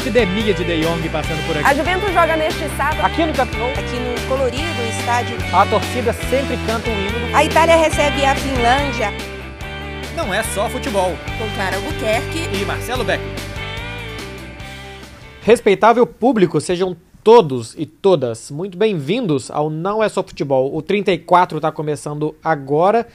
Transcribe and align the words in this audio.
epidemia 0.00 0.54
de 0.54 0.64
De 0.64 0.80
Jong 0.80 1.08
passando 1.10 1.46
por 1.46 1.56
A 1.58 1.60
aqui. 1.60 1.76
Juventus 1.78 2.08
joga 2.12 2.36
neste 2.36 2.66
sábado 2.76 3.04
Aqui 3.04 3.26
no 3.26 3.34
Camp 3.34 3.50
aqui 3.52 3.96
no 3.98 4.28
colorido 4.28 4.82
estádio. 4.98 5.36
a 5.52 5.66
torcida 5.66 6.12
sempre 6.12 6.56
canta 6.66 6.88
um 6.88 6.92
hino. 6.92 7.36
A 7.36 7.44
Itália 7.44 7.76
recebe 7.76 8.24
a 8.24 8.34
Finlândia 8.34 9.12
Não 10.16 10.32
é 10.32 10.42
só 10.42 10.68
futebol. 10.70 11.12
com 11.38 11.54
Clara 11.54 11.76
Albuquerque. 11.76 12.48
E 12.60 12.64
Marcelo 12.64 13.04
Beck. 13.04 13.22
Respeitável 15.42 16.06
público, 16.06 16.60
sejam 16.60 16.96
todos 17.22 17.74
e 17.76 17.84
todas 17.84 18.50
muito 18.50 18.78
bem-vindos 18.78 19.50
ao 19.50 19.68
Não 19.68 20.02
é 20.02 20.08
só 20.08 20.22
futebol. 20.22 20.74
O 20.74 20.80
34 20.80 21.58
está 21.58 21.70
começando 21.70 22.34
agora. 22.42 23.06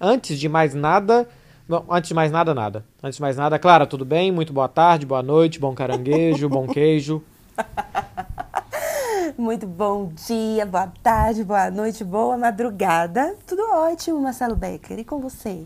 Antes 0.00 0.38
de 0.38 0.48
mais 0.48 0.74
nada, 0.74 1.26
Bom, 1.66 1.82
antes 1.88 2.08
de 2.08 2.14
mais 2.14 2.30
nada, 2.30 2.52
nada. 2.52 2.84
Antes 3.02 3.16
de 3.16 3.22
mais 3.22 3.38
nada, 3.38 3.58
Clara, 3.58 3.86
tudo 3.86 4.04
bem? 4.04 4.30
Muito 4.30 4.52
boa 4.52 4.68
tarde, 4.68 5.06
boa 5.06 5.22
noite, 5.22 5.58
bom 5.58 5.74
caranguejo, 5.74 6.46
bom 6.46 6.66
queijo. 6.66 7.22
Muito 9.38 9.66
bom 9.66 10.12
dia, 10.26 10.66
boa 10.66 10.92
tarde, 11.02 11.42
boa 11.42 11.70
noite, 11.70 12.04
boa 12.04 12.36
madrugada. 12.36 13.34
Tudo 13.46 13.62
ótimo, 13.72 14.20
Marcelo 14.20 14.54
Becker. 14.54 14.98
E 14.98 15.04
com 15.04 15.18
você? 15.20 15.64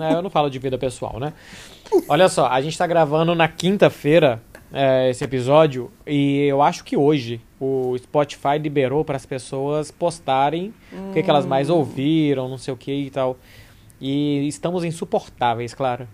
É, 0.00 0.12
eu 0.12 0.22
não 0.22 0.28
falo 0.28 0.50
de 0.50 0.58
vida 0.58 0.76
pessoal, 0.76 1.20
né? 1.20 1.32
Olha 2.08 2.28
só, 2.28 2.48
a 2.48 2.60
gente 2.60 2.76
tá 2.76 2.86
gravando 2.86 3.32
na 3.32 3.46
quinta-feira 3.46 4.42
é, 4.72 5.08
esse 5.08 5.22
episódio 5.22 5.90
e 6.04 6.46
eu 6.48 6.60
acho 6.60 6.82
que 6.82 6.96
hoje 6.96 7.40
o 7.60 7.96
Spotify 7.96 8.58
liberou 8.60 9.04
para 9.04 9.16
as 9.16 9.24
pessoas 9.24 9.92
postarem 9.92 10.74
o 10.92 11.12
que, 11.12 11.22
que 11.22 11.30
elas 11.30 11.46
mais 11.46 11.70
ouviram, 11.70 12.48
não 12.48 12.58
sei 12.58 12.74
o 12.74 12.76
que 12.76 12.92
e 12.92 13.10
tal. 13.10 13.36
E 14.04 14.48
estamos 14.48 14.82
insuportáveis, 14.82 15.72
claro. 15.74 16.08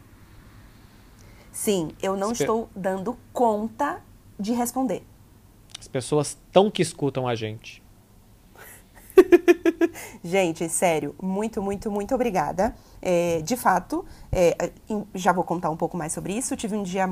Sim, 1.51 1.91
eu 2.03 2.17
não 2.19 2.33
Espe- 2.33 2.45
estou 2.45 2.69
dando 2.77 3.17
conta 3.33 4.03
de 4.39 4.53
responder. 4.53 5.03
As 5.81 5.89
pessoas 5.89 6.37
tão 6.53 6.71
que 6.71 6.83
escutam 6.83 7.27
a 7.27 7.35
gente. 7.35 7.83
Gente, 10.23 10.69
sério, 10.69 11.15
muito, 11.21 11.63
muito, 11.63 11.91
muito 11.91 12.15
obrigada. 12.15 12.75
É, 13.01 13.41
de 13.43 13.57
fato, 13.57 14.05
é, 14.31 14.71
já 15.15 15.33
vou 15.33 15.43
contar 15.45 15.71
um 15.71 15.77
pouco 15.77 15.97
mais 15.97 16.13
sobre 16.13 16.35
isso. 16.37 16.55
Tive 16.57 16.77
um 16.77 16.83
dia, 16.83 17.09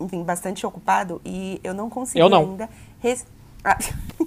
enfim, 0.00 0.22
bastante 0.22 0.64
ocupado 0.64 1.20
e 1.24 1.60
eu 1.64 1.74
não 1.74 1.90
consegui 1.90 2.20
Eu 2.20 2.28
não. 2.28 2.40
ainda. 2.42 2.70
res- 3.00 3.26
Ah, 3.64 3.78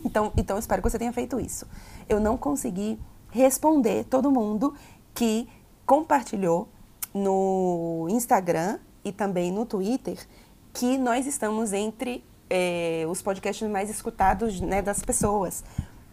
então, 0.05 0.31
então, 0.37 0.57
espero 0.57 0.81
que 0.81 0.89
você 0.89 0.97
tenha 0.97 1.11
feito 1.11 1.37
isso. 1.39 1.67
Eu 2.07 2.19
não 2.21 2.37
consegui 2.37 2.97
responder 3.31 4.05
todo 4.05 4.31
mundo 4.31 4.73
que 5.13 5.45
compartilhou 5.85 6.67
no 7.13 8.07
Instagram 8.09 8.79
e 9.03 9.11
também 9.11 9.51
no 9.51 9.65
Twitter 9.65 10.17
que 10.73 10.97
nós 10.97 11.25
estamos 11.25 11.71
entre 11.71 12.23
é, 12.49 13.05
os 13.07 13.21
podcasts 13.21 13.67
mais 13.69 13.89
escutados 13.89 14.59
né, 14.59 14.81
das 14.81 15.01
pessoas. 15.01 15.63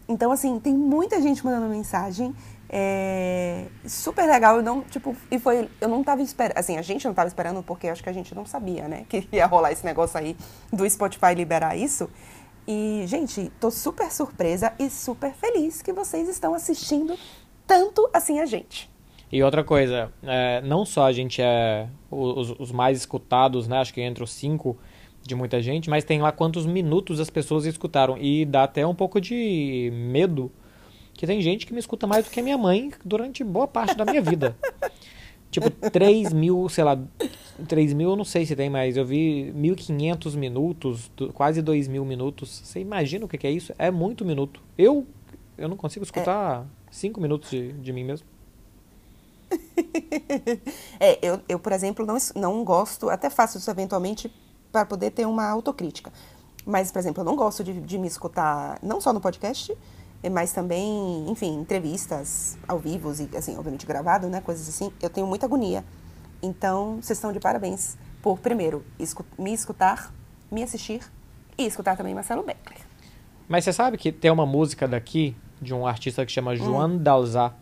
Então, 0.07 0.31
assim, 0.31 0.59
tem 0.59 0.73
muita 0.73 1.21
gente 1.21 1.43
mandando 1.45 1.67
mensagem. 1.67 2.33
é, 2.69 3.65
super 3.85 4.25
legal. 4.25 4.57
Eu 4.57 4.63
não, 4.63 4.81
tipo, 4.81 5.15
e 5.29 5.39
foi. 5.39 5.69
Eu 5.79 5.87
não 5.87 6.03
tava 6.03 6.21
esperando. 6.21 6.57
Assim, 6.57 6.77
a 6.77 6.81
gente 6.81 7.05
não 7.05 7.13
tava 7.13 7.27
esperando 7.27 7.61
porque 7.63 7.87
acho 7.87 8.03
que 8.03 8.09
a 8.09 8.13
gente 8.13 8.33
não 8.33 8.45
sabia, 8.45 8.87
né? 8.87 9.05
Que 9.09 9.27
ia 9.31 9.45
rolar 9.45 9.71
esse 9.71 9.85
negócio 9.85 10.17
aí 10.17 10.35
do 10.71 10.89
Spotify 10.89 11.33
liberar 11.35 11.77
isso. 11.77 12.09
E, 12.67 13.03
gente, 13.07 13.51
tô 13.59 13.69
super 13.69 14.11
surpresa 14.11 14.73
e 14.79 14.89
super 14.89 15.33
feliz 15.33 15.81
que 15.81 15.91
vocês 15.91 16.29
estão 16.29 16.53
assistindo 16.53 17.17
tanto 17.67 18.09
assim 18.13 18.39
a 18.39 18.45
gente. 18.45 18.92
E 19.33 19.41
outra 19.41 19.63
coisa, 19.63 20.13
é, 20.21 20.61
não 20.61 20.85
só 20.85 21.07
a 21.07 21.11
gente 21.11 21.41
é 21.41 21.87
os, 22.11 22.51
os 22.59 22.71
mais 22.71 22.99
escutados, 22.99 23.67
né? 23.67 23.79
Acho 23.79 23.91
que 23.91 23.99
entre 23.99 24.23
os 24.23 24.29
cinco 24.29 24.77
de 25.23 25.33
muita 25.33 25.59
gente, 25.59 25.89
mas 25.89 26.03
tem 26.03 26.21
lá 26.21 26.31
quantos 26.31 26.67
minutos 26.67 27.19
as 27.19 27.31
pessoas 27.31 27.65
escutaram. 27.65 28.15
E 28.15 28.45
dá 28.45 28.61
até 28.61 28.85
um 28.85 28.93
pouco 28.93 29.19
de 29.19 29.89
medo 29.91 30.51
que 31.15 31.25
tem 31.25 31.41
gente 31.41 31.65
que 31.65 31.73
me 31.73 31.79
escuta 31.79 32.05
mais 32.05 32.25
do 32.25 32.29
que 32.29 32.39
a 32.39 32.43
minha 32.43 32.59
mãe 32.59 32.91
durante 33.03 33.43
boa 33.43 33.67
parte 33.67 33.97
da 33.97 34.05
minha 34.05 34.21
vida. 34.21 34.55
Tipo, 35.49 35.69
3 35.69 36.33
mil, 36.33 36.67
sei 36.69 36.83
lá, 36.83 36.99
3 37.67 37.93
mil 37.93 38.11
eu 38.11 38.15
não 38.15 38.25
sei 38.25 38.45
se 38.45 38.55
tem 38.55 38.69
mais. 38.69 38.97
Eu 38.97 39.05
vi 39.05 39.51
1.500 39.55 40.35
minutos, 40.35 41.11
quase 41.33 41.61
2 41.61 41.87
mil 41.87 42.05
minutos. 42.05 42.61
Você 42.63 42.79
imagina 42.79 43.25
o 43.25 43.27
que 43.27 43.37
que 43.39 43.47
é 43.47 43.51
isso? 43.51 43.73
É 43.79 43.89
muito 43.89 44.25
minuto. 44.25 44.61
Eu, 44.77 45.07
eu 45.55 45.67
não 45.67 45.77
consigo 45.77 46.03
escutar 46.03 46.67
5 46.91 47.21
minutos 47.21 47.51
de, 47.51 47.71
de 47.73 47.93
mim 47.93 48.03
mesmo. 48.03 48.32
É, 50.99 51.19
eu, 51.21 51.39
eu, 51.49 51.59
por 51.59 51.71
exemplo, 51.71 52.05
não, 52.05 52.17
não 52.35 52.63
gosto, 52.63 53.09
até 53.09 53.29
faço 53.29 53.57
isso 53.57 53.69
eventualmente 53.69 54.33
para 54.71 54.85
poder 54.85 55.11
ter 55.11 55.25
uma 55.25 55.45
autocrítica. 55.47 56.11
Mas, 56.65 56.91
por 56.91 56.99
exemplo, 56.99 57.21
eu 57.21 57.25
não 57.25 57.35
gosto 57.35 57.63
de, 57.63 57.73
de 57.81 57.97
me 57.97 58.07
escutar, 58.07 58.79
não 58.81 59.01
só 59.01 59.11
no 59.11 59.19
podcast, 59.19 59.75
mas 60.31 60.53
também, 60.53 61.29
enfim, 61.29 61.53
entrevistas 61.59 62.57
ao 62.67 62.79
vivo 62.79 63.11
e, 63.11 63.35
assim, 63.37 63.57
obviamente 63.57 63.85
gravado, 63.85 64.27
né, 64.29 64.39
coisas 64.39 64.67
assim. 64.69 64.91
Eu 65.01 65.09
tenho 65.09 65.27
muita 65.27 65.45
agonia. 65.45 65.83
Então, 66.41 66.95
vocês 67.01 67.17
estão 67.17 67.33
de 67.33 67.39
parabéns 67.39 67.97
por, 68.21 68.39
primeiro, 68.39 68.85
escu- 68.97 69.25
me 69.37 69.53
escutar, 69.53 70.13
me 70.49 70.63
assistir 70.63 71.01
e 71.57 71.65
escutar 71.65 71.97
também 71.97 72.15
Marcelo 72.15 72.43
Beckler. 72.43 72.79
Mas 73.49 73.65
você 73.65 73.73
sabe 73.73 73.97
que 73.97 74.11
tem 74.11 74.31
uma 74.31 74.45
música 74.45 74.87
daqui, 74.87 75.35
de 75.61 75.73
um 75.73 75.85
artista 75.85 76.25
que 76.25 76.31
chama 76.31 76.55
Joan 76.55 76.97
Dalzá, 76.97 77.53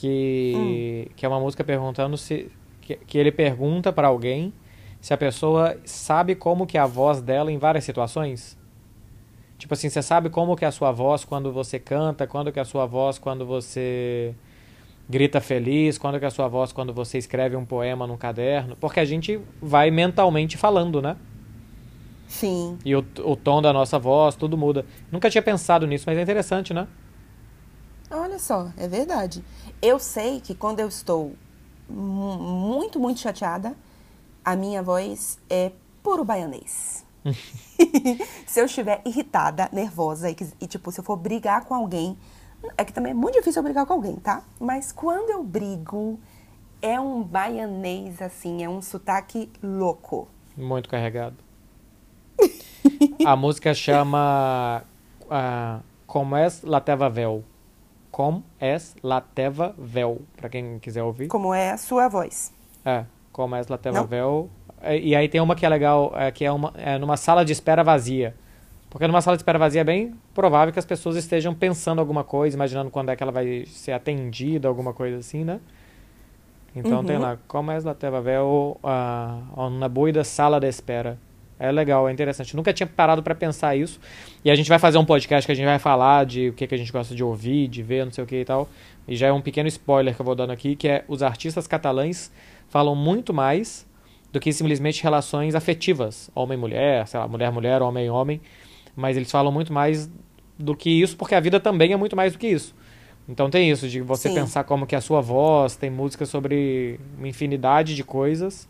que, 0.00 1.10
que 1.16 1.26
é 1.26 1.28
uma 1.28 1.40
música 1.40 1.64
perguntando 1.64 2.16
se. 2.16 2.50
Que, 2.80 2.96
que 2.96 3.18
ele 3.18 3.32
pergunta 3.32 3.92
pra 3.92 4.08
alguém 4.08 4.52
se 5.00 5.12
a 5.12 5.16
pessoa 5.16 5.76
sabe 5.84 6.34
como 6.34 6.66
que 6.66 6.78
é 6.78 6.80
a 6.80 6.86
voz 6.86 7.20
dela 7.20 7.52
em 7.52 7.58
várias 7.58 7.84
situações. 7.84 8.56
Tipo 9.58 9.74
assim, 9.74 9.88
você 9.88 10.00
sabe 10.00 10.30
como 10.30 10.56
que 10.56 10.64
é 10.64 10.68
a 10.68 10.72
sua 10.72 10.92
voz 10.92 11.24
quando 11.24 11.52
você 11.52 11.78
canta, 11.78 12.26
quando 12.26 12.52
que 12.52 12.58
é 12.58 12.62
a 12.62 12.64
sua 12.64 12.86
voz 12.86 13.18
quando 13.18 13.44
você 13.44 14.34
grita 15.08 15.40
feliz, 15.40 15.98
quando 15.98 16.18
que 16.18 16.24
é 16.24 16.28
a 16.28 16.30
sua 16.30 16.48
voz 16.48 16.72
quando 16.72 16.92
você 16.92 17.18
escreve 17.18 17.56
um 17.56 17.64
poema 17.64 18.06
num 18.06 18.16
caderno. 18.16 18.76
Porque 18.76 19.00
a 19.00 19.04
gente 19.04 19.40
vai 19.60 19.90
mentalmente 19.90 20.56
falando, 20.56 21.02
né? 21.02 21.16
Sim. 22.28 22.78
E 22.84 22.94
o, 22.94 23.04
o 23.24 23.34
tom 23.34 23.60
da 23.60 23.72
nossa 23.72 23.98
voz, 23.98 24.36
tudo 24.36 24.56
muda. 24.56 24.86
Nunca 25.10 25.28
tinha 25.28 25.42
pensado 25.42 25.86
nisso, 25.86 26.04
mas 26.06 26.16
é 26.16 26.22
interessante, 26.22 26.72
né? 26.72 26.86
Olha 28.10 28.38
só, 28.38 28.70
é 28.76 28.88
verdade. 28.88 29.44
Eu 29.80 29.98
sei 29.98 30.40
que 30.40 30.54
quando 30.54 30.80
eu 30.80 30.88
estou 30.88 31.34
mu- 31.88 32.38
muito, 32.38 32.98
muito 32.98 33.20
chateada, 33.20 33.76
a 34.44 34.56
minha 34.56 34.82
voz 34.82 35.38
é 35.48 35.72
puro 36.02 36.24
baianês. 36.24 37.04
se 38.46 38.60
eu 38.60 38.64
estiver 38.66 39.02
irritada, 39.04 39.68
nervosa 39.72 40.30
e, 40.30 40.36
e, 40.60 40.66
tipo, 40.66 40.90
se 40.90 41.00
eu 41.00 41.04
for 41.04 41.16
brigar 41.16 41.64
com 41.64 41.74
alguém, 41.74 42.16
é 42.76 42.84
que 42.84 42.92
também 42.92 43.12
é 43.12 43.14
muito 43.14 43.34
difícil 43.34 43.60
eu 43.60 43.64
brigar 43.64 43.86
com 43.86 43.92
alguém, 43.92 44.16
tá? 44.16 44.42
Mas 44.58 44.90
quando 44.90 45.30
eu 45.30 45.44
brigo, 45.44 46.18
é 46.82 46.98
um 46.98 47.22
baianês 47.22 48.20
assim, 48.20 48.64
é 48.64 48.68
um 48.68 48.80
sotaque 48.82 49.50
louco. 49.62 50.28
Muito 50.56 50.88
carregado. 50.88 51.36
A 53.24 53.36
música 53.36 53.74
chama 53.74 54.82
ah, 55.30 55.80
Como 56.06 56.34
és 56.36 56.62
la 56.62 56.80
teva 56.80 57.08
vel. 57.10 57.44
Como 58.18 58.42
és 58.58 58.96
la 59.00 59.20
teva 59.20 59.74
vel, 59.78 60.16
pra 60.36 60.48
quem 60.48 60.80
quiser 60.80 61.04
ouvir. 61.04 61.28
Como 61.28 61.54
é 61.54 61.70
a 61.70 61.76
sua 61.76 62.08
voz. 62.08 62.52
É, 62.84 63.04
Como 63.32 63.54
és 63.54 63.68
la 63.68 63.78
teva 63.78 64.00
Não? 64.00 64.06
vel. 64.08 64.50
É, 64.82 64.98
E 64.98 65.14
aí 65.14 65.28
tem 65.28 65.40
uma 65.40 65.54
que 65.54 65.64
é 65.64 65.68
legal, 65.68 66.12
é, 66.16 66.32
que 66.32 66.44
é, 66.44 66.50
uma, 66.50 66.72
é 66.76 66.98
numa 66.98 67.16
sala 67.16 67.44
de 67.44 67.52
espera 67.52 67.84
vazia. 67.84 68.34
Porque 68.90 69.06
numa 69.06 69.20
sala 69.20 69.36
de 69.36 69.42
espera 69.42 69.56
vazia 69.58 69.82
é 69.82 69.84
bem 69.84 70.14
provável 70.34 70.72
que 70.72 70.78
as 70.80 70.84
pessoas 70.84 71.14
estejam 71.14 71.54
pensando 71.54 72.00
alguma 72.00 72.24
coisa, 72.24 72.56
imaginando 72.56 72.90
quando 72.90 73.10
é 73.10 73.14
que 73.16 73.22
ela 73.22 73.30
vai 73.30 73.64
ser 73.66 73.92
atendida, 73.92 74.66
alguma 74.66 74.92
coisa 74.92 75.18
assim, 75.18 75.44
né? 75.44 75.60
Então 76.74 77.04
tem 77.04 77.16
Uhum. 77.16 77.22
lá, 77.22 77.38
como 77.46 77.70
és 77.70 77.84
la 77.84 77.94
teva 77.94 78.20
vel, 78.20 78.78
uh, 78.82 79.70
na 79.78 79.88
buida 79.88 80.24
sala 80.24 80.58
de 80.58 80.66
espera. 80.68 81.16
É 81.58 81.72
legal, 81.72 82.08
é 82.08 82.12
interessante. 82.12 82.54
Nunca 82.54 82.72
tinha 82.72 82.86
parado 82.86 83.22
pra 83.22 83.34
pensar 83.34 83.74
isso. 83.74 84.00
E 84.44 84.50
a 84.50 84.54
gente 84.54 84.68
vai 84.68 84.78
fazer 84.78 84.96
um 84.98 85.04
podcast 85.04 85.44
que 85.44 85.52
a 85.52 85.54
gente 85.54 85.66
vai 85.66 85.78
falar 85.78 86.24
de 86.24 86.50
o 86.50 86.52
que, 86.52 86.66
que 86.66 86.74
a 86.74 86.78
gente 86.78 86.92
gosta 86.92 87.14
de 87.14 87.24
ouvir, 87.24 87.66
de 87.66 87.82
ver, 87.82 88.04
não 88.04 88.12
sei 88.12 88.22
o 88.22 88.26
que 88.26 88.36
e 88.36 88.44
tal. 88.44 88.68
E 89.08 89.16
já 89.16 89.26
é 89.26 89.32
um 89.32 89.40
pequeno 89.40 89.68
spoiler 89.68 90.14
que 90.14 90.20
eu 90.20 90.24
vou 90.24 90.34
dando 90.34 90.52
aqui, 90.52 90.76
que 90.76 90.86
é 90.86 91.04
os 91.08 91.22
artistas 91.22 91.66
catalães 91.66 92.30
falam 92.68 92.94
muito 92.94 93.34
mais 93.34 93.86
do 94.32 94.38
que 94.38 94.52
simplesmente 94.52 95.02
relações 95.02 95.54
afetivas, 95.54 96.30
homem-mulher, 96.34 97.06
sei 97.08 97.18
lá, 97.18 97.26
mulher-mulher, 97.26 97.82
homem-homem, 97.82 98.40
mas 98.94 99.16
eles 99.16 99.30
falam 99.30 99.50
muito 99.50 99.72
mais 99.72 100.10
do 100.58 100.76
que 100.76 100.90
isso, 100.90 101.16
porque 101.16 101.34
a 101.34 101.40
vida 101.40 101.58
também 101.58 101.92
é 101.92 101.96
muito 101.96 102.14
mais 102.14 102.34
do 102.34 102.38
que 102.38 102.46
isso. 102.46 102.74
Então 103.26 103.48
tem 103.48 103.70
isso, 103.70 103.88
de 103.88 104.00
você 104.00 104.28
Sim. 104.28 104.34
pensar 104.34 104.64
como 104.64 104.86
que 104.86 104.94
é 104.94 104.98
a 104.98 105.00
sua 105.00 105.20
voz, 105.20 105.76
tem 105.76 105.90
música 105.90 106.26
sobre 106.26 107.00
uma 107.16 107.26
infinidade 107.26 107.94
de 107.94 108.04
coisas 108.04 108.68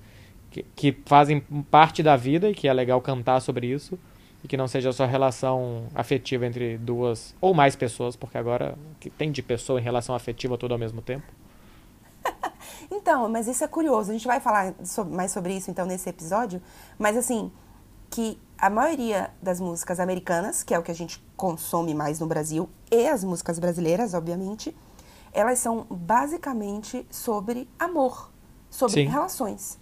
que, 0.76 0.92
que 0.92 1.02
fazem 1.06 1.40
parte 1.70 2.02
da 2.02 2.16
vida 2.16 2.48
e 2.48 2.54
que 2.54 2.68
é 2.68 2.72
legal 2.72 3.00
cantar 3.00 3.40
sobre 3.40 3.66
isso, 3.66 3.98
e 4.42 4.48
que 4.48 4.56
não 4.56 4.68
seja 4.68 4.92
só 4.92 5.04
relação 5.04 5.86
afetiva 5.94 6.46
entre 6.46 6.78
duas 6.78 7.34
ou 7.40 7.52
mais 7.52 7.74
pessoas, 7.74 8.14
porque 8.16 8.38
agora 8.38 8.76
que 9.00 9.10
tem 9.10 9.32
de 9.32 9.42
pessoa 9.42 9.80
em 9.80 9.82
relação 9.82 10.14
afetiva 10.14 10.56
tudo 10.56 10.72
ao 10.72 10.78
mesmo 10.78 11.02
tempo. 11.02 11.26
Então, 12.90 13.28
mas 13.28 13.46
isso 13.46 13.62
é 13.62 13.68
curioso. 13.68 14.10
A 14.10 14.12
gente 14.14 14.26
vai 14.26 14.40
falar 14.40 14.74
so- 14.82 15.04
mais 15.04 15.30
sobre 15.30 15.54
isso 15.54 15.70
então 15.70 15.84
nesse 15.84 16.08
episódio. 16.08 16.60
Mas 16.98 17.16
assim, 17.16 17.50
que 18.10 18.38
a 18.56 18.70
maioria 18.70 19.30
das 19.42 19.60
músicas 19.60 20.00
americanas, 20.00 20.62
que 20.62 20.72
é 20.72 20.78
o 20.78 20.82
que 20.82 20.90
a 20.90 20.94
gente 20.94 21.22
consome 21.36 21.94
mais 21.94 22.18
no 22.18 22.26
Brasil, 22.26 22.68
e 22.90 23.06
as 23.06 23.22
músicas 23.22 23.58
brasileiras, 23.58 24.14
obviamente, 24.14 24.74
elas 25.32 25.58
são 25.58 25.86
basicamente 25.90 27.06
sobre 27.10 27.68
amor, 27.78 28.30
sobre 28.70 29.04
Sim. 29.04 29.08
relações. 29.08 29.78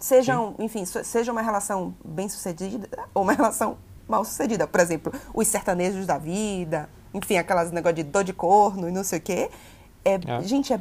Sejam, 0.00 0.54
Sim. 0.56 0.64
enfim, 0.64 0.84
seja 0.84 1.30
uma 1.30 1.42
relação 1.42 1.94
bem 2.02 2.28
sucedida 2.28 2.88
ou 3.14 3.22
uma 3.22 3.34
relação 3.34 3.76
mal 4.08 4.24
sucedida. 4.24 4.66
Por 4.66 4.80
exemplo, 4.80 5.12
os 5.34 5.46
sertanejos 5.46 6.06
da 6.06 6.16
vida, 6.16 6.88
enfim, 7.14 7.36
aquelas 7.36 7.70
negócio 7.70 7.96
de 7.96 8.02
dor 8.02 8.24
de 8.24 8.32
corno 8.32 8.88
e 8.88 8.92
não 8.92 9.04
sei 9.04 9.18
o 9.18 9.22
quê. 9.22 9.50
É, 10.04 10.14
é. 10.14 10.42
Gente, 10.42 10.72
é 10.72 10.78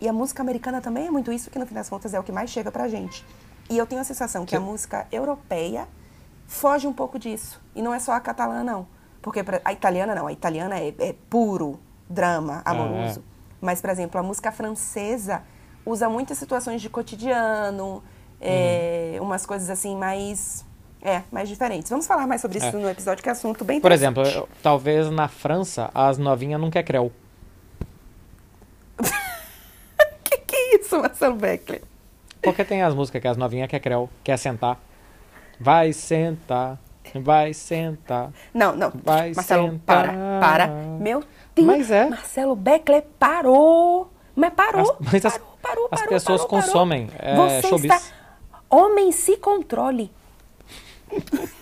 e 0.00 0.08
a 0.08 0.12
música 0.12 0.42
americana 0.42 0.80
também 0.80 1.06
é 1.06 1.10
muito 1.10 1.32
isso, 1.32 1.50
que 1.50 1.58
no 1.58 1.66
fim 1.66 1.74
das 1.74 1.88
contas 1.88 2.12
é 2.12 2.20
o 2.20 2.22
que 2.22 2.30
mais 2.30 2.50
chega 2.50 2.70
pra 2.70 2.86
gente. 2.88 3.24
E 3.70 3.78
eu 3.78 3.86
tenho 3.86 4.00
a 4.00 4.04
sensação 4.04 4.44
que, 4.44 4.50
que 4.50 4.56
a 4.56 4.60
música 4.60 5.06
europeia 5.10 5.88
foge 6.46 6.86
um 6.86 6.92
pouco 6.92 7.18
disso. 7.18 7.60
E 7.74 7.80
não 7.80 7.94
é 7.94 7.98
só 7.98 8.12
a 8.12 8.20
catalã, 8.20 8.62
não. 8.62 8.86
Porque 9.22 9.42
a 9.64 9.72
italiana 9.72 10.14
não, 10.14 10.26
a 10.26 10.32
italiana 10.32 10.78
é, 10.78 10.94
é 10.98 11.14
puro 11.30 11.80
drama 12.10 12.60
amoroso. 12.64 13.20
É, 13.20 13.22
Mas, 13.60 13.80
por 13.80 13.88
exemplo, 13.88 14.20
a 14.20 14.22
música 14.22 14.52
francesa 14.52 15.42
usa 15.86 16.08
muitas 16.08 16.36
situações 16.36 16.82
de 16.82 16.90
cotidiano, 16.90 18.02
é, 18.42 19.16
uhum. 19.18 19.26
umas 19.26 19.46
coisas 19.46 19.70
assim 19.70 19.96
mais 19.96 20.64
é, 21.00 21.22
mais 21.30 21.48
diferentes. 21.48 21.90
Vamos 21.90 22.06
falar 22.06 22.26
mais 22.26 22.40
sobre 22.40 22.58
isso 22.58 22.66
é. 22.66 22.72
no 22.72 22.88
episódio, 22.88 23.22
que 23.22 23.28
é 23.28 23.32
assunto 23.32 23.64
bem 23.64 23.80
Por 23.80 23.92
exemplo, 23.92 24.22
eu, 24.24 24.48
talvez 24.62 25.10
na 25.10 25.28
França 25.28 25.90
as 25.94 26.18
novinhas 26.18 26.60
não 26.60 26.70
quer 26.70 26.82
creu. 26.82 27.12
que 30.24 30.36
que 30.38 30.56
é 30.56 30.76
isso, 30.76 31.00
Marcelo 31.00 31.36
Beckler? 31.36 31.82
Porque 32.40 32.64
tem 32.64 32.82
as 32.82 32.94
músicas 32.94 33.22
que 33.22 33.28
as 33.28 33.36
novinhas 33.36 33.68
quer 33.68 33.80
creu, 33.80 34.10
quer 34.24 34.36
sentar. 34.36 34.78
Vai 35.58 35.92
sentar, 35.92 36.78
vai 37.14 37.54
sentar. 37.54 38.32
Não, 38.52 38.74
não. 38.74 38.92
Vai 39.04 39.32
Marcelo, 39.32 39.70
sentar. 39.70 40.06
para, 40.06 40.40
para. 40.40 40.66
Meu 40.66 41.22
Deus. 41.54 41.66
Mas 41.66 41.90
é. 41.90 42.08
Marcelo 42.08 42.56
Beckler 42.56 43.04
parou. 43.18 44.10
Mas 44.34 44.52
parou. 44.54 44.96
As, 45.00 45.12
mas 45.12 45.24
as, 45.24 45.38
parou, 45.38 45.58
parou, 45.62 45.88
as 45.90 46.00
parou, 46.00 46.14
pessoas 46.14 46.44
parou, 46.44 46.62
consomem 46.62 47.08
é, 47.18 47.36
Você 47.36 47.68
showbiz. 47.68 47.92
Está... 47.92 48.21
Homem, 48.72 49.12
se 49.12 49.36
controle. 49.36 50.10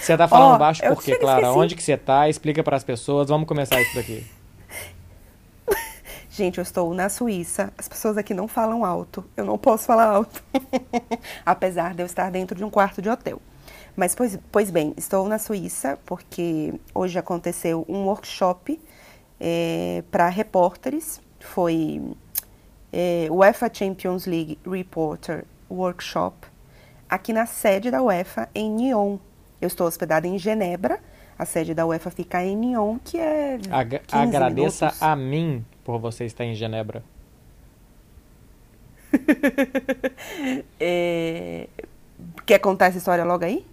Você 0.00 0.16
tá 0.16 0.28
falando 0.28 0.54
oh, 0.54 0.58
baixo 0.58 0.80
por 0.86 1.02
quê, 1.02 1.16
Clara? 1.16 1.40
Esqueci. 1.40 1.58
Onde 1.58 1.74
que 1.74 1.82
você 1.82 1.96
tá? 1.96 2.28
Explica 2.28 2.62
para 2.62 2.76
as 2.76 2.84
pessoas. 2.84 3.28
Vamos 3.28 3.48
começar 3.48 3.80
isso 3.82 3.92
daqui. 3.96 4.24
Gente, 6.30 6.58
eu 6.58 6.62
estou 6.62 6.94
na 6.94 7.08
Suíça. 7.08 7.72
As 7.76 7.88
pessoas 7.88 8.16
aqui 8.16 8.32
não 8.32 8.46
falam 8.46 8.84
alto. 8.84 9.24
Eu 9.36 9.44
não 9.44 9.58
posso 9.58 9.84
falar 9.84 10.06
alto. 10.06 10.42
Apesar 11.44 11.92
de 11.92 12.02
eu 12.02 12.06
estar 12.06 12.30
dentro 12.30 12.56
de 12.56 12.64
um 12.64 12.70
quarto 12.70 13.02
de 13.02 13.10
hotel. 13.10 13.42
Mas, 13.96 14.14
pois, 14.14 14.38
pois 14.52 14.70
bem, 14.70 14.94
estou 14.96 15.28
na 15.28 15.40
Suíça 15.40 15.98
porque 16.06 16.72
hoje 16.94 17.18
aconteceu 17.18 17.84
um 17.88 18.04
workshop 18.04 18.80
é, 19.40 20.04
para 20.08 20.28
repórteres. 20.28 21.20
Foi 21.40 22.00
é, 22.92 23.28
UEFA 23.30 23.70
Champions 23.72 24.26
League 24.26 24.58
Reporter 24.66 25.44
Workshop 25.70 26.48
aqui 27.08 27.32
na 27.32 27.46
sede 27.46 27.90
da 27.90 28.02
UEFA, 28.02 28.48
em 28.54 28.70
Nyon. 28.70 29.18
Eu 29.60 29.66
estou 29.66 29.86
hospedada 29.86 30.26
em 30.26 30.38
Genebra, 30.38 31.00
a 31.38 31.44
sede 31.44 31.74
da 31.74 31.86
UEFA 31.86 32.10
fica 32.10 32.44
em 32.44 32.56
Nyon, 32.56 32.98
que 33.02 33.18
é. 33.18 33.58
Ag 33.70 34.00
agradeça 34.12 34.86
minutos. 34.86 35.02
a 35.02 35.16
mim 35.16 35.64
por 35.84 35.98
você 35.98 36.24
estar 36.24 36.44
em 36.44 36.54
Genebra. 36.54 37.02
é... 40.78 41.68
Quer 42.44 42.58
contar 42.58 42.86
essa 42.86 42.98
história 42.98 43.24
logo 43.24 43.44
aí? 43.44 43.64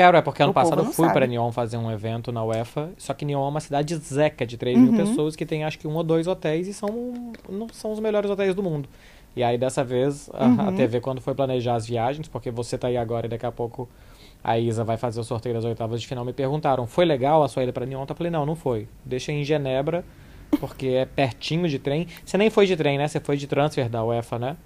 Quero, 0.00 0.16
é 0.16 0.22
porque 0.22 0.42
ano 0.42 0.52
o 0.52 0.54
passado 0.54 0.80
eu 0.80 0.86
fui 0.86 1.10
para 1.10 1.26
Nyon 1.26 1.52
fazer 1.52 1.76
um 1.76 1.90
evento 1.90 2.32
na 2.32 2.42
UEFA, 2.42 2.88
só 2.96 3.12
que 3.12 3.22
Nyon 3.22 3.44
é 3.44 3.48
uma 3.48 3.60
cidade 3.60 3.94
zeca 3.96 4.46
de 4.46 4.56
3 4.56 4.78
uhum. 4.78 4.84
mil 4.84 4.96
pessoas 4.96 5.36
que 5.36 5.44
tem 5.44 5.62
acho 5.62 5.78
que 5.78 5.86
um 5.86 5.94
ou 5.94 6.02
dois 6.02 6.26
hotéis 6.26 6.66
e 6.66 6.72
são, 6.72 6.88
não 7.46 7.68
são 7.70 7.92
os 7.92 8.00
melhores 8.00 8.30
hotéis 8.30 8.54
do 8.54 8.62
mundo. 8.62 8.88
E 9.36 9.42
aí, 9.42 9.58
dessa 9.58 9.84
vez, 9.84 10.30
a, 10.32 10.46
uhum. 10.46 10.68
a 10.68 10.72
TV, 10.72 11.00
quando 11.00 11.20
foi 11.20 11.34
planejar 11.34 11.74
as 11.74 11.86
viagens, 11.86 12.28
porque 12.28 12.50
você 12.50 12.78
tá 12.78 12.88
aí 12.88 12.96
agora 12.96 13.26
e 13.26 13.28
daqui 13.28 13.44
a 13.44 13.52
pouco 13.52 13.90
a 14.42 14.58
Isa 14.58 14.84
vai 14.84 14.96
fazer 14.96 15.20
o 15.20 15.24
sorteio 15.24 15.54
das 15.54 15.66
oitavas 15.66 16.00
de 16.00 16.06
final, 16.08 16.24
me 16.24 16.32
perguntaram, 16.32 16.86
foi 16.86 17.04
legal 17.04 17.42
a 17.42 17.48
sua 17.48 17.62
ida 17.62 17.72
para 17.72 17.84
Nyon? 17.84 18.06
Eu 18.08 18.14
falei, 18.14 18.32
não, 18.32 18.46
não 18.46 18.56
foi. 18.56 18.88
Deixa 19.04 19.30
em 19.32 19.44
Genebra, 19.44 20.02
porque 20.58 20.86
é 20.86 21.04
pertinho 21.04 21.68
de 21.68 21.78
trem. 21.78 22.06
Você 22.24 22.38
nem 22.38 22.48
foi 22.48 22.64
de 22.64 22.74
trem, 22.74 22.96
né? 22.96 23.06
Você 23.06 23.20
foi 23.20 23.36
de 23.36 23.46
transfer 23.46 23.86
da 23.86 24.02
UEFA, 24.02 24.38
né? 24.38 24.56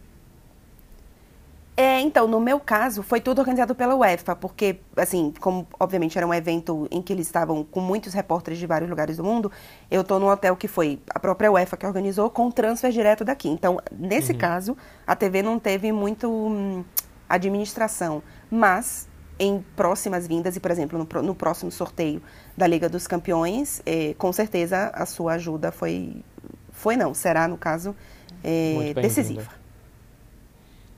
É, 1.76 2.00
então, 2.00 2.28
no 2.28 2.40
meu 2.40 2.60
caso, 2.60 3.02
foi 3.02 3.20
tudo 3.20 3.40
organizado 3.40 3.74
pela 3.74 3.96
UEFA, 3.96 4.36
porque, 4.36 4.78
assim, 4.96 5.34
como 5.40 5.66
obviamente 5.78 6.16
era 6.16 6.24
um 6.24 6.32
evento 6.32 6.86
em 6.88 7.02
que 7.02 7.12
eles 7.12 7.26
estavam 7.26 7.64
com 7.64 7.80
muitos 7.80 8.14
repórteres 8.14 8.60
de 8.60 8.66
vários 8.66 8.88
lugares 8.88 9.16
do 9.16 9.24
mundo, 9.24 9.50
eu 9.90 10.02
estou 10.02 10.20
num 10.20 10.28
hotel 10.28 10.54
que 10.54 10.68
foi 10.68 11.00
a 11.10 11.18
própria 11.18 11.50
UEFA 11.50 11.76
que 11.76 11.84
organizou, 11.84 12.30
com 12.30 12.48
transfer 12.48 12.92
direto 12.92 13.24
daqui. 13.24 13.48
Então, 13.48 13.80
nesse 13.90 14.32
uhum. 14.32 14.38
caso, 14.38 14.76
a 15.04 15.16
TV 15.16 15.42
não 15.42 15.58
teve 15.58 15.90
muito 15.90 16.30
hum, 16.30 16.84
administração, 17.28 18.22
mas 18.48 19.08
em 19.36 19.64
próximas 19.74 20.28
vindas, 20.28 20.54
e 20.54 20.60
por 20.60 20.70
exemplo, 20.70 20.96
no, 20.96 21.22
no 21.22 21.34
próximo 21.34 21.72
sorteio 21.72 22.22
da 22.56 22.68
Liga 22.68 22.88
dos 22.88 23.08
Campeões, 23.08 23.82
eh, 23.84 24.14
com 24.16 24.32
certeza 24.32 24.92
a 24.94 25.04
sua 25.04 25.32
ajuda 25.32 25.72
foi, 25.72 26.22
foi 26.70 26.96
não, 26.96 27.12
será, 27.12 27.48
no 27.48 27.58
caso, 27.58 27.96
eh, 28.44 28.94
decisiva. 28.94 29.63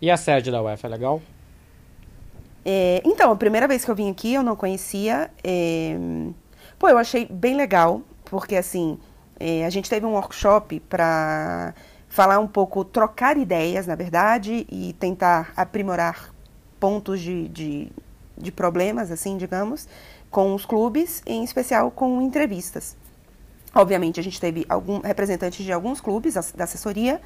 E 0.00 0.10
a 0.10 0.16
sede 0.16 0.50
da 0.50 0.62
UEFA 0.62 0.86
é 0.86 0.90
legal? 0.90 1.22
É, 2.64 3.00
então, 3.04 3.30
a 3.30 3.36
primeira 3.36 3.68
vez 3.68 3.84
que 3.84 3.90
eu 3.90 3.94
vim 3.94 4.10
aqui, 4.10 4.34
eu 4.34 4.42
não 4.42 4.56
conhecia. 4.56 5.30
É, 5.42 5.96
pô, 6.78 6.88
eu 6.88 6.98
achei 6.98 7.24
bem 7.26 7.56
legal, 7.56 8.02
porque 8.24 8.56
assim, 8.56 8.98
é, 9.38 9.64
a 9.64 9.70
gente 9.70 9.88
teve 9.88 10.04
um 10.04 10.12
workshop 10.12 10.80
para 10.80 11.74
falar 12.08 12.38
um 12.38 12.46
pouco, 12.46 12.84
trocar 12.84 13.36
ideias, 13.36 13.86
na 13.86 13.94
verdade, 13.94 14.66
e 14.70 14.94
tentar 14.94 15.52
aprimorar 15.56 16.34
pontos 16.80 17.20
de, 17.20 17.48
de, 17.48 17.92
de 18.36 18.50
problemas, 18.50 19.10
assim, 19.10 19.36
digamos, 19.36 19.88
com 20.30 20.54
os 20.54 20.66
clubes, 20.66 21.22
em 21.26 21.44
especial 21.44 21.90
com 21.90 22.20
entrevistas. 22.20 22.96
Obviamente, 23.74 24.18
a 24.18 24.22
gente 24.22 24.40
teve 24.40 24.64
algum, 24.68 25.00
representantes 25.00 25.64
de 25.64 25.70
alguns 25.70 26.00
clubes 26.00 26.34
da 26.54 26.64
assessoria 26.64 27.20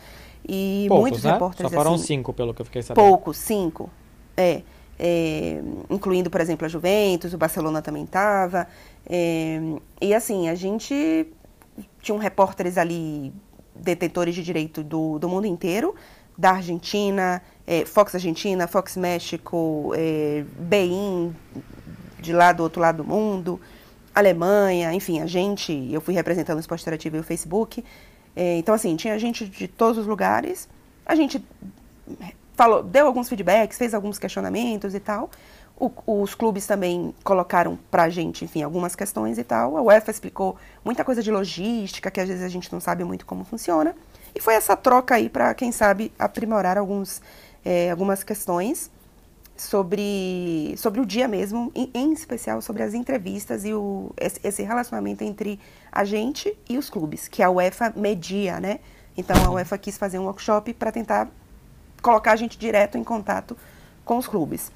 e 0.49 0.87
Poucos, 0.89 1.03
muitos 1.03 1.25
né? 1.25 1.33
repórteres. 1.33 1.71
Só 1.71 1.77
foram 1.77 1.95
assim, 1.95 2.05
cinco, 2.05 2.33
pelo 2.33 2.55
que 2.55 2.63
eu 2.63 2.67
fiquei 2.67 2.83
sabendo. 2.83 3.07
Poucos, 3.07 3.37
cinco. 3.37 3.91
É, 4.37 4.63
é, 4.99 5.63
incluindo, 5.89 6.31
por 6.31 6.41
exemplo, 6.41 6.67
a 6.67 6.69
Juventus, 6.69 7.33
o 7.33 7.39
Barcelona 7.39 7.81
também 7.81 8.05
estava. 8.05 8.67
É, 9.07 9.61
e 10.01 10.15
assim, 10.15 10.49
a 10.49 10.55
gente 10.55 11.27
tinha 12.03 12.15
um 12.15 12.19
repórteres 12.19 12.77
ali, 12.79 13.33
detentores 13.75 14.35
de 14.35 14.43
direito 14.43 14.83
do, 14.83 15.19
do 15.19 15.29
mundo 15.29 15.47
inteiro, 15.47 15.95
da 16.37 16.53
Argentina, 16.53 17.43
é, 17.67 17.85
Fox 17.85 18.15
Argentina, 18.15 18.67
Fox 18.67 18.97
México, 18.97 19.93
é, 19.97 20.45
BEIN, 20.59 21.35
de 22.19 22.33
lá 22.33 22.53
do 22.53 22.63
outro 22.63 22.81
lado 22.81 22.99
do 22.99 23.05
mundo, 23.05 23.61
Alemanha, 24.15 24.93
enfim, 24.93 25.21
a 25.21 25.27
gente, 25.27 25.89
eu 25.91 26.01
fui 26.01 26.13
representando 26.13 26.57
o 26.57 26.61
Esporte 26.61 26.83
Interativo 26.83 27.17
e 27.17 27.21
o 27.21 27.23
Facebook. 27.23 27.85
É, 28.35 28.57
então, 28.59 28.75
assim, 28.75 28.97
tinha 28.97 29.19
gente 29.19 29.47
de 29.47 29.69
todos 29.69 29.99
os 29.99 30.07
lugares. 30.07 30.69
A 31.05 31.15
gente 31.15 31.45
falou, 32.55 32.83
deu 32.83 33.07
alguns 33.07 33.29
feedbacks, 33.29 33.79
fez 33.79 33.95
alguns 33.95 34.19
questionamentos 34.19 34.95
e 34.95 35.01
tal. 35.01 35.31
O, 35.79 35.91
os 36.07 36.35
clubes 36.35 36.67
também 36.67 37.15
colocaram 37.25 37.79
pra 37.91 38.11
gente, 38.11 38.45
enfim, 38.45 38.63
algumas 38.63 38.95
questões 38.95 39.39
e 39.39 39.45
tal. 39.45 39.77
A 39.77 39.83
UEFA 39.83 40.11
explicou 40.11 40.57
muita 40.85 41.05
coisa 41.05 41.23
de 41.23 41.31
logística, 41.31 42.11
que 42.11 42.21
às 42.21 42.29
vezes 42.29 42.45
a 42.45 42.49
gente 42.49 42.71
não 42.73 42.81
sabe 42.81 43.03
muito 43.03 43.25
como 43.25 43.45
funciona. 43.45 43.95
E 44.35 44.41
foi 44.41 44.55
essa 44.55 44.77
troca 44.77 45.15
aí 45.15 45.29
para, 45.29 45.55
quem 45.55 45.73
sabe, 45.73 46.13
aprimorar 46.19 46.77
alguns, 46.77 47.23
é, 47.65 47.91
algumas 47.91 48.23
questões 48.23 48.91
sobre, 49.57 50.75
sobre 50.77 51.01
o 51.01 51.07
dia 51.07 51.29
mesmo, 51.29 51.71
em, 51.75 51.91
em, 51.93 52.13
especial 52.13 52.63
sobre 52.63 52.83
as 52.83 52.95
entrevistas 52.95 53.65
e 53.65 53.75
o, 53.75 54.11
esse 54.19 54.63
relacionamento 54.63 55.23
entre 55.23 55.59
a 55.93 56.05
gente 56.05 56.57
e 56.69 56.79
os 56.79 56.89
clubes, 56.89 57.29
que 57.29 57.43
a 57.43 57.51
UEFA 57.51 57.93
media, 57.97 58.61
né? 58.61 58.81
Então 59.17 59.37
a 59.45 59.51
UEFA 59.51 59.77
quis 59.79 59.99
fazer 59.99 60.19
um 60.19 60.25
workshop 60.25 60.73
para 60.75 60.93
tentar 60.93 61.29
colocar 62.01 62.33
a 62.33 62.37
gente 62.37 62.59
direto 62.59 62.97
em 62.97 63.05
contato 63.05 63.57
com 64.05 64.19
os 64.19 64.27
clubes. 64.27 64.73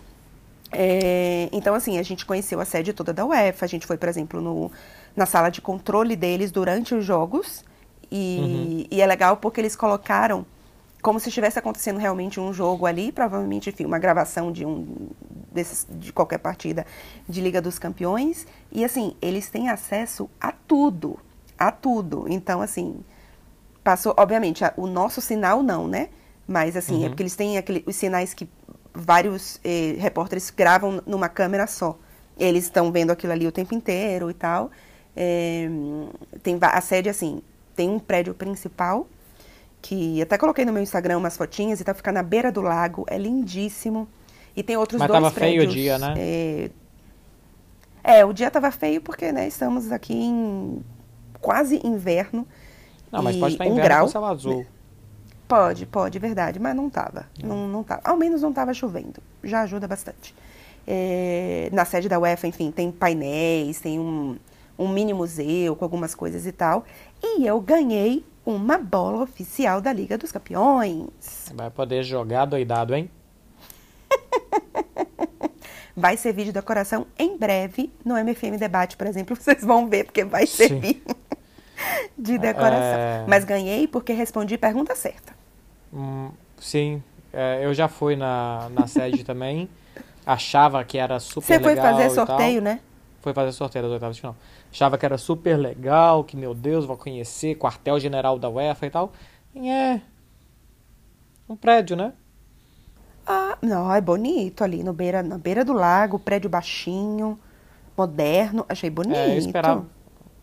É, 0.71 1.49
então, 1.53 1.75
assim, 1.75 1.99
a 1.99 2.03
gente 2.03 2.27
conheceu 2.27 2.61
a 2.61 2.65
sede 2.65 2.93
toda 2.93 3.13
da 3.13 3.25
UEFA, 3.25 3.65
a 3.65 3.69
gente 3.69 3.87
foi, 3.87 3.97
por 3.97 4.09
exemplo, 4.09 4.41
no, 4.41 4.73
na 5.15 5.25
sala 5.25 5.49
de 5.49 5.61
controle 5.61 6.17
deles 6.17 6.51
durante 6.51 6.95
os 6.95 7.05
jogos, 7.05 7.65
e, 8.11 8.39
uhum. 8.41 8.87
e 8.91 9.01
é 9.01 9.07
legal 9.07 9.37
porque 9.37 9.61
eles 9.61 9.77
colocaram 9.77 10.45
como 11.05 11.21
se 11.21 11.29
estivesse 11.29 11.59
acontecendo 11.59 11.99
realmente 11.99 12.41
um 12.41 12.51
jogo 12.51 12.87
ali, 12.87 13.13
provavelmente, 13.13 13.69
enfim, 13.69 13.85
uma 13.85 13.99
gravação 13.99 14.51
de 14.51 14.65
um 14.65 15.11
desses, 15.53 15.87
de 15.91 16.11
qualquer 16.15 16.39
partida 16.39 16.87
de 17.29 17.43
Liga 17.43 17.61
dos 17.61 17.79
Campeões. 17.79 18.47
E 18.73 18.83
assim, 18.83 19.15
eles 19.21 19.51
têm 19.51 19.69
acesso 19.69 20.31
a 20.41 20.51
tudo, 20.51 21.19
a 21.59 21.71
tudo. 21.71 22.25
Então, 22.27 22.63
assim, 22.63 23.05
passou, 23.85 24.15
obviamente, 24.17 24.65
a, 24.65 24.73
o 24.79 24.87
nosso 24.87 25.21
sinal 25.21 25.63
não, 25.63 25.87
né? 25.87 26.09
Mas 26.49 26.75
assim, 26.75 26.95
é 26.95 26.99
uhum. 27.01 27.05
é 27.05 27.09
porque 27.11 27.23
eles 27.23 27.37
têm 27.37 27.59
aquele, 27.59 27.85
os 27.87 27.97
sinais 27.97 28.33
que 28.33 28.49
vários 28.95 29.61
eh, 29.63 29.97
repórteres 29.99 30.49
gravam 30.49 31.03
numa 31.07 31.29
câmera 31.29 31.67
só. 31.67 31.99
Eles 32.39 32.65
estão 32.65 32.91
vendo 32.91 33.11
aquilo 33.11 33.35
ali 33.35 33.47
o 33.47 33.53
tempo 33.53 33.75
inteiro 33.75 34.31
e 34.31 34.35
tal. 34.35 34.71
É, 35.15 35.69
tem 36.43 36.59
a 36.63 36.81
sede 36.81 37.11
assim, 37.11 37.43
tem 37.77 37.91
um 37.91 37.99
prédio 37.99 38.33
principal 38.33 39.07
que 39.85 40.23
até 40.23 40.39
coloquei 40.39 40.65
no 40.65 40.73
meu 40.73 40.83
Instagram 40.83 41.19
umas 41.19 41.37
fotinhas 41.37 41.79
e 41.79 41.85
tá 41.85 41.93
ficar 41.93 42.11
na 42.11 42.23
beira 42.23 42.51
do 42.51 42.63
lago, 42.63 43.05
é 43.07 43.19
lindíssimo. 43.19 44.09
E 44.57 44.63
tem 44.63 44.79
outros 44.79 44.99
Mas 44.99 45.09
dois 45.09 45.21
tava 45.21 45.31
prédios. 45.31 45.65
feio 45.65 45.71
o 45.71 45.75
dia, 45.75 45.99
né? 45.99 46.15
É, 46.17 46.71
é, 48.03 48.25
o 48.25 48.33
dia 48.33 48.51
tava 48.51 48.71
feio 48.71 49.03
porque, 49.03 49.31
né, 49.31 49.47
estamos 49.47 49.93
aqui 49.93 50.15
em 50.15 50.83
quase 51.39 51.87
inverno. 51.87 52.49
Não, 53.13 53.23
mas 53.23 53.37
pode 53.37 53.57
estar 53.57 53.65
um 53.65 53.73
inverno 53.73 53.85
grau, 53.85 54.07
com 54.07 54.13
céu 54.13 54.25
azul. 54.25 54.67
Pode, 55.47 55.85
pode, 55.85 56.19
verdade, 56.19 56.59
mas 56.59 56.75
não 56.75 56.89
tava. 56.89 57.27
Não, 57.43 57.69
não 57.69 57.85
tava. 57.85 58.01
Ao 58.05 58.17
menos 58.17 58.41
não 58.41 58.55
tava 58.55 58.73
chovendo. 58.73 59.21
Já 59.43 59.61
ajuda 59.61 59.87
bastante. 59.87 60.35
É, 60.87 61.69
na 61.75 61.85
sede 61.85 62.09
da 62.09 62.19
UEFA, 62.19 62.47
enfim, 62.47 62.71
tem 62.71 62.91
painéis, 62.91 63.83
tem 63.83 64.01
um, 64.01 64.39
um 64.79 64.89
mini 64.89 65.13
museu 65.13 65.77
com 65.77 65.85
algumas 65.85 66.15
coisas 66.15 66.47
e 66.47 66.53
tal. 66.53 66.87
E 67.23 67.47
eu 67.47 67.61
ganhei 67.61 68.25
uma 68.45 68.79
bola 68.79 69.23
oficial 69.23 69.81
da 69.81 69.93
Liga 69.93 70.19
dos 70.19 70.31
Campeões. 70.33 71.53
Vai 71.55 71.71
poder 71.71 72.03
jogar 72.03 72.45
doidado, 72.45 72.95
hein? 72.95 73.11
Vai 75.97 76.17
servir 76.17 76.45
de 76.47 76.53
decoração 76.53 77.07
em 77.17 77.37
breve 77.39 77.93
no 78.05 78.17
MFM 78.17 78.59
Debate, 78.59 78.97
por 78.97 79.07
exemplo. 79.07 79.37
Vocês 79.41 79.63
vão 79.63 79.89
ver, 79.89 80.05
porque 80.05 80.25
vai 80.25 80.45
servir 80.47 81.01
de 82.19 82.37
decoração. 82.37 82.99
É. 82.99 83.25
Mas 83.29 83.45
ganhei 83.45 83.87
porque 83.87 84.13
respondi 84.13 84.59
pergunta 84.59 84.97
certa. 84.97 85.33
Hum, 85.93 86.31
sim, 86.59 87.01
é, 87.33 87.65
eu 87.65 87.73
já 87.73 87.87
fui 87.87 88.17
na, 88.17 88.69
na 88.71 88.87
sede 88.89 89.23
também. 89.25 89.69
Achava 90.27 90.83
que 90.83 90.99
era 90.99 91.21
super 91.21 91.47
Você 91.47 91.61
foi 91.61 91.75
legal 91.75 91.93
fazer 91.93 92.11
e 92.11 92.15
tal. 92.15 92.27
sorteio, 92.27 92.61
né? 92.61 92.81
Foi 93.25 93.33
fazer 93.33 93.53
sorteio 93.53 93.85
das 93.85 93.93
oitavas 93.93 94.17
de 94.17 94.21
final. 94.21 94.37
Achava 94.71 94.99
que 94.99 95.07
era 95.07 95.17
super 95.19 95.57
legal, 95.57 96.23
que, 96.25 96.37
meu 96.37 96.55
Deus, 96.55 96.85
vou 96.85 96.97
conhecer 96.97 97.57
quartel-general 97.57 98.39
da 98.39 98.51
UEFA 98.51 98.87
e 98.87 98.91
tal. 98.91 99.13
E 99.55 99.69
é. 99.69 100.03
Um 101.49 101.57
prédio, 101.57 101.97
né? 101.97 102.13
Ah, 103.27 103.57
não, 103.63 103.93
é 103.93 104.01
bonito 104.01 104.63
ali 104.63 104.83
no 104.85 104.93
beira, 104.93 105.23
na 105.23 105.39
beira 105.39 105.65
do 105.65 105.73
lago, 105.73 106.19
prédio 106.19 106.51
baixinho, 106.51 107.39
moderno. 107.97 108.67
Achei 108.69 108.91
bonito. 108.91 109.17
É, 109.17 109.33
eu 109.35 109.39
esperava. 109.39 109.87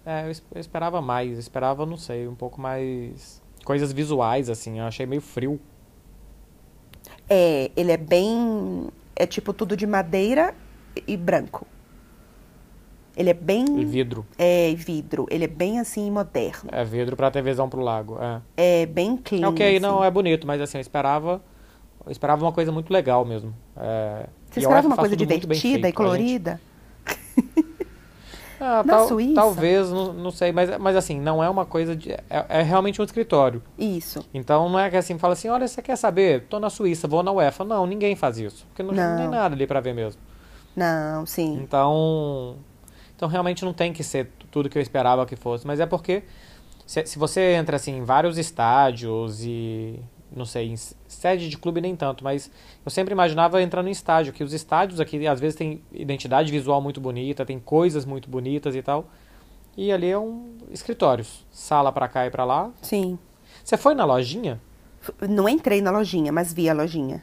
É, 0.06 0.26
eu 0.26 0.32
es- 0.32 0.44
eu 0.54 0.60
esperava 0.60 1.02
mais. 1.02 1.38
Esperava, 1.38 1.86
não 1.86 1.98
sei, 1.98 2.28
um 2.28 2.36
pouco 2.36 2.60
mais. 2.60 3.42
Coisas 3.64 3.92
visuais, 3.94 4.50
assim. 4.50 4.80
Eu 4.80 4.86
achei 4.86 5.06
meio 5.06 5.22
frio. 5.22 5.60
É, 7.30 7.72
ele 7.76 7.92
é 7.92 7.98
bem. 7.98 8.90
É 9.16 9.26
tipo 9.26 9.54
tudo 9.54 9.78
de 9.78 9.86
madeira 9.86 10.56
e 11.08 11.16
branco. 11.16 11.66
Ele 13.15 13.30
é 13.30 13.34
bem. 13.34 13.65
E 13.80 13.86
vidro. 13.86 14.25
É, 14.38 14.74
vidro. 14.75 15.27
Ele 15.30 15.44
é 15.44 15.48
bem 15.48 15.80
assim, 15.80 16.10
moderno. 16.10 16.70
É 16.72 16.84
vidro 16.84 17.15
pra 17.18 17.30
ter 17.30 17.41
visão 17.41 17.68
pro 17.70 17.82
lago. 17.82 18.18
É. 18.22 18.82
É 18.82 18.86
bem 18.86 19.18
clean. 19.18 19.48
ok, 19.50 19.68
assim. 19.75 19.80
não, 19.80 20.03
é 20.03 20.10
bonito, 20.10 20.48
mas 20.48 20.62
assim, 20.62 20.77
eu 20.77 20.82
esperava. 20.82 21.41
Eu 22.06 22.12
esperava 22.12 22.44
uma 22.44 22.51
coisa 22.51 22.72
muito 22.72 22.91
legal 22.91 23.24
mesmo. 23.25 23.53
É, 23.77 24.25
Você 24.50 24.60
e 24.60 24.63
esperava 24.63 24.88
uma 24.88 24.96
coisa 24.98 25.15
divertida 25.15 25.88
e 25.88 25.94
colorida? 25.94 26.60
Ah, 28.60 28.82
Na 28.86 28.94
tal- 28.96 29.08
Suíça? 29.08 29.36
Talvez, 29.36 29.89
não, 29.91 30.13
não 30.13 30.32
sei, 30.32 30.51
mas, 30.51 30.77
mas 30.80 30.96
assim, 30.96 31.20
não 31.20 31.44
é 31.44 31.50
uma 31.50 31.65
coisa 31.65 31.96
de. 31.96 32.12
É, 32.12 32.22
é 32.30 32.62
realmente 32.63 33.01
um 33.01 33.03
escritório. 33.06 33.62
Isso. 33.77 34.25
Então 34.34 34.70
não 34.70 34.80
é 34.80 34.89
que 34.89 34.98
assim, 34.98 35.18
fala 35.18 35.34
assim, 35.34 35.50
olha, 35.50 35.68
você 35.68 35.82
quer 35.82 35.96
saber? 35.96 36.46
Tô 36.50 36.60
na 36.60 36.70
Suíça, 36.70 37.08
vou 37.08 37.22
na 37.22 37.32
UEFA. 37.32 37.63
Não, 37.63 37.86
ninguém 37.86 38.15
faz 38.15 38.38
isso. 38.39 38.65
Porque 38.68 38.82
não, 38.82 38.94
Não. 38.94 39.18
tem 39.18 39.27
nada 39.27 39.53
ali 39.53 39.68
pra 39.68 39.80
ver 39.80 39.94
mesmo. 39.94 40.20
Não, 40.75 41.25
sim. 41.25 41.60
Então. 41.62 42.56
Então 43.22 43.30
realmente 43.30 43.63
não 43.63 43.72
tem 43.72 43.94
que 43.94 44.04
ser 44.04 44.32
tudo 44.50 44.68
que 44.68 44.75
eu 44.75 44.82
esperava 44.82 45.28
que 45.28 45.36
fosse. 45.36 45.68
Mas 45.68 45.80
é 45.80 45.86
porque 45.86 46.24
se, 46.88 47.06
se 47.06 47.20
você 47.20 47.54
entra 47.54 47.75
assim 47.75 47.98
em 47.98 48.04
vários 48.04 48.36
estádios 48.36 49.46
e. 49.46 50.00
Não 50.36 50.44
sei, 50.44 50.72
em 50.72 50.75
sede 50.75 51.48
de 51.48 51.56
clube 51.56 51.80
nem 51.82 51.96
tanto, 51.96 52.24
mas 52.24 52.50
eu 52.84 52.90
sempre 52.90 53.12
imaginava 53.12 53.62
entrando 53.62 53.90
em 53.90 53.92
estádio, 53.92 54.34
que 54.34 54.44
os 54.44 54.54
estádios 54.54 55.00
aqui 55.00 55.28
às 55.28 55.40
vezes 55.40 55.56
têm 55.56 55.84
identidade 55.94 56.50
visual 56.50 56.82
muito 56.82 57.00
bonita, 57.00 57.46
tem 57.46 57.60
coisas 57.60 58.06
muito 58.06 58.28
bonitas 58.28 58.74
e 58.74 58.82
tal. 58.82 59.06
E 59.78 59.92
ali 59.92 60.10
é 60.10 60.18
um 60.18 60.58
escritórios, 60.72 61.46
sala 61.51 61.92
pra 61.92 62.08
cá 62.08 62.25
e 62.25 62.32
pra 62.32 62.44
lá. 62.44 62.72
Sim. 62.82 63.20
Você 63.63 63.78
foi 63.78 63.94
na 63.94 64.04
lojinha? 64.04 64.60
Não 65.30 65.48
entrei 65.48 65.80
na 65.80 65.92
lojinha, 65.92 66.32
mas 66.32 66.51
vi 66.51 66.68
a 66.68 66.74
lojinha. 66.74 67.22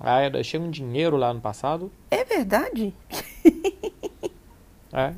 Ah, 0.00 0.24
eu 0.24 0.30
deixei 0.30 0.58
um 0.58 0.70
dinheiro 0.70 1.16
lá 1.16 1.32
no 1.32 1.40
passado. 1.40 1.92
É 2.10 2.24
verdade? 2.24 2.92
É. 4.92 5.12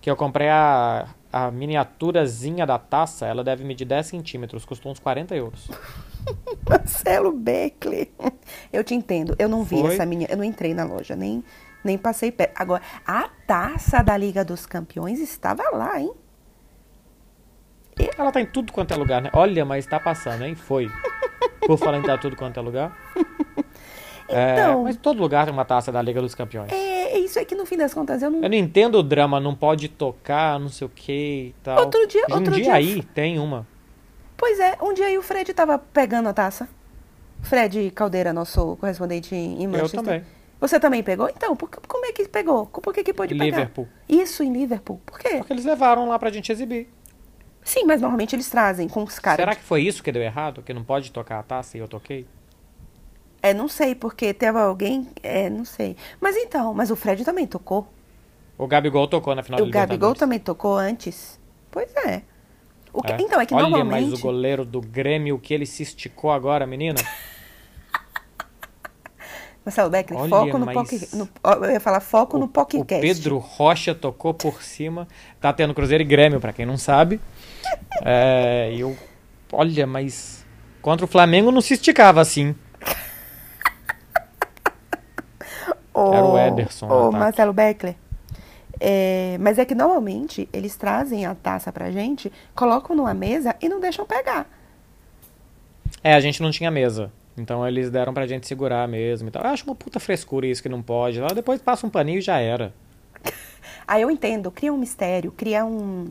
Que 0.00 0.10
eu 0.10 0.16
comprei 0.16 0.48
a, 0.48 1.06
a 1.32 1.50
miniaturazinha 1.50 2.66
da 2.66 2.78
taça, 2.78 3.26
ela 3.26 3.44
deve 3.44 3.64
medir 3.64 3.84
10 3.84 4.06
centímetros, 4.06 4.64
custou 4.64 4.90
uns 4.90 4.98
40 4.98 5.34
euros. 5.36 5.68
Marcelo 6.68 7.32
Beckler. 7.32 8.08
Eu 8.72 8.82
te 8.82 8.94
entendo. 8.94 9.34
Eu 9.38 9.48
não 9.48 9.62
vi 9.62 9.80
Foi? 9.80 9.94
essa 9.94 10.06
minha. 10.06 10.26
Eu 10.30 10.36
não 10.36 10.44
entrei 10.44 10.74
na 10.74 10.84
loja, 10.84 11.14
nem, 11.14 11.44
nem 11.84 11.96
passei 11.98 12.32
perto. 12.32 12.52
Agora, 12.56 12.82
a 13.06 13.28
taça 13.46 14.02
da 14.02 14.16
Liga 14.16 14.44
dos 14.44 14.66
Campeões 14.66 15.18
estava 15.20 15.62
lá, 15.72 16.00
hein? 16.00 16.12
Ela 18.16 18.32
tá 18.32 18.40
em 18.40 18.46
tudo 18.46 18.72
quanto 18.72 18.94
é 18.94 18.96
lugar, 18.96 19.20
né? 19.20 19.30
Olha, 19.34 19.64
mas 19.64 19.86
tá 19.86 20.00
passando, 20.00 20.44
hein? 20.44 20.54
Foi. 20.54 20.90
Por 21.66 21.76
falar 21.78 21.98
em 21.98 22.02
tá 22.02 22.16
tudo 22.16 22.34
quanto 22.36 22.58
é 22.58 22.62
lugar. 22.62 22.96
É, 24.32 24.52
Então. 24.52 24.84
mas 24.84 24.96
todo 24.96 25.20
lugar 25.20 25.44
tem 25.44 25.52
uma 25.52 25.64
taça 25.64 25.90
da 25.90 26.00
Liga 26.00 26.20
dos 26.22 26.36
Campeões. 26.36 26.70
É, 26.70 26.89
é 27.12 27.18
isso 27.18 27.38
aí 27.38 27.44
que 27.44 27.54
no 27.54 27.64
fim 27.66 27.76
das 27.76 27.92
contas 27.94 28.22
eu 28.22 28.30
não. 28.30 28.42
Eu 28.42 28.48
não 28.48 28.56
entendo 28.56 28.96
o 28.98 29.02
drama, 29.02 29.38
não 29.40 29.54
pode 29.54 29.88
tocar, 29.88 30.58
não 30.58 30.68
sei 30.68 30.86
o 30.86 30.90
que 30.90 31.12
e 31.48 31.54
tal. 31.62 31.78
Outro 31.80 32.06
dia- 32.06 32.24
Um 32.30 32.34
outro 32.34 32.52
dia 32.54 32.64
dia- 32.64 32.74
aí 32.74 33.02
tem 33.02 33.38
uma. 33.38 33.66
Pois 34.36 34.58
é, 34.58 34.76
um 34.80 34.94
dia 34.94 35.06
aí 35.06 35.18
o 35.18 35.22
Fred 35.22 35.52
tava 35.52 35.78
pegando 35.78 36.28
a 36.28 36.32
taça. 36.32 36.68
Fred 37.42 37.90
Caldeira, 37.92 38.32
nosso 38.32 38.76
correspondente 38.76 39.34
em 39.34 39.64
Eu 39.64 39.70
Manchester. 39.70 40.02
também. 40.02 40.24
Você 40.60 40.78
também 40.78 41.02
pegou? 41.02 41.28
Então, 41.30 41.56
por, 41.56 41.70
como 41.88 42.04
é 42.04 42.12
que 42.12 42.28
pegou? 42.28 42.66
Por 42.66 42.92
que, 42.92 43.02
que 43.02 43.14
pôde 43.14 43.34
Em 43.34 43.38
pegar? 43.38 43.56
Liverpool. 43.58 43.88
Isso, 44.06 44.42
em 44.42 44.52
Liverpool. 44.52 45.00
Por 45.06 45.18
quê? 45.18 45.36
Porque 45.38 45.52
eles 45.54 45.64
levaram 45.64 46.06
lá 46.06 46.18
pra 46.18 46.30
gente 46.30 46.52
exibir. 46.52 46.86
Sim, 47.62 47.84
mas 47.84 48.00
normalmente 48.00 48.34
eles 48.36 48.48
trazem 48.50 48.86
com 48.88 49.02
os 49.02 49.18
caras. 49.18 49.36
Será 49.38 49.54
que 49.54 49.62
foi 49.62 49.82
isso 49.82 50.02
que 50.02 50.12
deu 50.12 50.22
errado? 50.22 50.62
Que 50.62 50.74
não 50.74 50.84
pode 50.84 51.10
tocar 51.12 51.38
a 51.38 51.42
taça 51.42 51.78
e 51.78 51.80
eu 51.80 51.88
toquei? 51.88 52.26
É, 53.42 53.54
não 53.54 53.68
sei, 53.68 53.94
porque 53.94 54.34
teve 54.34 54.58
alguém. 54.58 55.08
É, 55.22 55.48
não 55.48 55.64
sei. 55.64 55.96
Mas 56.20 56.36
então, 56.36 56.74
mas 56.74 56.90
o 56.90 56.96
Fred 56.96 57.24
também 57.24 57.46
tocou. 57.46 57.86
O 58.58 58.66
Gabigol 58.66 59.08
tocou 59.08 59.34
na 59.34 59.42
final 59.42 59.60
o 59.60 59.64
do 59.64 59.70
Gabigol 59.70 60.10
Libertadores. 60.10 60.18
também 60.20 60.38
tocou 60.38 60.76
antes. 60.76 61.40
Pois 61.70 61.90
é. 62.06 62.22
O 62.92 63.00
que- 63.02 63.12
É. 63.12 63.16
Então, 63.20 63.40
é 63.40 63.46
que 63.46 63.54
Olha, 63.54 63.68
normalmente. 63.68 64.10
mas 64.10 64.18
o 64.18 64.22
goleiro 64.22 64.64
do 64.64 64.80
Grêmio, 64.80 65.38
que 65.38 65.54
ele 65.54 65.64
se 65.64 65.82
esticou 65.82 66.30
agora, 66.30 66.66
menina. 66.66 66.98
Marcelo 69.64 69.90
Beckler, 69.90 70.18
Olha, 70.20 70.28
foco 70.30 70.58
no 70.58 70.66
mas- 70.66 70.74
POC. 70.74 71.08
No, 71.16 71.28
eu 71.64 71.70
ia 71.70 71.80
falar 71.80 72.00
foco 72.00 72.38
no 72.38 72.46
O 72.46 72.48
podcast. 72.48 73.00
Pedro 73.06 73.38
Rocha 73.38 73.94
tocou 73.94 74.32
por 74.32 74.62
cima. 74.62 75.06
Tá 75.40 75.52
tendo 75.52 75.74
Cruzeiro 75.74 76.02
e 76.02 76.06
Grêmio, 76.06 76.40
pra 76.40 76.52
quem 76.52 76.64
não 76.64 76.78
sabe. 76.78 77.20
É, 78.02 78.74
eu. 78.76 78.96
Olha, 79.52 79.86
mas. 79.86 80.44
Contra 80.80 81.04
o 81.04 81.08
Flamengo 81.08 81.52
não 81.52 81.60
se 81.60 81.74
esticava 81.74 82.20
assim. 82.22 82.54
Ô, 85.92 86.12
Era 86.14 86.24
o 86.24 86.38
Ederson 86.38 86.86
ataque. 86.86 87.16
Marcelo 87.16 87.52
Beckler. 87.52 87.94
É, 88.78 89.36
mas 89.40 89.58
é 89.58 89.64
que 89.64 89.74
normalmente 89.74 90.48
eles 90.52 90.76
trazem 90.76 91.26
a 91.26 91.34
taça 91.34 91.70
pra 91.70 91.90
gente, 91.90 92.32
colocam 92.54 92.96
numa 92.96 93.12
mesa 93.12 93.54
e 93.60 93.68
não 93.68 93.78
deixam 93.80 94.06
pegar. 94.06 94.48
É, 96.02 96.14
a 96.14 96.20
gente 96.20 96.40
não 96.42 96.50
tinha 96.50 96.70
mesa. 96.70 97.12
Então 97.36 97.66
eles 97.66 97.90
deram 97.90 98.12
pra 98.14 98.26
gente 98.26 98.46
segurar 98.46 98.86
mesmo 98.88 99.28
e 99.28 99.30
tal. 99.30 99.42
Eu 99.44 99.50
acho 99.50 99.64
uma 99.64 99.74
puta 99.74 100.00
frescura 100.00 100.46
isso 100.46 100.62
que 100.62 100.68
não 100.68 100.82
pode. 100.82 101.20
Lá 101.20 101.28
depois 101.28 101.60
passa 101.60 101.86
um 101.86 101.90
paninho 101.90 102.18
e 102.18 102.22
já 102.22 102.38
era. 102.38 102.72
Aí 103.86 104.02
eu 104.02 104.10
entendo, 104.10 104.50
cria 104.50 104.72
um 104.72 104.78
mistério, 104.78 105.32
cria 105.32 105.64
um. 105.64 106.10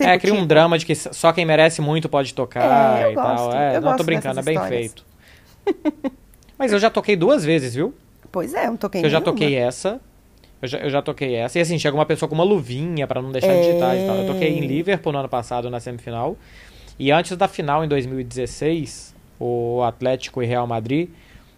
É, 0.00 0.16
cria 0.18 0.34
um 0.34 0.46
drama 0.46 0.78
de 0.78 0.86
que 0.86 0.94
só 0.94 1.32
quem 1.32 1.44
merece 1.44 1.80
muito 1.80 2.08
pode 2.08 2.32
tocar 2.32 3.00
É, 3.02 3.12
e 3.12 3.14
tal. 3.14 3.36
gosto, 3.36 3.56
É, 3.56 3.76
eu 3.76 3.80
não, 3.80 3.96
tô 3.96 4.04
brincando, 4.04 4.38
é 4.38 4.42
bem 4.42 4.54
histórias. 4.54 4.80
feito. 4.80 5.04
Mas 6.56 6.72
eu 6.72 6.78
já 6.78 6.88
toquei 6.88 7.16
duas 7.16 7.44
vezes, 7.44 7.74
viu? 7.74 7.92
Pois 8.38 8.54
é, 8.54 8.66
eu 8.66 8.70
não 8.70 8.76
toquei 8.76 9.00
Eu 9.04 9.10
já 9.10 9.18
nenhuma. 9.18 9.32
toquei 9.36 9.54
essa. 9.56 10.00
Eu 10.62 10.68
já, 10.68 10.78
eu 10.78 10.90
já 10.90 11.02
toquei 11.02 11.34
essa. 11.34 11.58
E 11.58 11.62
assim, 11.62 11.76
chega 11.76 11.96
uma 11.96 12.06
pessoa 12.06 12.28
com 12.28 12.36
uma 12.36 12.44
luvinha 12.44 13.04
pra 13.06 13.20
não 13.20 13.32
deixar 13.32 13.52
de 13.52 13.62
digitar 13.66 13.96
e 13.96 14.06
tal. 14.06 14.16
Eu 14.16 14.26
toquei 14.32 14.48
em 14.56 14.62
É. 14.62 14.66
Liverpool 14.66 15.12
no 15.12 15.18
ano 15.18 15.28
passado, 15.28 15.68
na 15.68 15.80
semifinal. 15.80 16.36
E 16.98 17.10
antes 17.10 17.36
da 17.36 17.48
final, 17.48 17.84
em 17.84 17.88
2016, 17.88 19.14
o 19.40 19.82
Atlético 19.82 20.40
e 20.42 20.46
Real 20.46 20.66
Madrid, 20.68 21.08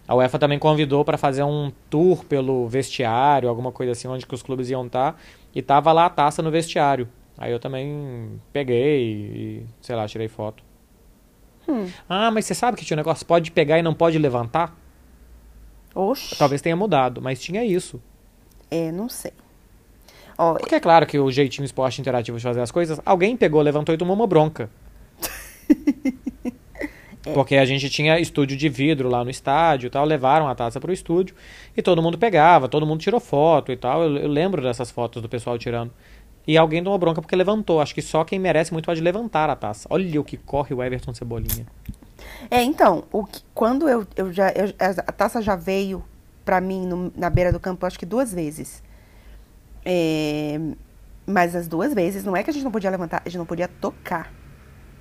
a 0.07 0.15
UEFA 0.15 0.39
também 0.39 0.57
convidou 0.57 1.05
pra 1.05 1.17
fazer 1.19 1.43
um 1.43 1.71
tour 1.89 2.25
pelo 2.25 2.67
vestiário, 2.67 3.47
alguma 3.47 3.71
coisa 3.71 3.91
assim, 3.91 4.07
onde 4.07 4.25
que 4.25 4.33
os 4.33 4.41
clubes 4.41 4.69
iam 4.71 4.87
estar. 4.87 5.19
E 5.53 5.61
tava 5.61 5.91
lá 5.91 6.05
a 6.07 6.09
taça 6.09 6.41
no 6.41 6.49
vestiário. 6.49 7.07
Aí 7.37 7.51
eu 7.51 7.59
também 7.59 8.39
peguei 8.51 9.03
e, 9.03 9.65
sei 9.81 9.95
lá, 9.95 10.07
tirei 10.07 10.27
foto. 10.27 10.63
Hum. 11.67 11.87
Ah, 12.09 12.31
mas 12.31 12.45
você 12.45 12.55
sabe 12.55 12.75
que 12.77 12.83
tinha 12.83 12.95
um 12.95 12.97
negócio, 12.97 13.23
pode 13.25 13.51
pegar 13.51 13.77
e 13.77 13.83
não 13.83 13.93
pode 13.93 14.17
levantar? 14.17 14.75
Oxe. 15.93 16.35
Talvez 16.35 16.61
tenha 16.61 16.75
mudado, 16.75 17.21
mas 17.21 17.41
tinha 17.41 17.63
isso. 17.65 18.01
É, 18.69 18.91
não 18.91 19.09
sei. 19.09 19.33
Ó, 20.37 20.55
Porque 20.55 20.75
é 20.75 20.79
claro 20.79 21.05
que 21.05 21.19
o 21.19 21.29
jeitinho 21.29 21.65
esporte 21.65 21.99
interativo 21.99 22.37
de 22.37 22.43
fazer 22.43 22.61
as 22.61 22.71
coisas, 22.71 22.99
alguém 23.05 23.35
pegou, 23.35 23.61
levantou 23.61 23.93
e 23.93 23.97
tomou 23.97 24.15
uma 24.15 24.27
bronca. 24.27 24.69
Porque 27.33 27.55
a 27.55 27.65
gente 27.65 27.87
tinha 27.89 28.19
estúdio 28.19 28.57
de 28.57 28.67
vidro 28.67 29.07
lá 29.07 29.23
no 29.23 29.29
estádio 29.29 29.87
e 29.87 29.89
tal, 29.91 30.03
levaram 30.05 30.47
a 30.47 30.55
taça 30.55 30.79
pro 30.79 30.91
estúdio 30.91 31.35
e 31.77 31.81
todo 31.81 32.01
mundo 32.01 32.17
pegava, 32.17 32.67
todo 32.67 32.85
mundo 32.85 32.99
tirou 32.99 33.19
foto 33.19 33.71
e 33.71 33.77
tal. 33.77 34.03
Eu, 34.03 34.17
eu 34.17 34.27
lembro 34.27 34.61
dessas 34.61 34.89
fotos 34.89 35.21
do 35.21 35.29
pessoal 35.29 35.57
tirando. 35.57 35.91
E 36.47 36.57
alguém 36.57 36.83
tomou 36.83 36.97
bronca 36.97 37.21
porque 37.21 37.35
levantou. 37.35 37.79
Acho 37.79 37.93
que 37.93 38.01
só 38.01 38.23
quem 38.23 38.39
merece 38.39 38.73
muito 38.73 38.85
pode 38.85 38.99
levantar 38.99 39.49
a 39.49 39.55
taça. 39.55 39.87
Olha 39.91 40.19
o 40.19 40.23
que 40.23 40.37
corre 40.37 40.73
o 40.73 40.81
Everton 40.81 41.13
Cebolinha. 41.13 41.67
É, 42.49 42.61
então, 42.63 43.03
o 43.11 43.23
que- 43.25 43.41
quando 43.53 43.87
eu, 43.89 44.05
eu 44.15 44.31
já. 44.33 44.49
eu- 44.51 44.73
a 44.79 45.11
taça 45.11 45.41
já 45.41 45.55
veio 45.55 46.03
pra 46.43 46.59
mim 46.61 46.85
no- 46.85 47.11
na 47.15 47.29
beira 47.29 47.51
do 47.51 47.59
campo, 47.59 47.85
acho 47.85 47.97
que 47.99 48.05
duas 48.05 48.33
vezes. 48.33 48.81
É, 49.85 50.59
mas 51.25 51.55
as 51.55 51.67
duas 51.67 51.93
vezes, 51.93 52.23
não 52.23 52.35
é 52.35 52.43
que 52.43 52.49
a 52.49 52.53
gente 52.53 52.63
não 52.63 52.71
podia 52.71 52.89
levantar, 52.89 53.21
a 53.25 53.29
gente 53.29 53.37
não 53.37 53.45
podia 53.45 53.67
tocar. 53.67 54.31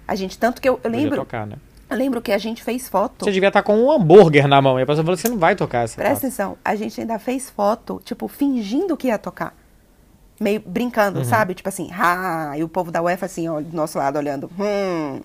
A 0.07 0.15
gente, 0.15 0.39
tanto 0.39 0.61
que 0.61 0.69
eu, 0.69 0.81
eu 0.83 0.91
lembro. 0.91 1.17
tocar, 1.17 1.47
né? 1.47 1.57
Eu 1.89 1.97
lembro 1.97 2.23
que 2.23 2.31
a 2.31 2.39
gente 2.39 2.63
fez 2.63 2.89
foto. 2.89 3.25
Você 3.25 3.33
devia 3.33 3.49
estar 3.49 3.63
com 3.63 3.77
um 3.77 3.91
hambúrguer 3.91 4.47
na 4.47 4.63
mão. 4.63 4.79
E 4.79 4.83
a 4.83 4.87
pessoa 4.87 5.05
falou: 5.05 5.17
você 5.17 5.29
não 5.29 5.39
vai 5.39 5.57
tocar 5.57 5.85
essa 5.85 5.97
Presta 5.97 6.15
taça. 6.15 6.27
atenção, 6.27 6.59
a 6.65 6.77
gente 6.77 7.01
ainda 7.01 7.19
fez 7.19 7.51
foto, 7.51 8.01
tipo, 8.05 8.29
fingindo 8.29 8.97
que 8.97 9.09
ia 9.09 9.19
tocar. 9.19 9.57
Meio 10.41 10.63
brincando, 10.65 11.23
sabe? 11.25 11.53
Tipo 11.53 11.69
assim, 11.69 11.91
ah, 11.93 12.53
e 12.57 12.63
o 12.65 12.69
povo 12.69 12.91
da 12.91 13.03
UEFA 13.03 13.27
assim, 13.27 13.49
ó, 13.49 13.61
do 13.61 13.77
nosso 13.77 13.99
lado 13.99 14.17
olhando. 14.17 14.49
Hum. 14.59 15.21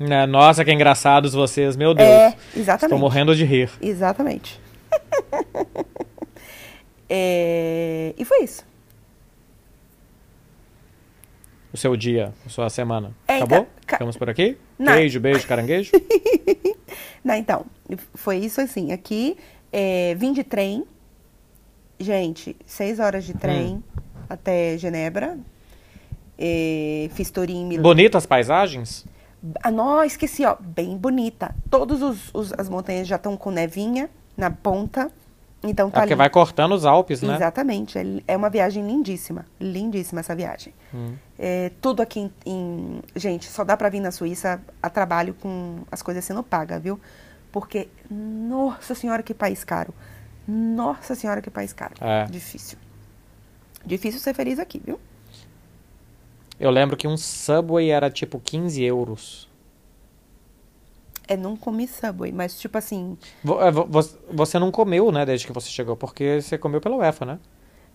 Né, 0.00 0.24
Nossa, 0.26 0.64
que 0.64 0.72
engraçados 0.72 1.34
vocês, 1.34 1.76
meu 1.76 1.92
Deus. 1.92 2.08
É, 2.08 2.28
Estou 2.28 2.62
exatamente. 2.62 2.98
morrendo 2.98 3.36
de 3.36 3.44
rir. 3.44 3.70
Exatamente. 3.80 4.58
É, 7.12 8.14
E 8.16 8.24
foi 8.24 8.44
isso. 8.44 8.64
O 11.72 11.76
seu 11.76 11.96
dia, 11.96 12.32
a 12.46 12.48
sua 12.48 12.70
semana. 12.70 13.12
É, 13.26 13.38
Acabou? 13.38 13.58
então, 13.58 13.66
ca- 13.84 13.96
Ficamos 13.96 14.16
por 14.16 14.30
aqui? 14.30 14.56
Não. 14.78 14.92
Queijo, 14.94 15.18
beijo, 15.18 15.44
caranguejo? 15.46 15.90
Não, 17.24 17.34
então, 17.34 17.66
foi 18.14 18.36
isso 18.38 18.60
assim. 18.60 18.92
Aqui, 18.92 19.36
é, 19.72 20.14
vim 20.14 20.32
de 20.32 20.44
trem. 20.44 20.84
Gente, 21.98 22.56
seis 22.64 23.00
horas 23.00 23.24
de 23.24 23.34
trem 23.34 23.82
até 24.28 24.78
Genebra. 24.78 25.36
É, 26.38 27.10
fiz 27.14 27.28
Turim, 27.32 27.66
Milão. 27.66 27.82
Bonitas 27.82 28.24
paisagens? 28.24 29.04
Ah, 29.62 29.70
não, 29.70 30.02
esqueci, 30.04 30.44
ó. 30.44 30.56
Bem 30.60 30.96
bonita. 30.96 31.54
Todas 31.70 32.02
os, 32.02 32.30
os- 32.34 32.52
as 32.58 32.68
montanhas 32.68 33.08
já 33.08 33.16
estão 33.16 33.36
com 33.36 33.50
nevinha 33.50 34.10
na 34.36 34.50
ponta. 34.50 35.10
Então 35.62 35.88
É 35.88 35.90
tá 35.90 36.00
porque 36.00 36.12
ali. 36.14 36.18
vai 36.18 36.30
cortando 36.30 36.72
os 36.72 36.84
Alpes, 36.86 37.20
né? 37.22 37.36
Exatamente. 37.36 37.98
É, 37.98 38.02
é 38.28 38.36
uma 38.36 38.48
viagem 38.50 38.86
lindíssima. 38.86 39.44
Lindíssima 39.60 40.20
essa 40.20 40.34
viagem. 40.34 40.72
Hum. 40.94 41.14
É, 41.38 41.70
tudo 41.80 42.00
aqui 42.02 42.20
em, 42.20 42.32
em- 42.46 43.02
Gente, 43.14 43.46
só 43.50 43.62
dá 43.64 43.76
pra 43.76 43.88
vir 43.90 44.00
na 44.00 44.10
Suíça 44.10 44.60
a 44.82 44.88
trabalho 44.90 45.34
com 45.34 45.80
as 45.92 46.00
coisas 46.02 46.24
sendo 46.24 46.42
pagas, 46.42 46.82
viu? 46.82 46.98
Porque, 47.52 47.88
nossa 48.10 48.94
senhora, 48.94 49.22
que 49.22 49.34
país 49.34 49.62
caro. 49.64 49.92
Nossa 50.48 51.14
senhora, 51.14 51.42
que 51.42 51.50
país 51.50 51.72
caro. 51.72 51.94
É. 52.00 52.24
Difícil. 52.24 52.78
Difícil 53.84 54.20
ser 54.20 54.34
feliz 54.34 54.58
aqui, 54.58 54.80
viu? 54.84 54.98
Eu 56.60 56.70
lembro 56.70 56.96
que 56.96 57.08
um 57.08 57.16
Subway 57.16 57.90
era 57.90 58.10
tipo 58.10 58.38
15 58.38 58.82
euros. 58.84 59.48
É, 61.26 61.36
não 61.36 61.56
comi 61.56 61.88
Subway, 61.88 62.30
mas 62.32 62.58
tipo 62.60 62.76
assim... 62.76 63.16
É, 63.60 63.70
vo- 63.70 63.86
vo- 63.86 64.18
Você 64.32 64.58
não 64.58 64.70
comeu, 64.70 65.10
né, 65.10 65.24
desde 65.24 65.46
que 65.46 65.52
você 65.52 65.70
chegou, 65.70 65.96
porque 65.96 66.40
você 66.42 66.58
comeu 66.58 66.80
pela 66.80 66.96
UEFA, 66.96 67.24
né? 67.24 67.38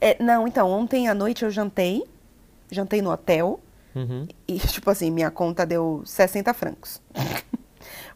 É, 0.01 0.21
não, 0.23 0.47
então, 0.47 0.69
ontem 0.71 1.07
à 1.07 1.13
noite 1.13 1.43
eu 1.45 1.51
jantei. 1.51 2.03
Jantei 2.71 3.01
no 3.01 3.11
hotel. 3.11 3.59
Uhum. 3.93 4.27
E, 4.47 4.57
tipo 4.67 4.89
assim, 4.89 5.11
minha 5.11 5.29
conta 5.29 5.65
deu 5.65 6.01
60 6.05 6.53
francos. 6.53 7.01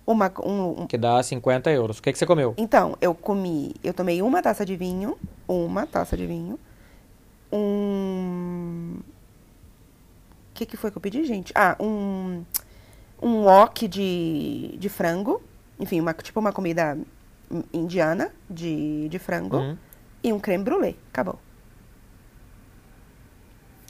Uma, 0.07 0.31
um, 0.43 0.81
um- 0.83 0.87
Que 0.87 0.97
dá 0.97 1.21
50 1.21 1.69
euros. 1.69 1.99
O 1.99 2.01
que, 2.01 2.11
que 2.11 2.17
você 2.17 2.25
comeu? 2.25 2.55
Então, 2.57 2.97
eu 2.99 3.13
comi, 3.13 3.75
eu 3.83 3.93
tomei 3.93 4.23
uma 4.23 4.41
taça 4.41 4.65
de 4.65 4.75
vinho, 4.75 5.15
uma 5.47 5.85
taça 5.85 6.17
de 6.17 6.25
vinho, 6.25 6.57
um... 7.53 8.95
O 10.59 10.61
que, 10.61 10.65
que 10.65 10.75
foi 10.75 10.91
que 10.91 10.97
eu 10.97 11.01
pedi, 11.01 11.23
gente? 11.23 11.53
Ah, 11.55 11.77
um, 11.79 12.43
um 13.21 13.43
wok 13.45 13.87
de, 13.87 14.75
de 14.77 14.89
frango, 14.89 15.41
enfim, 15.79 16.01
uma, 16.01 16.13
tipo 16.13 16.37
uma 16.37 16.51
comida 16.51 16.97
indiana 17.71 18.29
de, 18.49 19.07
de 19.07 19.17
frango, 19.19 19.55
Uhum. 19.55 19.77
e 20.21 20.33
um 20.33 20.37
creme 20.39 20.65
brulee, 20.65 20.97
acabou. 21.13 21.39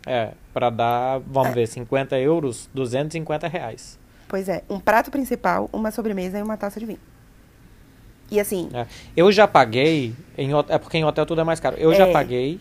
É, 0.05 0.33
pra 0.53 0.69
dar, 0.69 1.19
vamos 1.25 1.55
ver, 1.55 1.67
50 1.67 2.19
euros, 2.19 2.69
250 2.71 3.47
reais. 3.47 3.97
Pois 4.27 4.47
é, 4.47 4.63
um 4.69 4.79
prato 4.79 5.09
principal, 5.09 5.71
uma 5.73 5.89
sobremesa 5.89 6.37
e 6.37 6.43
uma 6.43 6.55
taça 6.55 6.79
de 6.79 6.85
vinho. 6.85 6.99
E 8.29 8.39
assim, 8.39 8.69
É. 8.75 8.85
Eu 9.17 9.31
já 9.31 9.47
paguei, 9.47 10.13
em, 10.37 10.51
é 10.67 10.77
porque 10.77 10.99
em 10.99 11.03
hotel 11.03 11.25
tudo 11.25 11.41
é 11.41 11.43
mais 11.43 11.59
caro. 11.59 11.75
Eu 11.77 11.95
já 11.95 12.05
É. 12.07 12.13
paguei 12.13 12.59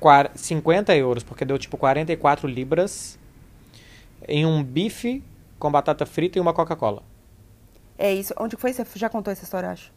quar- 0.00 0.32
50 0.34 0.96
euros, 0.96 1.22
porque 1.22 1.44
deu 1.44 1.56
tipo 1.56 1.76
44 1.76 2.48
libras 2.48 3.16
em 4.28 4.46
um 4.46 4.62
bife 4.62 5.22
com 5.58 5.70
batata 5.70 6.06
frita 6.06 6.38
e 6.38 6.40
uma 6.40 6.52
Coca-Cola. 6.52 7.02
é 7.98 8.14
isso. 8.14 8.32
Onde 8.38 8.56
foi? 8.56 8.72
Você 8.72 8.84
já 8.96 9.08
contou 9.08 9.32
essa 9.32 9.42
história, 9.42 9.66
eu 9.66 9.72
acho? 9.72 9.92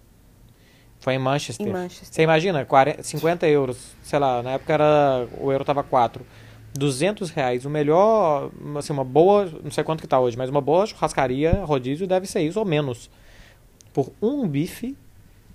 Foi 0.99 1.15
em 1.15 1.19
Manchester. 1.19 1.67
Em 1.67 1.71
Manchester. 1.71 2.13
Você 2.13 2.21
imagina, 2.21 2.63
40, 2.63 3.03
50 3.03 3.47
euros, 3.47 3.95
sei 4.03 4.19
lá, 4.19 4.41
na 4.43 4.51
época 4.51 4.73
era, 4.73 5.27
o 5.39 5.51
euro 5.51 5.65
tava 5.65 5.83
4. 5.83 6.25
200 6.73 7.29
reais, 7.31 7.65
o 7.65 7.69
melhor, 7.69 8.49
assim, 8.77 8.93
uma 8.93 9.03
boa, 9.03 9.51
não 9.63 9.71
sei 9.71 9.83
quanto 9.83 10.01
que 10.01 10.07
tá 10.07 10.19
hoje, 10.19 10.37
mas 10.37 10.49
uma 10.49 10.61
boa 10.61 10.85
churrascaria, 10.85 11.63
rodízio, 11.65 12.07
deve 12.07 12.27
ser 12.27 12.41
isso 12.41 12.59
ou 12.59 12.65
menos. 12.65 13.09
Por 13.91 14.13
um 14.21 14.47
bife 14.47 14.95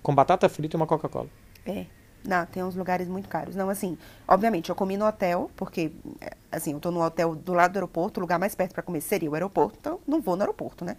com 0.02 0.14
batata 0.14 0.48
frita 0.48 0.76
e 0.76 0.78
uma 0.78 0.86
Coca-Cola. 0.86 1.28
É. 1.64 1.86
Não, 2.26 2.44
tem 2.46 2.62
uns 2.62 2.74
lugares 2.74 3.08
muito 3.08 3.28
caros. 3.28 3.54
Não, 3.54 3.68
assim, 3.70 3.96
obviamente, 4.26 4.68
eu 4.70 4.74
comi 4.74 4.96
no 4.96 5.06
hotel, 5.06 5.50
porque, 5.56 5.92
é, 6.20 6.32
assim, 6.50 6.72
eu 6.72 6.80
tô 6.80 6.90
no 6.90 7.02
hotel 7.02 7.34
do 7.34 7.52
lado 7.52 7.72
do 7.72 7.76
aeroporto, 7.76 8.18
o 8.18 8.22
lugar 8.22 8.38
mais 8.38 8.54
perto 8.54 8.72
para 8.72 8.82
comer 8.82 9.00
seria 9.00 9.30
o 9.30 9.34
aeroporto, 9.34 9.76
então 9.80 10.00
não 10.06 10.20
vou 10.20 10.36
no 10.36 10.42
aeroporto, 10.42 10.84
né? 10.84 10.96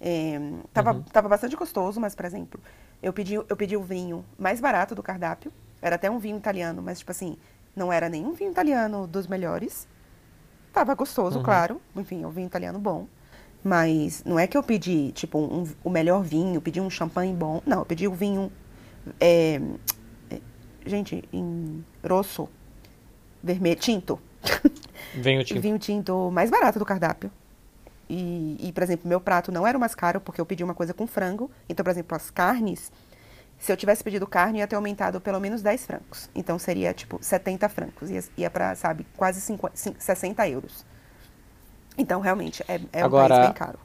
É, 0.00 0.38
tava, 0.72 0.94
tava 1.12 1.28
bastante 1.28 1.56
gostoso, 1.56 2.00
mas, 2.00 2.14
por 2.14 2.24
exemplo, 2.24 2.60
eu 3.02 3.12
pedi, 3.12 3.34
eu 3.34 3.56
pedi 3.56 3.76
o 3.76 3.82
vinho 3.82 4.24
mais 4.38 4.60
barato 4.60 4.94
do 4.94 5.02
cardápio, 5.02 5.52
era 5.82 5.96
até 5.96 6.10
um 6.10 6.18
vinho 6.18 6.36
italiano, 6.36 6.80
mas, 6.82 7.00
tipo 7.00 7.10
assim, 7.10 7.36
não 7.74 7.92
era 7.92 8.08
nenhum 8.08 8.32
vinho 8.32 8.50
italiano 8.50 9.06
dos 9.06 9.26
melhores. 9.26 9.88
Tava 10.72 10.94
gostoso, 10.94 11.38
claro, 11.40 11.80
enfim, 11.96 12.22
é 12.22 12.26
um 12.26 12.30
vinho 12.30 12.46
italiano 12.46 12.78
bom. 12.78 13.06
Mas 13.64 14.22
não 14.24 14.38
é 14.38 14.46
que 14.46 14.56
eu 14.56 14.62
pedi, 14.62 15.10
tipo, 15.12 15.38
um- 15.38 15.66
o 15.82 15.90
melhor 15.90 16.22
vinho, 16.22 16.60
pedi 16.60 16.80
um 16.80 16.88
champanhe 16.88 17.32
bom. 17.34 17.60
Não, 17.66 17.80
eu 17.80 17.84
pedi 17.86 18.06
o 18.06 18.12
vinho. 18.12 18.52
é, 19.20 19.60
gente, 20.88 21.22
em 21.32 21.84
rosso, 22.06 22.48
vermelho, 23.42 23.78
tinto. 23.78 24.18
Vem 25.14 25.38
o 25.38 25.44
tipo. 25.44 25.60
Vinho 25.60 25.78
tinto 25.78 26.30
mais 26.30 26.50
barato 26.50 26.78
do 26.78 26.84
cardápio. 26.84 27.30
E, 28.10 28.56
e, 28.68 28.72
por 28.72 28.82
exemplo, 28.82 29.08
meu 29.08 29.20
prato 29.20 29.52
não 29.52 29.66
era 29.66 29.76
o 29.76 29.80
mais 29.80 29.94
caro, 29.94 30.20
porque 30.20 30.40
eu 30.40 30.46
pedi 30.46 30.64
uma 30.64 30.74
coisa 30.74 30.94
com 30.94 31.06
frango. 31.06 31.50
Então, 31.68 31.84
por 31.84 31.90
exemplo, 31.90 32.16
as 32.16 32.30
carnes, 32.30 32.90
se 33.58 33.70
eu 33.70 33.76
tivesse 33.76 34.02
pedido 34.02 34.26
carne, 34.26 34.60
ia 34.60 34.66
ter 34.66 34.76
aumentado 34.76 35.20
pelo 35.20 35.38
menos 35.38 35.60
10 35.60 35.84
francos. 35.84 36.30
Então, 36.34 36.58
seria, 36.58 36.94
tipo, 36.94 37.18
70 37.20 37.68
francos. 37.68 38.08
Ia, 38.10 38.24
ia 38.36 38.50
pra, 38.50 38.74
sabe, 38.74 39.06
quase 39.16 39.40
50, 39.42 39.76
cin- 39.76 39.94
60 39.98 40.48
euros. 40.48 40.86
Então, 41.98 42.20
realmente, 42.20 42.64
é, 42.66 42.80
é 42.92 43.02
um 43.02 43.06
Agora- 43.06 43.34
país 43.34 43.46
bem 43.48 43.54
caro. 43.54 43.78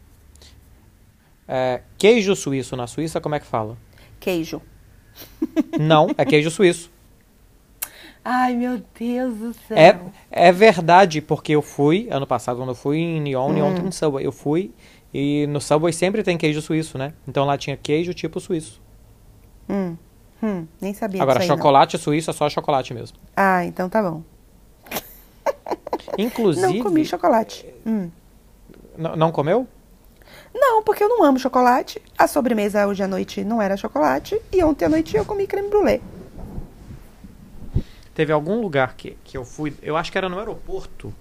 É, 1.48 1.82
queijo 1.98 2.36
suíço 2.36 2.76
na 2.78 2.88
Suíça, 2.88 3.20
como 3.20 3.36
é 3.36 3.40
que 3.40 3.46
fala? 3.46 3.78
Queijo. 4.20 4.62
Não, 5.80 6.08
é 6.18 6.26
queijo 6.26 6.50
suíço. 6.52 6.92
Ai, 8.26 8.56
meu 8.56 8.82
Deus 8.98 9.36
do 9.36 9.54
céu. 9.54 9.78
É, 9.78 10.00
é 10.32 10.52
verdade, 10.52 11.22
porque 11.22 11.52
eu 11.54 11.62
fui, 11.62 12.08
ano 12.10 12.26
passado, 12.26 12.58
quando 12.58 12.70
eu 12.70 12.76
fui 12.76 12.98
em 12.98 13.20
Nyon, 13.20 13.52
Nyon 13.52 13.70
Hum. 13.72 13.76
tem 13.76 13.92
Subway. 13.92 14.26
Eu 14.26 14.32
fui 14.32 14.72
e 15.14 15.46
no 15.48 15.60
Subway 15.60 15.92
sempre 15.92 16.24
tem 16.24 16.38
queijo 16.38 16.62
suíço, 16.62 16.98
né? 16.98 17.14
Então 17.28 17.44
lá 17.46 17.58
tinha 17.58 17.76
queijo 17.76 18.14
tipo 18.14 18.40
suíço. 18.40 18.82
Hum, 19.70 19.96
hum, 20.42 20.66
nem 20.82 20.94
sabia 20.94 21.22
Agora, 21.22 21.40
disso 21.40 21.52
aí, 21.52 21.56
não. 21.56 21.58
chocolate 21.58 21.98
suíço 21.98 22.30
é 22.30 22.34
só 22.34 22.50
chocolate 22.50 22.94
mesmo. 22.94 23.18
Ah, 23.36 23.66
então 23.66 23.90
tá 23.90 24.02
bom. 24.02 24.24
Inclusive. 26.18 26.78
Não 26.78 26.84
comi 26.84 27.06
chocolate. 27.06 27.66
Hum. 27.86 28.10
Não 28.98 29.32
comeu? 29.32 29.68
Não, 30.54 30.84
porque 30.84 31.04
eu 31.04 31.10
não 31.10 31.24
amo 31.24 31.40
chocolate. 31.40 32.02
A 32.18 32.28
sobremesa 32.28 32.86
hoje 32.88 33.02
à 33.04 33.08
noite 33.08 33.44
não 33.44 33.62
era 33.62 33.76
chocolate. 33.76 34.40
E 34.52 34.64
ontem 34.64 34.86
à 34.86 34.90
noite 34.90 35.16
eu 35.18 35.26
comi 35.26 35.48
creme 35.48 35.70
brulee. 35.70 36.02
Teve 38.14 38.32
algum 38.32 38.62
lugar 38.62 38.96
que, 38.96 39.18
que 39.24 39.36
eu 39.36 39.44
fui, 39.44 39.74
eu 39.82 39.98
acho 39.98 40.12
que 40.12 40.18
era 40.18 40.30
no 40.30 40.38
aeroporto, 40.38 41.14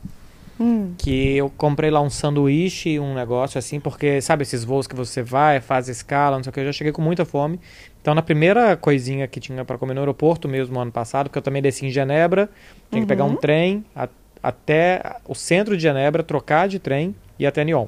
Hum. 0.60 0.94
que 0.98 1.34
eu 1.36 1.50
comprei 1.56 1.90
lá 1.90 2.00
um 2.02 2.10
sanduíche, 2.10 3.00
um 3.00 3.14
negócio 3.14 3.58
assim, 3.58 3.80
porque 3.80 4.20
sabe 4.20 4.42
esses 4.42 4.62
voos 4.62 4.86
que 4.86 4.94
você 4.94 5.22
vai, 5.22 5.60
faz 5.60 5.88
escala, 5.88 6.36
não 6.36 6.44
sei 6.44 6.50
o 6.50 6.52
que, 6.52 6.60
eu 6.60 6.66
já 6.66 6.72
cheguei 6.72 6.92
com 6.92 7.00
muita 7.00 7.24
fome. 7.24 7.58
Então, 8.00 8.14
na 8.14 8.20
primeira 8.20 8.76
coisinha 8.76 9.26
que 9.26 9.40
tinha 9.40 9.64
para 9.64 9.78
comer 9.78 9.94
no 9.94 10.00
aeroporto 10.00 10.46
mesmo 10.46 10.78
ano 10.78 10.92
passado, 10.92 11.28
porque 11.28 11.38
eu 11.38 11.42
também 11.42 11.62
desci 11.62 11.86
em 11.86 11.90
Genebra, 11.90 12.50
tinha 12.90 13.00
que 13.00 13.08
pegar 13.08 13.24
um 13.24 13.34
trem 13.34 13.82
a- 13.96 14.08
até 14.42 15.16
o 15.26 15.34
centro 15.34 15.74
de 15.74 15.82
Genebra, 15.82 16.22
trocar 16.22 16.68
de 16.68 16.78
trem 16.78 17.16
e 17.38 17.46
até 17.46 17.64
Nyon. 17.64 17.86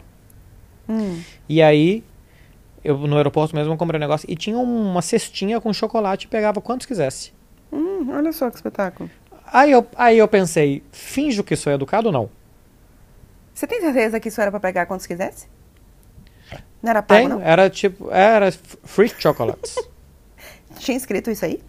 Hum. 0.89 1.23
E 1.49 1.63
aí, 1.63 2.05
eu 2.85 2.97
no 2.99 3.17
aeroporto 3.17 3.55
mesmo 3.57 3.73
eu 3.73 3.77
comprei 3.77 3.99
um 3.99 4.01
negócio 4.01 4.31
e 4.31 4.37
tinha 4.37 4.59
uma 4.59 5.03
cestinha 5.03 5.61
com 5.61 5.73
chocolate 5.73 6.27
e 6.27 6.29
pegava 6.29 6.61
quantos 6.61 6.87
quisesse. 6.87 7.33
Hum, 7.73 8.11
olha 8.11 8.33
só 8.33 8.51
que 8.51 8.57
espetáculo. 8.57 9.11
Aí 9.53 9.71
eu, 9.71 9.87
aí 9.97 10.19
eu 10.19 10.29
pensei, 10.29 10.83
finjo 10.93 11.45
que 11.45 11.57
sou 11.57 11.73
educado 11.73 12.09
ou 12.09 12.13
não? 12.13 12.31
Você 13.55 13.67
tem 13.67 13.81
certeza 13.81 14.19
que 14.19 14.29
isso 14.29 14.41
era 14.41 14.51
pra 14.51 14.61
pegar 14.61 14.87
quantos 14.87 15.07
quisesse? 15.07 15.47
Não 16.83 16.91
era 16.91 17.03
pago, 17.03 17.21
Tem, 17.21 17.29
não? 17.29 17.41
era 17.41 17.71
tipo, 17.71 18.11
era 18.11 18.49
f- 18.49 18.79
free 18.85 19.09
chocolates. 19.09 19.77
Tinha 20.79 20.97
escrito 20.97 21.31
isso 21.31 21.45
aí? 21.45 21.61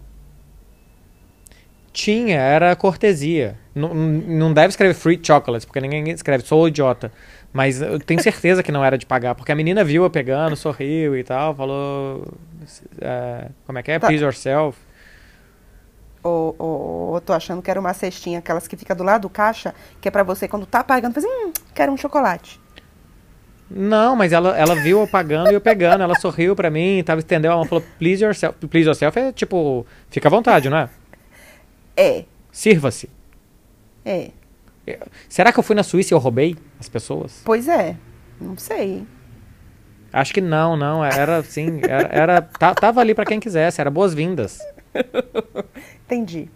Tinha, 1.94 2.38
era 2.40 2.76
cortesia. 2.76 3.58
Não, 3.76 3.94
não 3.94 4.54
deve 4.54 4.70
escrever 4.70 4.94
free 4.94 5.20
chocolates, 5.22 5.66
porque 5.66 5.82
ninguém 5.82 6.10
escreve, 6.10 6.46
sou 6.46 6.68
idiota. 6.68 7.12
Mas 7.52 7.82
eu 7.82 8.00
tenho 8.00 8.22
certeza 8.22 8.64
que 8.64 8.72
não 8.72 8.84
era 8.84 8.98
de 8.98 9.06
pagar, 9.06 9.36
porque 9.36 9.52
a 9.52 9.56
menina 9.56 9.84
viu 9.84 10.04
eu 10.04 10.10
pegando, 10.10 10.56
sorriu 10.56 11.16
e 11.18 11.24
tal, 11.24 11.54
falou. 11.54 12.26
é, 13.02 13.50
como 13.66 13.78
é 13.78 13.84
que 13.84 13.92
é? 13.92 14.00
Tá. 14.00 14.08
Please 14.08 14.24
yourself. 14.24 14.78
Ou, 16.24 16.56
ou, 16.58 17.12
ou 17.12 17.22
tô 17.22 17.34
achando 17.34 17.62
que 17.62 17.70
era 17.70 17.80
uma 17.80 17.94
cestinha, 17.94 18.40
aquelas 18.40 18.68
que 18.68 18.78
fica 18.78 18.96
do 18.96 19.04
lado 19.04 19.24
do 19.24 19.30
caixa, 19.30 19.76
que 20.02 20.08
é 20.08 20.12
pra 20.12 20.24
você, 20.24 20.48
quando 20.48 20.66
tá 20.66 20.84
pagando, 20.84 21.14
fazer, 21.14 21.28
hum, 21.28 21.52
quero 21.74 21.92
um 21.92 21.98
chocolate. 21.98 22.60
Não, 23.70 24.16
mas 24.16 24.32
ela, 24.32 24.58
ela 24.58 24.76
viu 24.76 25.02
eu 25.02 25.08
pagando 25.08 25.52
e 25.52 25.54
eu 25.54 25.62
pegando, 25.62 26.02
ela 26.02 26.16
sorriu 26.16 26.56
pra 26.56 26.70
mim, 26.70 27.04
tava 27.06 27.20
estendeu 27.20 27.52
a 27.52 27.56
mão 27.56 27.66
falou, 27.66 27.84
please 28.00 28.24
yourself. 28.24 28.58
Please 28.68 28.88
yourself 28.88 29.20
é 29.20 29.32
tipo, 29.32 29.86
fica 30.10 30.30
à 30.30 30.32
vontade, 30.32 30.70
não 30.70 30.78
é? 30.78 30.90
É, 31.98 32.26
Sirva-se. 32.52 33.10
É. 34.06 34.32
Será 35.28 35.52
que 35.52 35.60
eu 35.60 35.64
fui 35.64 35.76
na 35.76 35.84
Suíça 35.84 36.14
e 36.14 36.16
eu 36.16 36.20
roubei 36.20 36.56
as 36.80 36.88
pessoas? 36.88 37.42
Pois 37.44 37.68
é. 37.68 37.98
Não 38.40 38.56
sei. 38.58 39.06
Acho 40.14 40.34
que 40.34 40.42
não, 40.42 40.78
não. 40.78 41.04
Era 41.04 41.38
assim, 41.38 41.82
era, 41.84 42.10
era 42.12 42.42
tava 42.42 43.02
ali 43.02 43.14
pra 43.14 43.26
quem 43.26 43.40
quisesse, 43.40 43.82
era 43.82 43.90
boas-vindas. 43.90 44.60
Entendi. 46.06 46.50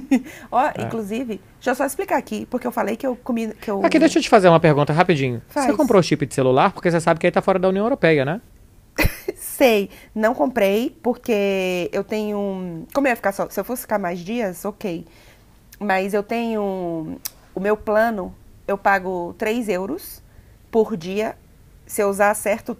Ó, 0.52 0.70
inclusive, 0.78 1.40
deixa 1.54 1.70
eu 1.70 1.74
só 1.74 1.86
explicar 1.86 2.18
aqui, 2.18 2.46
porque 2.46 2.66
eu 2.66 2.72
falei 2.72 2.96
que 2.96 3.06
eu 3.06 3.16
comi. 3.16 3.48
Que 3.54 3.70
eu... 3.70 3.84
Aqui, 3.84 3.98
deixa 3.98 4.18
eu 4.18 4.22
te 4.22 4.28
fazer 4.28 4.48
uma 4.48 4.60
pergunta 4.60 4.92
rapidinho. 4.92 5.42
Faz. 5.48 5.66
Você 5.66 5.72
comprou 5.72 6.02
chip 6.02 6.26
de 6.26 6.34
celular 6.34 6.72
porque 6.72 6.90
você 6.90 7.00
sabe 7.00 7.18
que 7.18 7.26
aí 7.26 7.32
tá 7.32 7.40
fora 7.40 7.58
da 7.58 7.68
União 7.68 7.84
Europeia, 7.84 8.24
né? 8.24 8.40
Sei, 9.36 9.90
não 10.14 10.34
comprei 10.34 10.96
porque 11.02 11.88
eu 11.92 12.04
tenho. 12.04 12.86
Como 12.92 13.06
eu 13.06 13.10
ia 13.10 13.16
ficar 13.16 13.32
só. 13.32 13.48
Se 13.48 13.58
eu 13.58 13.64
fosse 13.64 13.82
ficar 13.82 13.98
mais 13.98 14.18
dias, 14.18 14.64
ok. 14.64 15.06
Mas 15.78 16.14
eu 16.14 16.22
tenho. 16.22 17.18
O 17.54 17.60
meu 17.60 17.76
plano, 17.76 18.34
eu 18.66 18.76
pago 18.76 19.34
3 19.38 19.68
euros 19.68 20.22
por 20.70 20.96
dia 20.96 21.36
se 21.86 22.02
eu 22.02 22.08
usar 22.08 22.34
certa 22.34 22.76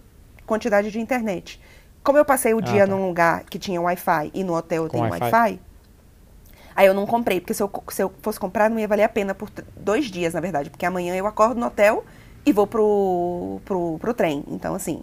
quantidade 0.46 0.90
de 0.90 1.00
internet. 1.00 1.60
Como 2.02 2.18
eu 2.18 2.24
passei 2.24 2.54
o 2.54 2.60
Ah, 2.60 2.62
dia 2.62 2.86
tá. 2.86 2.86
num 2.86 3.06
lugar 3.06 3.44
que 3.44 3.58
tinha 3.58 3.80
Wi-Fi 3.80 4.30
e 4.34 4.44
no 4.44 4.54
hotel 4.54 4.84
eu 4.84 4.88
Com 4.88 4.98
tenho 4.98 5.08
Wi-Fi. 5.08 5.24
Wi-Fi, 5.32 5.60
aí 6.74 6.86
eu 6.86 6.94
não 6.94 7.06
comprei, 7.06 7.40
porque 7.40 7.54
se 7.54 7.62
eu, 7.62 7.70
se 7.88 8.02
eu 8.02 8.12
fosse 8.22 8.38
comprar 8.38 8.68
não 8.70 8.78
ia 8.78 8.88
valer 8.88 9.04
a 9.04 9.08
pena 9.08 9.34
por 9.34 9.50
dois 9.76 10.06
dias, 10.10 10.34
na 10.34 10.40
verdade, 10.40 10.70
porque 10.70 10.84
amanhã 10.86 11.14
eu 11.16 11.26
acordo 11.26 11.58
no 11.58 11.66
hotel 11.66 12.04
e 12.44 12.52
vou 12.52 12.66
pro, 12.66 13.60
pro, 13.64 13.98
pro 13.98 14.14
trem. 14.14 14.44
Então, 14.48 14.74
assim, 14.74 15.02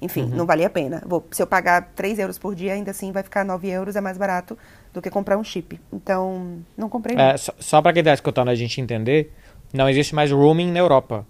enfim, 0.00 0.30
Uhum. 0.30 0.30
não 0.32 0.46
valia 0.46 0.66
a 0.68 0.70
pena. 0.70 1.02
Vou, 1.06 1.26
se 1.30 1.42
eu 1.42 1.46
pagar 1.46 1.90
3 1.96 2.18
euros 2.18 2.38
por 2.38 2.54
dia, 2.54 2.74
ainda 2.74 2.90
assim 2.92 3.12
vai 3.12 3.22
ficar 3.22 3.44
9 3.44 3.68
euros, 3.68 3.96
é 3.96 4.00
mais 4.00 4.18
barato 4.18 4.56
do 4.92 5.00
que 5.02 5.10
comprar 5.10 5.36
um 5.38 5.44
chip. 5.44 5.80
Então, 5.92 6.58
não 6.76 6.88
comprei. 6.88 7.16
É, 7.16 7.36
só, 7.36 7.52
só 7.58 7.82
pra 7.82 7.92
quem 7.92 8.02
tá 8.02 8.12
escutando 8.14 8.48
a 8.48 8.54
gente 8.54 8.80
entender, 8.80 9.32
não 9.72 9.88
existe 9.88 10.14
mais 10.14 10.30
roaming 10.30 10.70
na 10.70 10.78
Europa. 10.80 11.26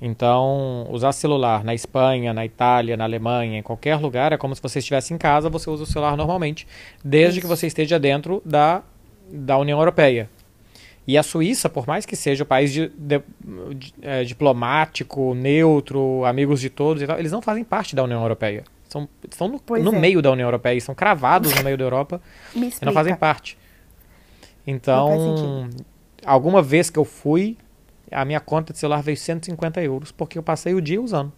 Então, 0.00 0.86
usar 0.90 1.10
celular 1.12 1.64
na 1.64 1.74
Espanha, 1.74 2.32
na 2.32 2.44
Itália, 2.44 2.96
na 2.96 3.04
Alemanha, 3.04 3.58
em 3.58 3.62
qualquer 3.62 3.96
lugar, 3.96 4.32
é 4.32 4.36
como 4.36 4.54
se 4.54 4.62
você 4.62 4.78
estivesse 4.78 5.12
em 5.12 5.18
casa, 5.18 5.50
você 5.50 5.68
usa 5.68 5.82
o 5.82 5.86
celular 5.86 6.16
normalmente, 6.16 6.66
desde 7.04 7.40
que 7.40 7.46
Isso. 7.46 7.56
você 7.56 7.66
esteja 7.66 7.98
dentro 7.98 8.40
da, 8.44 8.82
da 9.28 9.58
União 9.58 9.78
Europeia. 9.78 10.30
E 11.04 11.16
a 11.18 11.22
Suíça, 11.22 11.68
por 11.68 11.86
mais 11.86 12.06
que 12.06 12.14
seja 12.14 12.44
o 12.44 12.46
país 12.46 12.72
de- 12.72 12.88
de- 12.96 13.22
de- 13.74 13.94
é, 14.02 14.22
diplomático, 14.24 15.34
neutro, 15.34 16.22
amigos 16.24 16.60
de 16.60 16.70
todos 16.70 17.02
e 17.02 17.06
tal, 17.06 17.18
eles 17.18 17.32
não 17.32 17.42
fazem 17.42 17.64
parte 17.64 17.96
da 17.96 18.04
União 18.04 18.20
Europeia. 18.22 18.62
São, 18.88 19.08
estão 19.30 19.48
no, 19.48 19.60
no 19.82 19.94
é. 19.94 19.98
meio 19.98 20.20
da 20.22 20.30
União 20.30 20.46
Europeia, 20.46 20.76
estão 20.76 20.94
cravados 20.94 21.54
no 21.54 21.62
meio 21.62 21.76
da 21.76 21.84
Europa 21.84 22.20
e 22.54 22.72
não 22.84 22.92
fazem 22.92 23.14
parte. 23.14 23.58
Então, 24.66 25.68
alguma 26.24 26.60
vez 26.62 26.90
que 26.90 26.98
eu 26.98 27.04
fui, 27.04 27.56
a 28.10 28.24
minha 28.24 28.40
conta 28.40 28.72
de 28.72 28.78
celular 28.78 29.02
veio 29.02 29.16
150 29.16 29.82
euros, 29.82 30.10
porque 30.12 30.38
eu 30.38 30.42
passei 30.42 30.74
o 30.74 30.80
dia 30.80 31.00
usando. 31.00 31.32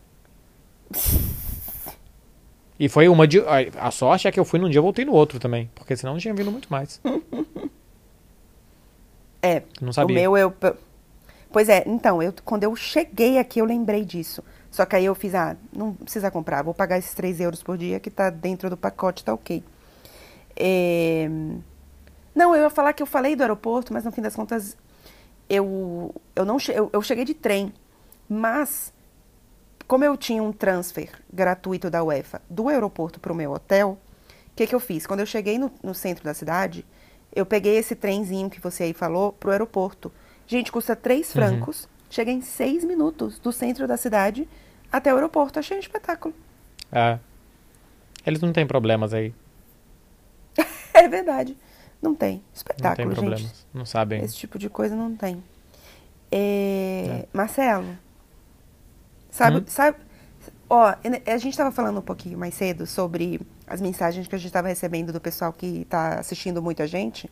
E 2.78 2.88
foi 2.88 3.08
uma 3.08 3.26
de. 3.28 3.40
a- 3.40 3.86
A 3.86 3.90
sorte 3.90 4.26
é 4.26 4.32
que 4.32 4.40
eu 4.40 4.44
fui 4.44 4.58
num 4.58 4.68
dia 4.68 4.78
e 4.78 4.82
voltei 4.82 5.04
no 5.04 5.12
outro 5.12 5.38
também, 5.38 5.70
porque 5.74 5.94
senão 5.96 6.14
não 6.14 6.20
tinha 6.20 6.34
vindo 6.34 6.50
muito 6.50 6.68
mais. 6.70 7.00
É, 9.42 9.62
Não 9.80 9.90
sabia. 9.90 10.14
o 10.14 10.20
meu 10.20 10.36
eu... 10.36 10.54
Pois 11.50 11.68
é, 11.70 11.82
então, 11.86 12.22
eu, 12.22 12.30
quando 12.44 12.64
eu 12.64 12.76
cheguei 12.76 13.38
aqui, 13.38 13.58
eu 13.58 13.64
lembrei 13.64 14.04
disso. 14.04 14.44
Só 14.70 14.87
que 14.87 14.96
aí 14.96 15.04
eu 15.04 15.14
fiz, 15.14 15.35
ah, 15.35 15.56
não 15.76 15.94
precisa 15.94 16.30
comprar, 16.30 16.62
vou 16.62 16.72
pagar 16.74 16.98
esses 16.98 17.12
3 17.14 17.40
euros 17.40 17.62
por 17.62 17.76
dia 17.76 17.98
que 17.98 18.11
tá 18.11 18.30
dentro 18.30 18.70
do 18.70 18.76
pacote, 18.76 19.24
tá 19.24 19.35
ok. 19.35 19.64
É, 20.56 21.28
Não, 22.35 22.54
eu 22.54 22.62
ia 22.62 22.70
falar 22.70 22.92
que 22.92 23.02
eu 23.02 23.06
falei 23.06 23.35
do 23.35 23.42
aeroporto, 23.42 23.92
mas 23.92 24.04
no 24.04 24.12
fim 24.12 24.22
das 24.22 24.37
contas, 24.37 24.76
eu, 25.48 26.14
eu 26.37 26.44
não 26.44 26.59
eu, 26.72 26.88
eu 26.92 27.02
cheguei 27.02 27.24
de 27.24 27.35
trem. 27.35 27.72
Mas, 28.28 28.92
como 29.88 30.04
eu 30.04 30.16
tinha 30.16 30.42
um 30.42 30.52
transfer 30.52 31.11
gratuito 31.33 31.90
da 31.90 32.02
UEFA 32.04 32.40
do 32.48 32.68
aeroporto 32.68 33.18
para 33.18 33.33
o 33.33 33.37
meu 33.37 33.52
hotel, 33.52 33.98
o 34.52 34.54
que, 34.54 34.66
que 34.66 34.74
eu 34.74 34.80
fiz? 34.80 35.06
Quando 35.06 35.20
eu 35.20 35.26
cheguei 35.26 35.59
no, 35.59 35.72
no 35.83 35.94
centro 35.94 36.22
da 36.24 36.35
cidade, 36.35 36.87
eu 37.35 37.44
peguei 37.44 37.76
esse 37.76 37.96
trenzinho 37.96 38.48
que 38.50 38.61
você 38.61 38.85
aí 38.85 38.92
falou 38.92 39.33
pro 39.33 39.50
aeroporto. 39.50 40.12
Gente, 40.46 40.70
custa 40.70 40.94
3 40.94 41.33
francos. 41.33 41.88
Cheguei 42.11 42.35
em 42.35 42.42
6 42.42 42.85
minutos 42.85 43.38
do 43.38 43.51
centro 43.53 43.87
da 43.88 43.96
cidade 43.96 44.46
até 44.92 45.11
o 45.12 45.16
aeroporto. 45.16 45.59
Achei 45.59 45.77
um 45.77 45.81
espetáculo. 45.81 46.35
É. 46.92 47.18
Eles 48.27 48.40
não 48.42 48.53
têm 48.53 48.66
problemas 48.66 49.14
aí. 49.14 49.33
É 50.92 51.09
verdade. 51.09 51.57
Não 52.03 52.14
tem. 52.14 52.35
Não 52.35 52.40
tem 52.40 52.44
Espetáculo, 52.53 53.11
problemas. 53.14 53.40
gente. 53.40 53.66
Não 53.73 53.87
sabem. 53.87 54.23
Esse 54.23 54.37
tipo 54.37 54.59
de 54.59 54.68
coisa 54.68 54.94
não 54.94 55.14
tem. 55.16 55.42
É, 56.31 57.23
É. 57.23 57.29
Marcelo, 57.33 57.96
sabe, 59.31 59.59
Hum? 59.59 59.64
sabe, 59.66 59.99
ó, 60.68 60.94
a 61.27 61.37
gente 61.38 61.51
estava 61.51 61.70
falando 61.70 61.99
um 61.99 62.03
pouquinho 62.03 62.38
mais 62.38 62.55
cedo 62.55 62.87
sobre 62.87 63.40
as 63.66 63.81
mensagens 63.81 64.27
que 64.27 64.35
a 64.35 64.38
gente 64.38 64.49
estava 64.49 64.68
recebendo 64.68 65.12
do 65.12 65.20
pessoal 65.20 65.53
que 65.53 65.83
está 65.83 66.18
assistindo 66.18 66.61
muita 66.62 66.87
gente. 66.87 67.31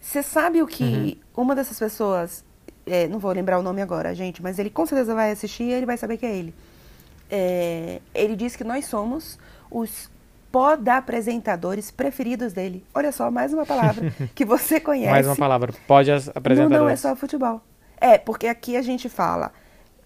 Você 0.00 0.22
sabe 0.22 0.62
o 0.62 0.66
que 0.66 1.18
Uhum. 1.36 1.42
uma 1.44 1.54
dessas 1.54 1.78
pessoas, 1.78 2.44
é, 2.92 3.08
não 3.08 3.18
vou 3.18 3.32
lembrar 3.32 3.58
o 3.58 3.62
nome 3.62 3.80
agora, 3.82 4.14
gente, 4.14 4.42
mas 4.42 4.58
ele 4.58 4.70
com 4.70 4.84
certeza 4.86 5.14
vai 5.14 5.30
assistir 5.30 5.64
e 5.64 5.72
ele 5.72 5.86
vai 5.86 5.96
saber 5.96 6.16
que 6.16 6.26
é 6.26 6.34
ele. 6.34 6.54
É, 7.30 8.00
ele 8.14 8.34
disse 8.36 8.58
que 8.58 8.64
nós 8.64 8.86
somos 8.86 9.38
os 9.70 10.10
podapresentadores 10.50 11.90
preferidos 11.90 12.52
dele. 12.52 12.84
Olha 12.94 13.12
só, 13.12 13.30
mais 13.30 13.52
uma 13.52 13.64
palavra 13.64 14.12
que 14.34 14.44
você 14.44 14.80
conhece. 14.80 15.10
Mais 15.10 15.26
uma 15.26 15.36
palavra. 15.36 15.72
Pode 15.86 16.10
apresentar. 16.10 16.68
Não, 16.68 16.80
não 16.84 16.88
é 16.88 16.96
só 16.96 17.14
futebol. 17.14 17.60
É, 18.00 18.18
porque 18.18 18.46
aqui 18.48 18.76
a 18.76 18.82
gente 18.82 19.08
fala 19.08 19.52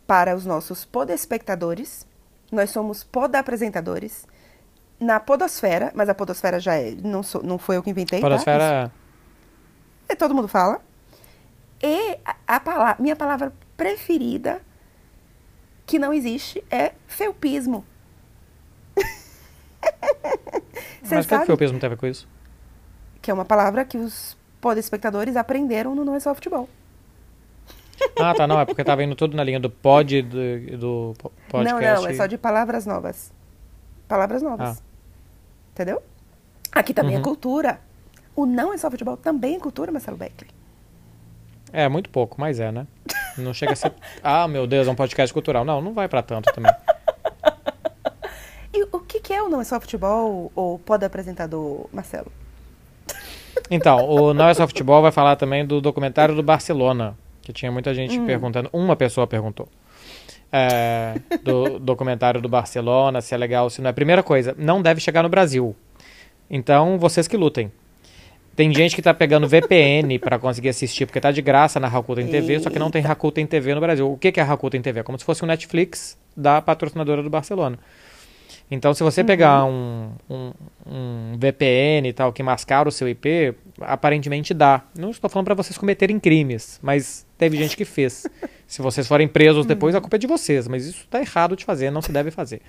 para 0.06 0.36
os 0.36 0.44
nossos 0.44 0.84
podespectadores, 0.84 2.06
nós 2.52 2.70
somos 2.70 3.02
podapresentadores 3.02 4.26
na 5.00 5.18
podosfera, 5.18 5.90
mas 5.94 6.08
a 6.08 6.14
podosfera 6.14 6.60
já 6.60 6.74
é, 6.74 6.94
não, 7.02 7.22
sou, 7.22 7.42
não 7.42 7.56
foi 7.58 7.76
eu 7.76 7.82
que 7.82 7.90
inventei, 7.90 8.20
tá? 8.20 8.28
Podosfera. 8.28 8.84
Isso- 8.84 8.92
é, 10.08 10.14
todo 10.14 10.34
mundo 10.34 10.48
fala. 10.48 10.80
E 11.82 12.18
a, 12.24 12.36
a 12.56 12.60
pala- 12.60 12.96
minha 12.98 13.16
palavra 13.16 13.52
preferida, 13.76 14.60
que 15.86 15.98
não 15.98 16.12
existe, 16.12 16.64
é 16.70 16.92
felpismo. 17.06 17.84
Mas 21.10 21.24
o 21.24 21.28
que, 21.28 21.34
é 21.34 21.44
felpismo 21.44 21.78
tem 21.78 21.86
a 21.86 21.90
ver 21.90 21.96
com 21.96 22.06
isso? 22.06 22.26
que 23.20 23.30
é 23.30 23.34
uma 23.34 23.44
palavra 23.44 23.86
que 23.86 23.96
os 23.96 24.36
podespectadores 24.60 25.34
aprenderam 25.34 25.94
no 25.94 26.04
Não 26.04 26.14
é 26.14 26.20
Só 26.20 26.34
Futebol. 26.34 26.68
Ah, 28.20 28.34
tá, 28.34 28.46
não, 28.46 28.60
é 28.60 28.66
porque 28.66 28.84
tava 28.84 29.02
indo 29.02 29.14
tudo 29.16 29.34
na 29.34 29.42
linha 29.42 29.58
do 29.58 29.70
pod, 29.70 30.20
do, 30.20 30.76
do 30.78 31.14
po- 31.16 31.32
podcast. 31.48 31.72
Não, 31.94 32.02
não, 32.02 32.06
é 32.08 32.14
só 32.14 32.26
de 32.26 32.36
palavras 32.36 32.84
novas. 32.84 33.32
Palavras 34.06 34.42
novas. 34.42 34.78
Ah. 34.78 34.82
Entendeu? 35.72 36.02
Aqui 36.70 36.92
também 36.92 37.14
é 37.14 37.16
Uhum. 37.16 37.22
cultura. 37.24 37.80
O 38.36 38.44
não 38.44 38.74
é 38.74 38.76
só 38.76 38.90
futebol, 38.90 39.16
também 39.16 39.56
é 39.56 39.58
cultura, 39.58 39.90
Marcelo 39.90 40.18
Becker. 40.18 40.48
É, 41.74 41.88
muito 41.88 42.08
pouco, 42.08 42.36
mas 42.40 42.60
é, 42.60 42.70
né? 42.70 42.86
Não 43.36 43.52
chega 43.52 43.72
a 43.72 43.76
ser. 43.76 43.92
ah, 44.22 44.46
meu 44.46 44.64
Deus, 44.64 44.86
é 44.86 44.90
um 44.92 44.94
podcast 44.94 45.34
cultural. 45.34 45.64
Não, 45.64 45.80
não 45.82 45.92
vai 45.92 46.06
pra 46.06 46.22
tanto 46.22 46.52
também. 46.52 46.72
E 48.72 48.84
o 48.92 49.00
que, 49.00 49.18
que 49.18 49.32
é 49.32 49.42
o 49.42 49.48
Não 49.48 49.60
é 49.60 49.64
Só 49.64 49.80
Futebol, 49.80 50.52
ou 50.54 50.78
pode 50.78 51.04
apresentador 51.04 51.88
Marcelo? 51.92 52.30
Então, 53.68 54.08
o 54.08 54.32
Não 54.32 54.48
é 54.48 54.54
Só 54.54 54.68
Futebol 54.68 55.02
vai 55.02 55.10
falar 55.10 55.34
também 55.34 55.66
do 55.66 55.80
documentário 55.80 56.36
do 56.36 56.44
Barcelona, 56.44 57.16
que 57.42 57.52
tinha 57.52 57.72
muita 57.72 57.92
gente 57.92 58.20
Hum. 58.20 58.24
perguntando. 58.26 58.70
Uma 58.72 58.94
pessoa 58.94 59.26
perguntou. 59.26 59.68
É, 60.52 61.16
do 61.42 61.80
documentário 61.80 62.40
do 62.40 62.48
Barcelona, 62.48 63.20
se 63.20 63.34
é 63.34 63.36
legal, 63.36 63.68
se 63.68 63.82
não 63.82 63.90
é. 63.90 63.92
Primeira 63.92 64.22
coisa, 64.22 64.54
não 64.56 64.80
deve 64.80 65.00
chegar 65.00 65.24
no 65.24 65.28
Brasil. 65.28 65.74
Então, 66.48 66.98
vocês 67.00 67.26
que 67.26 67.36
lutem. 67.36 67.72
Tem 68.54 68.72
gente 68.72 68.94
que 68.94 69.02
tá 69.02 69.12
pegando 69.12 69.48
VPN 69.48 70.18
pra 70.18 70.38
conseguir 70.38 70.68
assistir, 70.68 71.06
porque 71.06 71.20
tá 71.20 71.30
de 71.30 71.42
graça 71.42 71.80
na 71.80 71.88
Rakuten 71.88 72.28
TV, 72.28 72.60
só 72.60 72.70
que 72.70 72.78
não 72.78 72.90
tem 72.90 73.02
Rakuten 73.02 73.46
TV 73.46 73.74
no 73.74 73.80
Brasil. 73.80 74.10
O 74.10 74.16
que 74.16 74.30
que 74.30 74.38
é 74.38 74.42
Rakuten 74.42 74.80
TV? 74.80 75.00
É 75.00 75.02
como 75.02 75.18
se 75.18 75.24
fosse 75.24 75.42
um 75.44 75.46
Netflix 75.46 76.16
da 76.36 76.62
patrocinadora 76.62 77.22
do 77.22 77.30
Barcelona. 77.30 77.78
Então, 78.70 78.94
se 78.94 79.02
você 79.02 79.22
pegar 79.22 79.64
um, 79.64 80.10
um, 80.28 80.52
um 80.86 81.38
VPN 81.38 82.08
e 82.08 82.12
tal, 82.12 82.32
que 82.32 82.42
mascara 82.42 82.88
o 82.88 82.92
seu 82.92 83.08
IP, 83.08 83.54
aparentemente 83.80 84.54
dá. 84.54 84.82
Não 84.98 85.10
estou 85.10 85.28
falando 85.28 85.46
para 85.46 85.54
vocês 85.54 85.76
cometerem 85.76 86.18
crimes, 86.18 86.78
mas 86.82 87.26
teve 87.36 87.56
gente 87.56 87.76
que 87.76 87.84
fez. 87.84 88.26
Se 88.66 88.80
vocês 88.80 89.06
forem 89.06 89.28
presos 89.28 89.66
depois, 89.66 89.94
a 89.94 90.00
culpa 90.00 90.16
é 90.16 90.18
de 90.18 90.26
vocês, 90.26 90.66
mas 90.66 90.86
isso 90.86 91.06
tá 91.08 91.20
errado 91.20 91.54
de 91.56 91.64
fazer, 91.64 91.90
não 91.90 92.00
se 92.00 92.10
deve 92.10 92.30
fazer. 92.30 92.62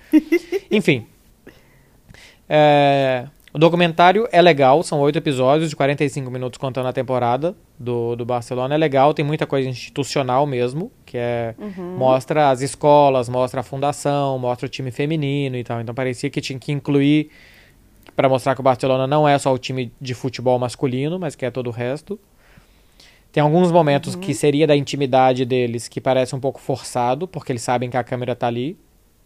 Enfim. 0.70 1.06
É, 2.48 3.26
o 3.56 3.58
documentário 3.58 4.28
é 4.30 4.42
legal, 4.42 4.82
são 4.82 5.00
oito 5.00 5.16
episódios 5.16 5.70
de 5.70 5.76
45 5.76 6.30
minutos 6.30 6.58
contando 6.58 6.88
a 6.88 6.92
temporada 6.92 7.56
do, 7.78 8.14
do 8.14 8.22
Barcelona. 8.22 8.74
É 8.74 8.76
legal, 8.76 9.14
tem 9.14 9.24
muita 9.24 9.46
coisa 9.46 9.66
institucional 9.66 10.46
mesmo, 10.46 10.92
que 11.06 11.16
é 11.16 11.54
mostra 11.96 12.50
as 12.50 12.60
escolas, 12.60 13.30
mostra 13.30 13.60
a 13.60 13.62
fundação, 13.62 14.38
mostra 14.38 14.66
o 14.66 14.68
time 14.68 14.90
feminino 14.90 15.56
e 15.56 15.64
tal. 15.64 15.80
Então 15.80 15.94
parecia 15.94 16.28
que 16.28 16.38
tinha 16.38 16.58
que 16.58 16.70
incluir 16.70 17.30
para 18.14 18.28
mostrar 18.28 18.54
que 18.54 18.60
o 18.60 18.62
Barcelona 18.62 19.06
não 19.06 19.26
é 19.26 19.38
só 19.38 19.54
o 19.54 19.56
time 19.56 19.90
de 19.98 20.12
futebol 20.12 20.58
masculino, 20.58 21.18
mas 21.18 21.34
que 21.34 21.46
é 21.46 21.50
todo 21.50 21.68
o 21.68 21.70
resto. 21.70 22.20
Tem 23.32 23.42
alguns 23.42 23.72
momentos 23.72 24.14
que 24.14 24.34
seria 24.34 24.66
da 24.66 24.76
intimidade 24.76 25.46
deles 25.46 25.88
que 25.88 25.98
parece 25.98 26.36
um 26.36 26.40
pouco 26.40 26.60
forçado, 26.60 27.26
porque 27.26 27.52
eles 27.52 27.62
sabem 27.62 27.88
que 27.88 27.96
a 27.96 28.04
câmera 28.04 28.36
tá 28.36 28.48
ali. 28.48 28.76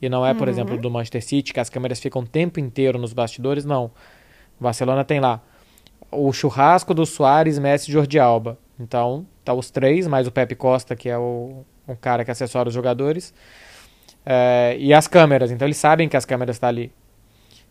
E 0.01 0.09
não 0.09 0.25
é, 0.25 0.33
por 0.33 0.47
exemplo, 0.47 0.77
do 0.79 0.88
Manchester 0.88 1.25
City, 1.25 1.53
que 1.53 1.59
as 1.59 1.69
câmeras 1.69 1.99
ficam 1.99 2.23
o 2.23 2.27
tempo 2.27 2.61
inteiro 2.61 2.97
nos 2.97 3.12
bastidores, 3.12 3.64
não. 3.64 3.90
Barcelona 4.61 5.05
tem 5.05 5.20
lá 5.20 5.40
o 6.11 6.33
churrasco 6.33 6.92
do 6.92 7.07
Soares, 7.07 7.59
Messi 7.59 7.90
e 7.90 7.92
Jordi 7.92 8.18
Alba. 8.18 8.59
Então, 8.79 9.27
tá 9.44 9.53
os 9.55 9.70
três, 9.70 10.07
mais 10.07 10.27
o 10.27 10.31
Pepe 10.33 10.55
Costa, 10.55 10.96
que 10.96 11.09
é 11.09 11.18
o, 11.18 11.64
cara 12.01 12.25
que 12.25 12.31
assessora 12.31 12.68
os 12.68 12.75
jogadores. 12.75 13.33
É, 14.25 14.77
e 14.79 14.92
as 14.92 15.07
câmeras, 15.07 15.51
então 15.51 15.66
eles 15.66 15.77
sabem 15.77 16.09
que 16.09 16.16
as 16.16 16.25
câmeras 16.25 16.57
estão 16.57 16.68
ali. 16.68 16.92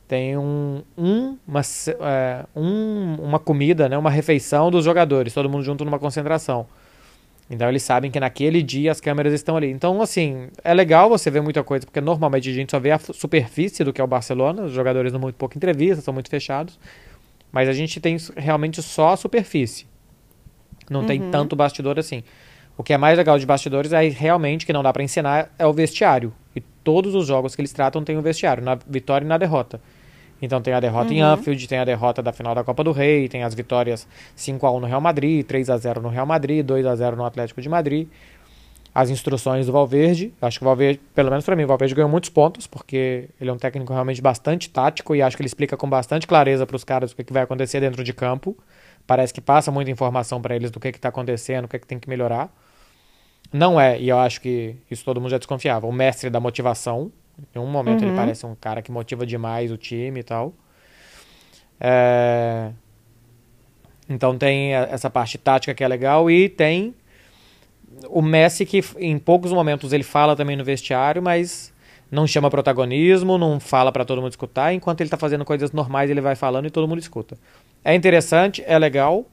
Tem 0.07 0.35
um, 0.37 0.81
um, 0.97 1.37
uma, 1.47 1.61
é, 1.61 2.45
um- 2.55 3.15
uma 3.21 3.37
comida, 3.39 3.87
né, 3.87 3.97
uma 3.97 4.09
refeição 4.09 4.71
dos 4.71 4.83
jogadores, 4.83 5.33
todo 5.33 5.49
mundo 5.49 5.63
junto 5.63 5.85
numa 5.85 5.99
concentração. 5.99 6.65
Então 7.49 7.67
eles 7.67 7.81
sabem 7.81 8.11
que 8.11 8.19
naquele 8.19 8.61
dia 8.61 8.91
as 8.91 9.01
câmeras 9.01 9.33
estão 9.33 9.57
ali. 9.57 9.71
Então, 9.71 10.01
assim, 10.01 10.49
é 10.63 10.73
legal 10.73 11.09
você 11.09 11.31
ver 11.31 11.41
muita 11.41 11.63
coisa, 11.63 11.85
porque 11.85 11.99
normalmente 11.99 12.49
a 12.49 12.53
gente 12.53 12.69
só 12.69 12.79
vê 12.79 12.91
a 12.91 12.99
superfície 12.99 13.83
do 13.83 13.91
que 13.91 13.99
é 13.99 14.03
o 14.03 14.07
Barcelona, 14.07 14.63
os 14.63 14.71
jogadores 14.71 15.11
dão 15.11 15.19
muito 15.19 15.35
pouca 15.35 15.57
entrevista, 15.57 16.01
são 16.01 16.13
muito 16.13 16.29
fechados. 16.29 16.79
Mas 17.51 17.67
a 17.67 17.73
gente 17.73 17.99
tem 17.99 18.17
realmente 18.37 18.81
só 18.83 19.13
a 19.13 19.17
superfície. 19.17 19.87
Não 20.89 21.05
tem 21.05 21.31
tanto 21.31 21.55
bastidor 21.55 21.97
assim. 21.97 22.23
O 22.77 22.83
que 22.83 22.93
é 22.93 22.97
mais 22.97 23.17
legal 23.17 23.37
de 23.37 23.45
bastidores 23.45 23.91
é 23.91 24.07
realmente 24.07 24.65
que 24.65 24.71
não 24.71 24.81
dá 24.81 24.93
pra 24.93 25.03
ensinar 25.03 25.51
é 25.57 25.65
o 25.65 25.73
vestiário. 25.73 26.31
E 26.55 26.61
todos 26.61 27.15
os 27.15 27.27
jogos 27.27 27.55
que 27.55 27.61
eles 27.61 27.73
tratam 27.73 28.03
tem 28.03 28.17
o 28.17 28.21
vestiário, 28.21 28.63
na 28.63 28.75
vitória 28.87 29.25
e 29.25 29.27
na 29.27 29.37
derrota. 29.37 29.81
Então 30.41 30.61
tem 30.61 30.73
a 30.73 30.79
derrota 30.79 31.13
em 31.13 31.21
Anfield, 31.21 31.67
tem 31.67 31.79
a 31.79 31.85
derrota 31.85 32.21
da 32.21 32.31
final 32.31 32.55
da 32.55 32.63
Copa 32.63 32.83
do 32.83 32.91
Rei, 32.91 33.27
tem 33.27 33.43
as 33.43 33.53
vitórias 33.53 34.07
5 34.35 34.65
a 34.65 34.71
1 34.71 34.79
no 34.79 34.87
Real 34.87 35.01
Madrid, 35.01 35.45
3 35.45 35.69
a 35.69 35.77
0 35.77 36.01
no 36.01 36.09
Real 36.09 36.25
Madrid, 36.25 36.65
2 36.65 36.85
a 36.85 36.95
0 36.95 37.17
no 37.17 37.25
Atlético 37.25 37.61
de 37.61 37.67
Madrid. 37.67 38.07
As 38.93 39.09
instruções 39.09 39.67
do 39.67 39.71
Valverde, 39.71 40.33
acho 40.41 40.57
que 40.57 40.65
o 40.65 40.67
Valverde, 40.67 40.99
pelo 41.13 41.29
menos 41.29 41.45
pra 41.45 41.55
mim, 41.55 41.63
o 41.63 41.67
Valverde 41.67 41.93
ganhou 41.93 42.09
muitos 42.09 42.29
pontos, 42.29 42.65
porque 42.65 43.29
ele 43.39 43.49
é 43.49 43.53
um 43.53 43.57
técnico 43.57 43.93
realmente 43.93 44.21
bastante 44.21 44.69
tático 44.69 45.15
e 45.15 45.21
acho 45.21 45.37
que 45.37 45.41
ele 45.41 45.47
explica 45.47 45.77
com 45.77 45.87
bastante 45.87 46.25
clareza 46.25 46.65
pros 46.65 46.83
caras 46.83 47.11
o 47.11 47.15
que, 47.15 47.23
que 47.23 47.31
vai 47.31 47.43
acontecer 47.43 47.79
dentro 47.79 48.03
de 48.03 48.13
campo. 48.13 48.57
Parece 49.05 49.33
que 49.33 49.41
passa 49.41 49.71
muita 49.71 49.91
informação 49.91 50.41
pra 50.41 50.55
eles 50.55 50.71
do 50.71 50.79
que 50.79 50.91
que 50.91 50.99
tá 50.99 51.09
acontecendo, 51.09 51.65
o 51.65 51.67
que 51.67 51.77
que 51.77 51.85
tem 51.85 51.99
que 51.99 52.09
melhorar. 52.09 52.51
Não 53.51 53.79
é, 53.79 53.99
e 53.99 54.09
eu 54.09 54.19
acho 54.19 54.41
que 54.41 54.75
isso 54.89 55.03
todo 55.03 55.19
mundo 55.19 55.31
já 55.31 55.37
desconfiava, 55.37 55.87
o 55.87 55.91
mestre 55.91 56.29
da 56.29 56.39
motivação. 56.39 57.11
Em 57.55 57.59
um 57.59 57.67
momento 57.67 58.03
ele 58.03 58.15
parece 58.15 58.45
um 58.45 58.55
cara 58.55 58.81
que 58.81 58.91
motiva 58.91 59.25
demais 59.25 59.71
o 59.71 59.77
time 59.77 60.19
e 60.19 60.23
tal. 60.23 60.53
É, 61.79 62.71
Então 64.09 64.37
tem 64.37 64.73
essa 64.73 65.09
parte 65.09 65.37
tática 65.37 65.73
que 65.73 65.83
é 65.83 65.87
legal 65.87 66.29
e 66.31 66.49
tem 66.49 66.95
o 68.07 68.21
Messi 68.21 68.65
que 68.65 68.83
em 68.97 69.17
poucos 69.19 69.51
momentos 69.51 69.93
ele 69.93 70.03
fala 70.03 70.35
também 70.35 70.55
no 70.55 70.63
vestiário, 70.63 71.21
mas 71.21 71.71
não 72.11 72.25
chama 72.25 72.49
protagonismo, 72.49 73.37
não 73.37 73.59
fala 73.59 73.91
pra 73.91 74.03
todo 74.03 74.21
mundo 74.21 74.31
escutar, 74.31 74.73
enquanto 74.73 75.01
ele 75.01 75.09
tá 75.09 75.17
fazendo 75.17 75.45
coisas 75.45 75.71
normais 75.71 76.09
ele 76.09 76.21
vai 76.21 76.35
falando 76.35 76.65
e 76.65 76.71
todo 76.71 76.87
mundo 76.87 76.99
escuta. 76.99 77.37
É 77.83 77.93
interessante, 77.93 78.63
é 78.65 78.79
legal, 78.79 79.25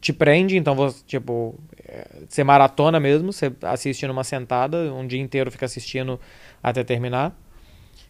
te 0.00 0.12
prende, 0.12 0.56
então 0.56 0.74
você, 0.76 1.02
tipo, 1.04 1.56
é, 1.86 2.06
você 2.28 2.44
maratona 2.44 3.00
mesmo, 3.00 3.32
você 3.32 3.52
assiste 3.62 4.06
numa 4.06 4.22
sentada, 4.22 4.92
um 4.94 5.06
dia 5.06 5.20
inteiro 5.20 5.50
fica 5.50 5.66
assistindo 5.66 6.20
até 6.64 6.82
terminar. 6.82 7.36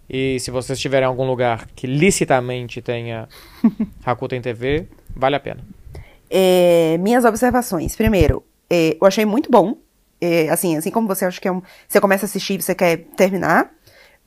E 0.08 0.38
se 0.38 0.50
vocês 0.50 0.78
estiverem 0.78 1.06
em 1.06 1.08
algum 1.08 1.26
lugar 1.26 1.66
que 1.74 1.86
licitamente 1.86 2.80
tenha 2.80 3.28
Rakuten 4.04 4.40
TV, 4.40 4.86
vale 5.14 5.34
a 5.34 5.40
pena. 5.40 5.60
É, 6.30 6.96
minhas 6.98 7.24
observações. 7.24 7.96
Primeiro, 7.96 8.44
é, 8.70 8.96
eu 9.00 9.06
achei 9.06 9.24
muito 9.24 9.50
bom. 9.50 9.76
É, 10.20 10.48
assim, 10.48 10.76
assim 10.76 10.90
como 10.90 11.08
você 11.08 11.24
acha 11.24 11.40
que 11.40 11.48
é 11.48 11.52
um. 11.52 11.60
Você 11.88 12.00
começa 12.00 12.24
a 12.24 12.28
assistir 12.28 12.54
e 12.54 12.62
você 12.62 12.74
quer 12.74 12.98
terminar. 13.16 13.70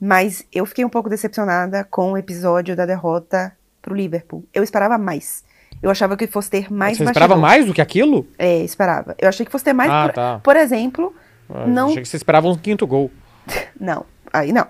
Mas 0.00 0.44
eu 0.52 0.64
fiquei 0.64 0.84
um 0.84 0.88
pouco 0.88 1.08
decepcionada 1.08 1.82
com 1.84 2.12
o 2.12 2.18
episódio 2.18 2.76
da 2.76 2.86
derrota 2.86 3.52
pro 3.82 3.94
Liverpool. 3.94 4.44
Eu 4.54 4.62
esperava 4.62 4.96
mais. 4.96 5.44
Eu 5.82 5.90
achava 5.90 6.16
que 6.16 6.26
fosse 6.26 6.50
ter 6.50 6.72
mais 6.72 6.98
Você 6.98 7.04
esperava 7.04 7.34
bastidor. 7.34 7.50
mais 7.50 7.66
do 7.66 7.74
que 7.74 7.80
aquilo? 7.80 8.26
É, 8.38 8.58
esperava. 8.62 9.14
Eu 9.18 9.28
achei 9.28 9.44
que 9.44 9.50
fosse 9.50 9.64
ter 9.64 9.72
mais. 9.72 9.90
Ah, 9.90 10.06
por, 10.06 10.14
tá. 10.14 10.40
por 10.42 10.56
exemplo, 10.56 11.14
Eu 11.48 11.66
não. 11.68 11.88
Achei 11.88 12.02
que 12.02 12.08
você 12.08 12.16
esperava 12.16 12.48
um 12.48 12.56
quinto 12.56 12.86
gol. 12.86 13.10
Não, 13.80 14.04
aí 14.32 14.52
não. 14.52 14.66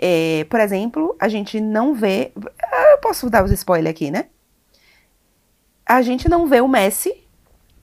É, 0.00 0.44
por 0.48 0.60
exemplo, 0.60 1.16
a 1.20 1.28
gente 1.28 1.60
não 1.60 1.94
vê. 1.94 2.30
ah, 2.62 2.92
Eu 2.92 2.98
posso 2.98 3.28
dar 3.28 3.44
os 3.44 3.50
spoilers 3.50 3.90
aqui, 3.90 4.10
né? 4.10 4.26
A 5.84 6.02
gente 6.02 6.28
não 6.28 6.46
vê 6.46 6.60
o 6.60 6.68
Messi 6.68 7.14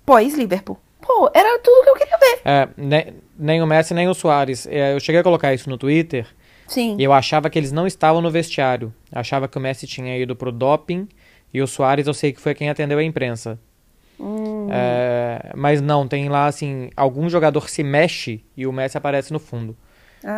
pós-Liverpool. 0.06 0.78
Pô, 1.02 1.30
era 1.34 1.60
tudo 1.60 1.84
que 1.84 1.90
eu 1.90 1.96
queria 1.96 2.18
ver. 2.18 2.42
É, 2.46 2.70
ne- 2.78 3.14
nem 3.38 3.62
o 3.62 3.68
Messi, 3.68 3.94
nem 3.94 4.08
o 4.08 4.14
Soares. 4.14 4.66
É, 4.68 4.94
eu 4.94 5.00
cheguei 5.00 5.22
a 5.22 5.24
colocar 5.24 5.54
isso 5.54 5.70
no 5.70 5.78
Twitter 5.78 6.28
Sim. 6.68 6.96
e 7.00 7.04
eu 7.04 7.12
achava 7.14 7.50
que 7.50 7.58
eles 7.60 7.72
não 7.72 7.86
estavam 7.88 8.22
no 8.22 8.32
vestiário. 8.32 8.94
Achava 9.12 9.48
que 9.48 9.58
o 9.58 9.62
Messi 9.62 9.86
tinha 9.88 10.18
ido 10.18 10.36
pro 10.36 10.52
doping 10.52 11.08
e 11.54 11.62
o 11.62 11.68
Soares 11.68 12.08
eu 12.08 12.14
sei 12.14 12.32
que 12.32 12.42
foi 12.42 12.54
quem 12.56 12.70
atendeu 12.70 12.98
a 13.00 13.04
imprensa. 13.04 13.60
Hum. 14.20 14.68
É, 14.72 15.52
mas 15.56 15.82
não, 15.82 16.08
tem 16.08 16.30
lá 16.30 16.46
assim, 16.46 16.90
algum 16.96 17.28
jogador 17.30 17.70
se 17.70 17.84
mexe 17.84 18.44
e 18.56 18.66
o 18.66 18.72
Messi 18.72 18.98
aparece 18.98 19.34
no 19.34 19.40
fundo. 19.40 19.76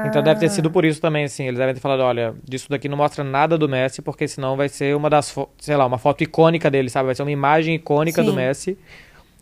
Então 0.07 0.21
deve 0.21 0.39
ter 0.39 0.49
sido 0.49 0.69
por 0.69 0.83
isso 0.83 0.99
também, 0.99 1.23
assim, 1.23 1.45
eles 1.47 1.57
devem 1.57 1.73
ter 1.73 1.79
falado, 1.79 2.01
olha, 2.01 2.35
disso 2.43 2.69
daqui 2.69 2.89
não 2.89 2.97
mostra 2.97 3.23
nada 3.23 3.57
do 3.57 3.69
Messi, 3.69 4.01
porque 4.01 4.27
senão 4.27 4.57
vai 4.57 4.67
ser 4.67 4.93
uma 4.95 5.09
das, 5.09 5.33
sei 5.59 5.77
lá, 5.77 5.85
uma 5.85 5.97
foto 5.97 6.21
icônica 6.23 6.69
dele, 6.69 6.89
sabe? 6.89 7.05
Vai 7.05 7.15
ser 7.15 7.21
uma 7.23 7.31
imagem 7.31 7.75
icônica 7.75 8.21
do 8.21 8.31
Sim. 8.31 8.35
Messi, 8.35 8.77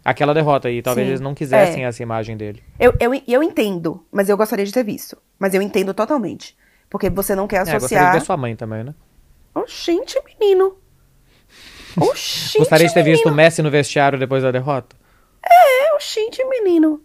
aquela 0.03 0.33
derrota, 0.35 0.69
e 0.69 0.83
talvez 0.83 1.05
Sim. 1.07 1.11
eles 1.11 1.21
não 1.21 1.33
quisessem 1.33 1.83
É. 1.83 1.87
essa 1.87 2.03
imagem 2.03 2.37
dele. 2.37 2.61
Eu, 2.79 2.93
eu, 2.99 3.11
eu 3.27 3.41
entendo, 3.41 4.05
mas 4.11 4.29
eu 4.29 4.37
gostaria 4.37 4.63
de 4.65 4.71
ter 4.71 4.83
visto. 4.83 5.17
Mas 5.39 5.53
eu 5.55 5.61
entendo 5.63 5.93
totalmente. 5.95 6.55
Porque 6.89 7.09
você 7.09 7.33
não 7.33 7.47
quer 7.47 7.55
É, 7.55 7.59
gostaria 7.59 7.79
de 7.79 7.85
associar. 7.95 8.13
ver 8.13 8.21
sua 8.21 8.37
mãe 8.37 8.55
também, 8.55 8.83
né? 8.83 8.93
Oxente, 9.55 10.15
menino. 10.39 10.75
Oxente, 11.99 12.59
gostaria 12.59 12.87
de 12.87 12.93
ter 12.93 13.03
visto 13.03 13.23
o 13.25 13.29
menino. 13.29 13.43
Messi 13.43 13.61
no 13.63 13.71
vestiário 13.71 14.19
depois 14.19 14.43
da 14.43 14.51
derrota? 14.51 14.95
É, 15.43 15.93
oxente, 15.95 16.43
menino. 16.45 17.01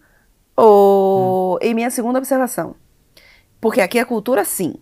Oh, 0.56 1.58
E 1.62 1.72
minha 1.72 1.90
segunda 1.90 2.18
observação. 2.18 2.74
Porque 3.60 3.80
aqui 3.80 3.98
é 3.98 4.04
cultura, 4.04 4.44
sim. 4.44 4.74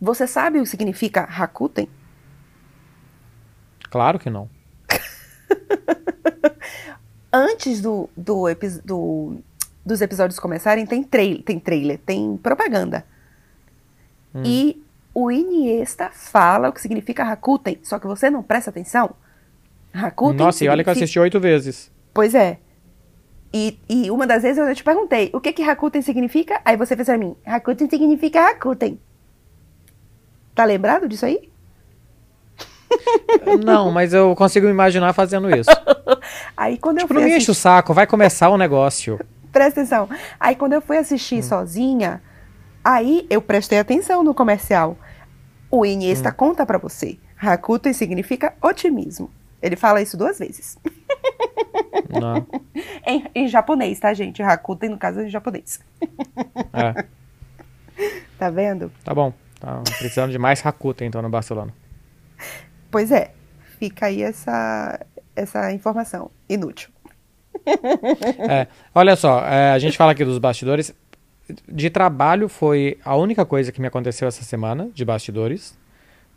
Você 0.00 0.26
sabe 0.26 0.58
o 0.58 0.62
que 0.62 0.68
significa 0.68 1.22
Rakuten? 1.22 1.88
Claro 3.90 4.18
que 4.18 4.30
não. 4.30 4.48
Antes 7.32 7.80
do, 7.80 8.08
do, 8.16 8.44
do- 8.84 9.38
dos 9.84 10.00
episódios 10.00 10.38
começarem, 10.38 10.86
tem, 10.86 11.02
trail, 11.02 11.42
tem 11.42 11.58
trailer, 11.58 11.98
tem 11.98 12.36
propaganda. 12.36 13.04
Hum. 14.34 14.42
E 14.44 14.82
o 15.12 15.30
Iniesta 15.30 16.10
fala 16.10 16.68
o 16.68 16.72
que 16.72 16.80
significa 16.80 17.24
Rakuten, 17.24 17.78
só 17.82 17.98
que 17.98 18.06
você 18.06 18.30
não 18.30 18.42
presta 18.42 18.70
atenção. 18.70 19.14
Rakuten 19.92 20.44
Nossa, 20.44 20.64
e 20.64 20.68
olha 20.68 20.82
que 20.82 20.90
eu 20.90 20.92
assisti 20.92 21.18
oito 21.18 21.38
vezes. 21.38 21.90
Pois 22.12 22.34
é. 22.34 22.58
E, 23.56 23.78
e 23.88 24.10
uma 24.10 24.26
das 24.26 24.42
vezes 24.42 24.58
eu 24.58 24.74
te 24.74 24.82
perguntei, 24.82 25.30
o 25.32 25.40
que 25.40 25.52
que 25.52 25.62
Rakuten 25.62 26.02
significa? 26.02 26.60
Aí 26.64 26.76
você 26.76 26.96
fez 26.96 27.06
pra 27.06 27.16
mim, 27.16 27.36
Rakuten 27.46 27.88
significa 27.88 28.40
Rakuten. 28.40 28.98
Tá 30.56 30.64
lembrado 30.64 31.08
disso 31.08 31.24
aí? 31.24 31.48
Não, 33.64 33.92
mas 33.92 34.12
eu 34.12 34.34
consigo 34.34 34.66
me 34.66 34.72
imaginar 34.72 35.12
fazendo 35.12 35.48
isso. 35.54 35.70
Aí 36.56 36.78
quando 36.78 36.98
tipo, 36.98 37.12
eu 37.12 37.16
fui 37.16 37.22
não 37.24 37.30
me 37.30 37.36
enche 37.36 37.50
o 37.50 37.54
saco, 37.54 37.94
vai 37.94 38.06
começar 38.06 38.48
o 38.48 38.56
negócio. 38.56 39.20
Presta 39.52 39.80
atenção. 39.80 40.08
Aí 40.38 40.56
quando 40.56 40.72
eu 40.72 40.80
fui 40.80 40.96
assistir 40.96 41.36
Hum. 41.38 41.42
sozinha, 41.42 42.22
aí 42.82 43.24
eu 43.30 43.40
prestei 43.40 43.78
atenção 43.78 44.24
no 44.24 44.34
comercial. 44.34 44.96
O 45.70 45.84
Iniesta 45.86 46.30
Hum. 46.30 46.34
conta 46.36 46.66
pra 46.66 46.78
você. 46.78 47.18
Rakuten 47.36 47.92
significa 47.92 48.54
otimismo. 48.60 49.30
Ele 49.62 49.76
fala 49.76 50.02
isso 50.02 50.16
duas 50.16 50.38
vezes. 50.40 50.76
Em, 53.06 53.24
em 53.34 53.48
japonês, 53.48 53.98
tá, 54.00 54.14
gente? 54.14 54.42
Rakuten, 54.42 54.90
no 54.90 54.98
caso, 54.98 55.20
é 55.20 55.26
em 55.26 55.28
japonês. 55.28 55.80
É, 56.72 57.04
Tá 58.38 58.50
vendo? 58.50 58.90
tá 59.04 59.14
bom. 59.14 59.32
Tá 59.60 59.82
precisando 59.98 60.30
de 60.30 60.38
mais 60.38 60.60
Rakuten, 60.60 61.06
então, 61.06 61.22
no 61.22 61.28
Barcelona. 61.28 61.72
Pois 62.90 63.10
é. 63.10 63.32
Fica 63.78 64.06
aí 64.06 64.22
essa, 64.22 65.00
essa 65.34 65.72
informação 65.72 66.30
inútil. 66.48 66.90
É, 68.48 68.66
olha 68.94 69.16
só, 69.16 69.44
é, 69.46 69.70
a 69.72 69.78
gente 69.78 69.96
fala 69.96 70.12
aqui 70.12 70.24
dos 70.24 70.38
bastidores. 70.38 70.94
De 71.68 71.90
trabalho 71.90 72.48
foi 72.48 72.98
a 73.04 73.16
única 73.16 73.44
coisa 73.44 73.70
que 73.70 73.80
me 73.80 73.86
aconteceu 73.86 74.26
essa 74.28 74.44
semana, 74.44 74.90
de 74.92 75.04
bastidores. 75.04 75.76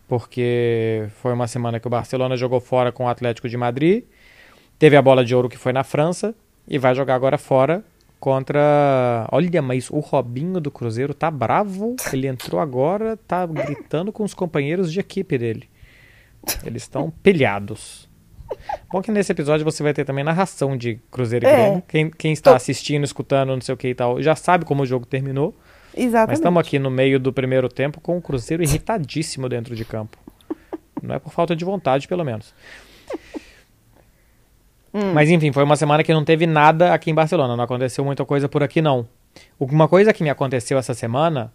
Porque 0.07 1.07
foi 1.21 1.33
uma 1.33 1.47
semana 1.47 1.79
que 1.79 1.87
o 1.87 1.89
Barcelona 1.89 2.37
jogou 2.37 2.61
fora 2.61 2.91
com 2.91 3.05
o 3.05 3.09
Atlético 3.09 3.49
de 3.49 3.57
Madrid. 3.57 4.05
Teve 4.79 4.95
a 4.95 5.01
bola 5.01 5.23
de 5.25 5.35
ouro 5.35 5.49
que 5.49 5.57
foi 5.57 5.73
na 5.73 5.83
França. 5.83 6.33
E 6.67 6.77
vai 6.77 6.93
jogar 6.93 7.15
agora 7.15 7.37
fora 7.37 7.83
contra. 8.19 9.27
Olha, 9.31 9.61
mas 9.61 9.89
o 9.89 9.99
Robinho 9.99 10.59
do 10.59 10.69
Cruzeiro 10.69 11.13
tá 11.13 11.31
bravo. 11.31 11.95
Ele 12.11 12.27
entrou 12.27 12.59
agora, 12.59 13.17
tá 13.27 13.45
gritando 13.45 14.11
com 14.11 14.23
os 14.23 14.33
companheiros 14.33 14.91
de 14.91 14.99
equipe 14.99 15.37
dele. 15.37 15.69
Eles 16.65 16.83
estão 16.83 17.09
pilhados. 17.23 18.07
Bom 18.91 19.01
que 19.01 19.11
nesse 19.11 19.31
episódio 19.31 19.65
você 19.65 19.83
vai 19.83 19.93
ter 19.93 20.05
também 20.05 20.23
narração 20.23 20.77
de 20.77 20.99
Cruzeiro 21.11 21.45
e 21.45 21.49
É. 21.49 21.55
Grêmio. 21.55 21.83
Quem, 21.87 22.09
quem 22.09 22.33
está 22.33 22.55
assistindo, 22.55 23.03
escutando, 23.03 23.49
não 23.49 23.61
sei 23.61 23.73
o 23.73 23.77
que 23.77 23.89
e 23.89 23.95
tal, 23.95 24.21
já 24.21 24.35
sabe 24.35 24.63
como 24.65 24.83
o 24.83 24.85
jogo 24.85 25.05
terminou. 25.05 25.53
Mas 25.93 26.05
Exatamente. 26.05 26.35
estamos 26.35 26.59
aqui 26.61 26.79
no 26.79 26.91
meio 26.91 27.19
do 27.19 27.33
primeiro 27.33 27.67
tempo 27.67 27.99
com 27.99 28.17
o 28.17 28.21
Cruzeiro 28.21 28.63
irritadíssimo 28.63 29.49
dentro 29.49 29.75
de 29.75 29.83
campo. 29.83 30.17
Não 31.01 31.15
é 31.15 31.19
por 31.19 31.31
falta 31.31 31.55
de 31.55 31.65
vontade, 31.65 32.07
pelo 32.07 32.23
menos. 32.23 32.53
Hum. 34.97 35.13
Mas 35.13 35.29
enfim, 35.29 35.51
foi 35.51 35.63
uma 35.63 35.75
semana 35.75 36.03
que 36.03 36.11
não 36.11 36.25
teve 36.25 36.47
nada 36.47 36.91
aqui 36.91 37.11
em 37.11 37.13
Barcelona. 37.13 37.55
Não 37.55 37.63
aconteceu 37.63 38.03
muita 38.03 38.25
coisa 38.25 38.49
por 38.49 38.63
aqui, 38.63 38.81
não. 38.81 39.07
Uma 39.59 39.87
coisa 39.87 40.11
que 40.11 40.23
me 40.23 40.29
aconteceu 40.31 40.79
essa 40.79 40.95
semana 40.95 41.53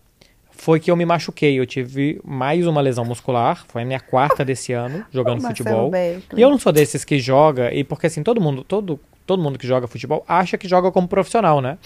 foi 0.52 0.78
que 0.78 0.88
eu 0.88 0.96
me 0.96 1.04
machuquei. 1.04 1.58
Eu 1.58 1.66
tive 1.66 2.20
mais 2.24 2.64
uma 2.68 2.80
lesão 2.80 3.04
muscular. 3.04 3.64
Foi 3.66 3.82
a 3.82 3.84
minha 3.84 3.98
quarta 3.98 4.44
desse 4.44 4.70
ano, 4.72 5.04
jogando 5.10 5.42
Marcelo 5.42 5.90
futebol. 5.90 5.90
E 6.36 6.40
eu 6.40 6.48
não 6.48 6.56
sou 6.56 6.70
desses 6.70 7.04
que 7.04 7.18
joga, 7.18 7.74
e 7.74 7.82
porque 7.82 8.06
assim, 8.06 8.22
todo 8.22 8.40
mundo, 8.40 8.62
todo, 8.62 9.00
todo 9.26 9.42
mundo 9.42 9.58
que 9.58 9.66
joga 9.66 9.88
futebol 9.88 10.24
acha 10.28 10.56
que 10.56 10.68
joga 10.68 10.92
como 10.92 11.08
profissional, 11.08 11.60
né? 11.60 11.78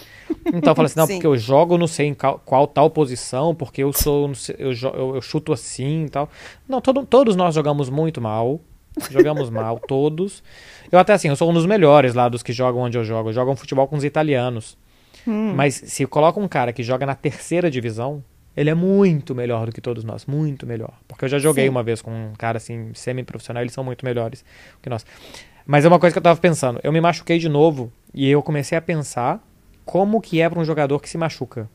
Então 0.53 0.75
fala 0.75 0.85
assim, 0.85 0.99
não, 1.01 1.07
Sim. 1.07 1.15
porque 1.15 1.27
eu 1.27 1.39
jogo 1.39 1.79
não 1.79 1.87
sei 1.87 2.09
em 2.09 2.15
qual, 2.15 2.39
qual 2.45 2.67
tal 2.67 2.91
posição, 2.91 3.55
porque 3.55 3.83
eu 3.83 3.95
sou, 3.95 4.35
sei, 4.35 4.57
eu, 4.59 4.73
eu, 4.73 5.15
eu 5.15 5.23
chuto 5.23 5.55
assim 5.55 6.05
e 6.05 6.11
tal. 6.11 6.29
Não, 6.69 6.83
todo, 6.83 7.07
todos 7.07 7.35
nós 7.35 7.55
jogamos 7.55 7.89
muito 7.89 8.21
mal. 8.21 8.61
Jogamos 9.11 9.51
mal, 9.51 9.79
todos. 9.79 10.43
Eu 10.91 10.99
até 10.99 11.13
assim, 11.13 11.29
eu 11.29 11.37
sou 11.37 11.51
um 11.51 11.53
dos 11.53 11.67
melhores 11.67 12.15
lá 12.15 12.29
dos 12.29 12.43
que 12.43 12.53
jogam 12.53 12.83
onde 12.83 12.97
eu 12.97 13.05
jogo. 13.05 13.33
Jogam 13.33 13.57
futebol 13.57 13.87
com 13.87 13.97
os 13.97 14.05
italianos. 14.05 14.77
Hum. 15.27 15.53
Mas 15.55 15.75
se 15.75 16.07
coloca 16.07 16.41
um 16.41 16.49
cara 16.49 16.73
que 16.73 16.83
joga 16.83 17.05
na 17.05 17.15
terceira 17.15 17.71
divisão, 17.71 18.23
ele 18.57 18.71
é 18.71 18.75
muito 18.75 19.35
melhor 19.35 19.67
do 19.67 19.73
que 19.73 19.81
todos 19.81 20.05
nós. 20.05 20.25
Muito 20.25 20.67
melhor. 20.67 20.95
Porque 21.07 21.25
eu 21.25 21.29
já 21.29 21.39
joguei 21.39 21.65
Sim. 21.65 21.71
uma 21.71 21.83
vez 21.83 22.01
com 22.01 22.11
um 22.11 22.33
cara 22.39 22.57
assim, 22.57 22.91
semi-profissional, 22.95 23.63
eles 23.63 23.73
são 23.73 23.85
muito 23.85 24.05
melhores 24.05 24.45
que 24.81 24.89
nós. 24.89 25.05
Mas 25.67 25.85
é 25.85 25.89
uma 25.89 25.99
coisa 25.99 26.15
que 26.15 26.19
eu 26.19 26.23
tava 26.23 26.41
pensando. 26.41 26.81
Eu 26.83 26.93
me 26.93 27.01
machuquei 27.01 27.39
de 27.39 27.49
novo 27.49 27.93
e 28.15 28.31
eu 28.31 28.43
comecei 28.43 28.79
a 28.79 28.81
pensar 28.81 29.45
como 29.85 30.21
que 30.21 30.41
é 30.41 30.49
para 30.49 30.59
um 30.59 30.65
jogador 30.65 31.01
que 31.01 31.09
se 31.09 31.19
machuca. 31.19 31.69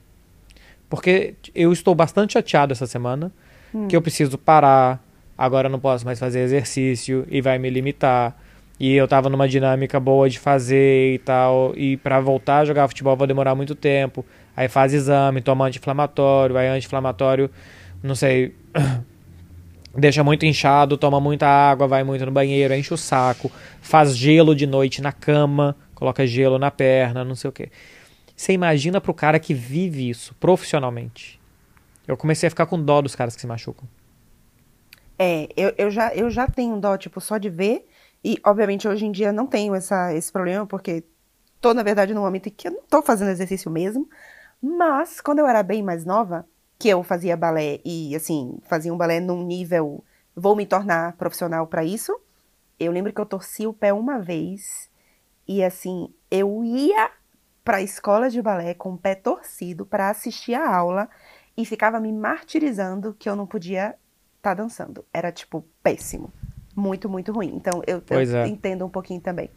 Porque 0.90 1.36
eu 1.54 1.72
estou 1.72 1.94
bastante 1.94 2.34
chateado 2.34 2.74
essa 2.74 2.88
semana 2.88 3.32
que 3.88 3.96
eu 3.96 4.02
preciso 4.02 4.38
parar, 4.38 5.02
agora 5.42 5.66
eu 5.66 5.72
não 5.72 5.80
posso 5.80 6.06
mais 6.06 6.20
fazer 6.20 6.42
exercício 6.42 7.26
e 7.28 7.42
vai 7.42 7.58
me 7.58 7.68
limitar. 7.68 8.38
E 8.80 8.94
eu 8.94 9.08
tava 9.08 9.28
numa 9.28 9.48
dinâmica 9.48 10.00
boa 10.00 10.30
de 10.30 10.38
fazer 10.38 11.16
e 11.16 11.18
tal, 11.18 11.74
e 11.76 11.98
para 11.98 12.20
voltar 12.20 12.60
a 12.60 12.66
jogar 12.66 12.88
futebol 12.88 13.16
vai 13.18 13.28
demorar 13.28 13.56
muito 13.56 13.74
tempo. 13.74 14.24
Aí 14.56 14.68
faz 14.68 14.94
exame, 14.94 15.42
toma 15.42 15.66
anti-inflamatório, 15.66 16.58
aí 16.58 16.68
anti-inflamatório, 16.68 17.50
não 18.04 18.14
sei, 18.14 18.54
deixa 19.98 20.24
muito 20.24 20.46
inchado, 20.46 20.96
toma 20.96 21.20
muita 21.20 21.48
água, 21.48 21.88
vai 21.88 22.04
muito 22.04 22.24
no 22.24 22.32
banheiro, 22.32 22.76
enche 22.76 22.94
o 22.94 22.98
saco, 22.98 23.52
faz 23.82 24.16
gelo 24.16 24.56
de 24.56 24.68
noite 24.68 25.02
na 25.02 25.12
cama, 25.12 25.76
coloca 25.96 26.26
gelo 26.28 26.60
na 26.60 26.70
perna, 26.70 27.24
não 27.24 27.34
sei 27.34 27.50
o 27.50 27.54
quê. 27.54 27.70
Você 28.36 28.54
imagina 28.54 29.02
pro 29.02 29.14
cara 29.14 29.40
que 29.40 29.56
vive 29.56 30.08
isso 30.08 30.36
profissionalmente. 30.40 31.40
Eu 32.08 32.16
comecei 32.16 32.46
a 32.46 32.50
ficar 32.52 32.68
com 32.68 32.80
dó 32.80 33.02
dos 33.02 33.16
caras 33.16 33.34
que 33.34 33.42
se 33.42 33.48
machucam. 33.48 33.88
É, 35.24 35.48
eu, 35.56 35.72
eu, 35.78 35.92
já, 35.92 36.12
eu 36.16 36.32
já 36.32 36.48
tenho 36.48 36.80
dó, 36.80 36.98
tipo, 36.98 37.22
só 37.22 37.38
de 37.38 37.48
ver. 37.48 37.88
E, 38.24 38.40
obviamente, 38.44 38.88
hoje 38.88 39.06
em 39.06 39.12
dia 39.12 39.32
não 39.32 39.46
tenho 39.46 39.76
essa, 39.76 40.12
esse 40.16 40.32
problema, 40.32 40.66
porque 40.66 41.04
tô, 41.62 41.76
na 41.76 41.84
verdade, 41.84 42.12
num 42.12 42.22
momento 42.22 42.48
em 42.48 42.50
que 42.52 42.68
eu 42.68 42.72
não 42.72 42.82
tô 42.90 43.04
fazendo 43.04 43.30
exercício 43.30 43.70
mesmo. 43.70 44.10
Mas, 44.60 45.22
quando 45.22 45.38
eu 45.38 45.46
era 45.46 45.62
bem 45.62 45.84
mais 45.84 46.06
nova, 46.06 46.44
que 46.80 46.90
eu 46.90 47.04
fazia 47.04 47.38
balé 47.38 47.80
e, 47.86 48.16
assim, 48.16 48.58
fazia 48.64 48.92
um 48.92 48.98
balé 48.98 49.20
num 49.20 49.44
nível. 49.46 50.04
Vou 50.36 50.56
me 50.56 50.66
tornar 50.66 51.16
profissional 51.18 51.68
pra 51.68 51.84
isso. 51.84 52.20
Eu 52.80 52.92
lembro 52.92 53.14
que 53.14 53.22
eu 53.22 53.26
torci 53.28 53.68
o 53.68 53.74
pé 53.74 53.94
uma 53.94 54.18
vez. 54.18 54.90
E, 55.48 55.64
assim, 55.64 56.12
eu 56.32 56.64
ia 56.64 57.12
pra 57.64 57.80
escola 57.80 58.28
de 58.28 58.42
balé 58.42 58.74
com 58.74 58.94
o 58.94 58.98
pé 58.98 59.14
torcido 59.14 59.86
pra 59.86 60.10
assistir 60.10 60.56
a 60.56 60.76
aula. 60.76 61.08
E 61.56 61.64
ficava 61.64 62.00
me 62.00 62.12
martirizando 62.12 63.16
que 63.20 63.30
eu 63.30 63.36
não 63.36 63.46
podia 63.46 63.96
tá 64.42 64.54
dançando. 64.54 65.06
Era, 65.14 65.32
tipo, 65.32 65.66
péssimo. 65.84 66.32
Muito, 66.76 67.10
muito 67.10 67.32
ruim. 67.32 67.54
Então, 67.56 67.82
eu, 67.86 68.02
eu 68.10 68.20
é. 68.20 68.48
entendo 68.48 68.86
um 68.86 68.90
pouquinho 68.90 69.22
também. 69.22 69.50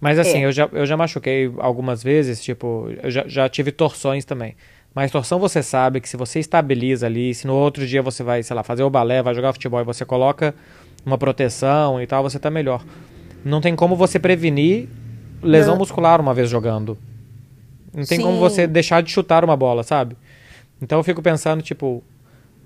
Mas 0.00 0.18
assim, 0.18 0.38
É. 0.42 0.46
eu, 0.46 0.52
já, 0.52 0.68
eu 0.72 0.84
já 0.84 0.96
machuquei 0.96 1.52
algumas 1.58 2.02
vezes, 2.02 2.42
tipo, 2.42 2.88
eu 3.02 3.10
já, 3.10 3.24
já 3.28 3.48
tive 3.48 3.70
torções 3.70 4.24
também. 4.24 4.56
Mas 4.94 5.10
torção 5.10 5.38
você 5.38 5.62
sabe 5.62 6.00
que 6.00 6.08
se 6.08 6.16
você 6.16 6.40
estabiliza 6.40 7.06
ali, 7.06 7.32
se 7.34 7.46
no 7.46 7.54
outro 7.54 7.86
dia 7.86 8.02
você 8.02 8.22
vai, 8.22 8.42
sei 8.42 8.54
lá, 8.54 8.62
fazer 8.62 8.82
o 8.82 8.90
balé, 8.90 9.22
vai 9.22 9.34
jogar 9.34 9.52
futebol 9.52 9.80
e 9.80 9.84
você 9.84 10.04
coloca 10.04 10.54
uma 11.06 11.16
proteção 11.16 12.02
e 12.02 12.06
tal, 12.06 12.22
você 12.22 12.38
tá 12.38 12.50
melhor. 12.50 12.84
Não 13.44 13.60
tem 13.60 13.74
como 13.74 13.96
você 13.96 14.18
prevenir 14.18 14.88
lesão 15.42 15.74
Não. 15.74 15.78
muscular 15.78 16.20
uma 16.20 16.34
vez 16.34 16.50
jogando. 16.50 16.98
Não 17.94 18.04
tem 18.04 18.20
como 18.20 18.34
Sim. 18.34 18.40
você 18.40 18.66
deixar 18.66 19.02
de 19.02 19.10
chutar 19.10 19.44
uma 19.44 19.56
bola, 19.56 19.82
sabe? 19.82 20.16
Então 20.80 20.98
eu 20.98 21.04
fico 21.04 21.22
pensando, 21.22 21.62
tipo, 21.62 22.02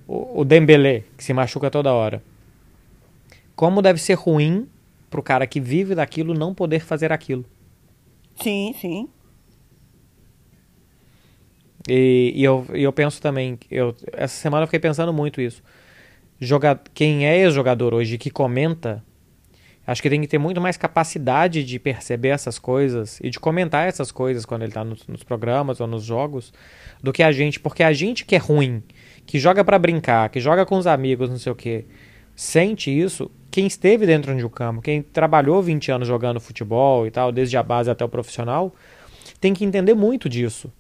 o, 0.07 0.41
o 0.41 0.45
Dembélé, 0.45 1.05
que 1.17 1.25
se 1.25 1.33
machuca 1.33 1.71
toda 1.71 1.93
hora. 1.93 2.23
Como 3.55 3.81
deve 3.81 4.01
ser 4.01 4.15
ruim 4.15 4.69
pro 5.11 5.23
cara 5.23 5.47
que 5.47 5.61
vive 5.61 5.95
daquilo 5.95 6.35
não 6.35 6.55
poder 6.55 6.81
fazer 6.81 7.13
aquilo. 7.13 7.45
Sim, 8.41 8.75
sim. 8.79 9.09
E, 11.89 12.33
e 12.35 12.45
eu, 12.45 12.67
eu 12.71 12.93
penso 12.93 13.21
também, 13.23 13.59
eu, 13.71 13.95
essa 14.13 14.35
semana 14.35 14.65
eu 14.65 14.67
fiquei 14.67 14.81
pensando 14.81 15.13
muito 15.13 15.41
isso. 15.41 15.63
Joga, 16.39 16.79
quem 16.93 17.27
é 17.27 17.39
ex-jogador 17.39 17.95
hoje 17.95 18.19
que 18.19 18.29
comenta, 18.29 19.03
acho 19.87 20.03
que 20.03 20.11
tem 20.11 20.21
que 20.21 20.27
ter 20.27 20.39
muito 20.39 20.61
mais 20.61 20.77
capacidade 20.77 21.65
de 21.65 21.79
perceber 21.79 22.29
essas 22.29 22.59
coisas 22.59 23.21
e 23.23 23.31
de 23.31 23.39
comentar 23.39 23.89
essas 23.89 24.11
coisas 24.11 24.45
quando 24.45 24.63
ele 24.63 24.73
tá 24.73 24.85
nos, 24.85 25.07
nos 25.07 25.23
programas 25.23 25.81
ou 25.81 25.87
nos 25.87 26.05
jogos, 26.05 26.53
do 27.03 27.13
que 27.13 27.23
a 27.23 27.31
gente, 27.31 27.61
porque 27.61 27.83
a 27.83 27.93
gente 27.93 28.25
que 28.25 28.35
é 28.35 28.39
ruim, 28.39 28.83
que 29.27 29.39
joga 29.39 29.65
pra 29.65 29.79
brincar, 29.79 30.29
que 30.31 30.41
joga 30.41 30.65
com 30.65 30.77
os 30.77 30.87
amigos, 30.87 31.29
não 31.29 31.39
sei 31.39 31.53
o 31.53 31.55
quê, 31.55 31.85
sente 32.35 32.91
isso. 32.91 33.31
Quem 33.51 33.67
esteve 33.67 34.07
dentro 34.07 34.35
de 34.37 34.45
um 34.45 34.49
campo, 34.49 34.83
quem 34.83 35.03
trabalhou 35.03 35.63
20 35.63 35.91
anos 35.91 36.07
jogando 36.07 36.39
futebol 36.41 37.07
e 37.07 37.11
tal, 37.11 37.33
desde 37.33 37.57
a 37.57 37.63
base 37.63 37.91
até 37.91 38.05
o 38.05 38.09
profissional, 38.09 38.75
tem 39.41 39.53
que 39.55 39.65
entender 39.65 39.95
muito 39.95 40.29
disso. 40.29 40.73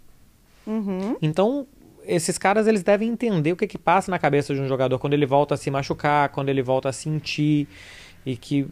Uhum. 0.66 1.16
Então, 1.22 1.66
esses 2.04 2.38
caras 2.38 2.66
eles 2.66 2.82
devem 2.82 3.08
entender 3.08 3.52
o 3.52 3.56
que 3.56 3.66
que 3.66 3.78
passa 3.78 4.10
na 4.10 4.18
cabeça 4.18 4.54
de 4.54 4.60
um 4.60 4.68
jogador 4.68 4.98
quando 4.98 5.14
ele 5.14 5.26
volta 5.26 5.54
a 5.54 5.56
se 5.56 5.70
machucar, 5.70 6.28
quando 6.28 6.48
ele 6.48 6.62
volta 6.62 6.88
a 6.88 6.92
sentir 6.92 7.66
e 8.24 8.36
que 8.36 8.68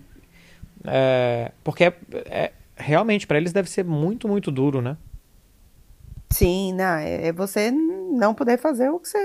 é, 0.85 1.51
porque 1.63 1.85
é, 1.85 1.95
é- 2.27 2.53
realmente 2.77 3.27
para 3.27 3.39
eles 3.39 3.53
deve 3.53 3.71
ser 3.71 3.85
muito 3.85 4.29
muito 4.29 4.51
duro, 4.51 4.83
né? 4.83 4.97
Sim, 6.31 6.73
não, 6.75 6.97
é 6.97 7.29
é 7.29 7.33
você 7.33 7.71
não 7.71 8.35
poder 8.35 8.59
fazer 8.59 8.91
o 8.91 8.99
que 8.99 9.09
você. 9.09 9.19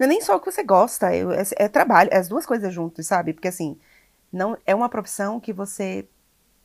Não 0.00 0.06
é 0.06 0.08
nem 0.08 0.22
só 0.22 0.36
o 0.36 0.40
que 0.40 0.50
você 0.50 0.64
gosta, 0.64 1.14
é, 1.14 1.22
é- 1.58 1.68
trabalho, 1.68 2.08
é 2.10 2.16
as 2.16 2.26
duas 2.26 2.46
coisas 2.46 2.72
juntas, 2.72 3.06
sabe? 3.06 3.34
Porque 3.34 3.48
assim, 3.48 3.76
não 4.32 4.56
é 4.64 4.74
uma 4.74 4.88
profissão 4.88 5.38
que 5.38 5.52
você 5.52 6.08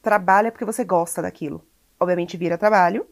trabalha 0.02 0.54
porque 0.54 0.64
você 0.64 0.86
gosta 0.86 1.22
daquilo. 1.22 1.62
Obviamente 2.00 2.38
vira 2.38 2.58
trabalho, 2.58 3.06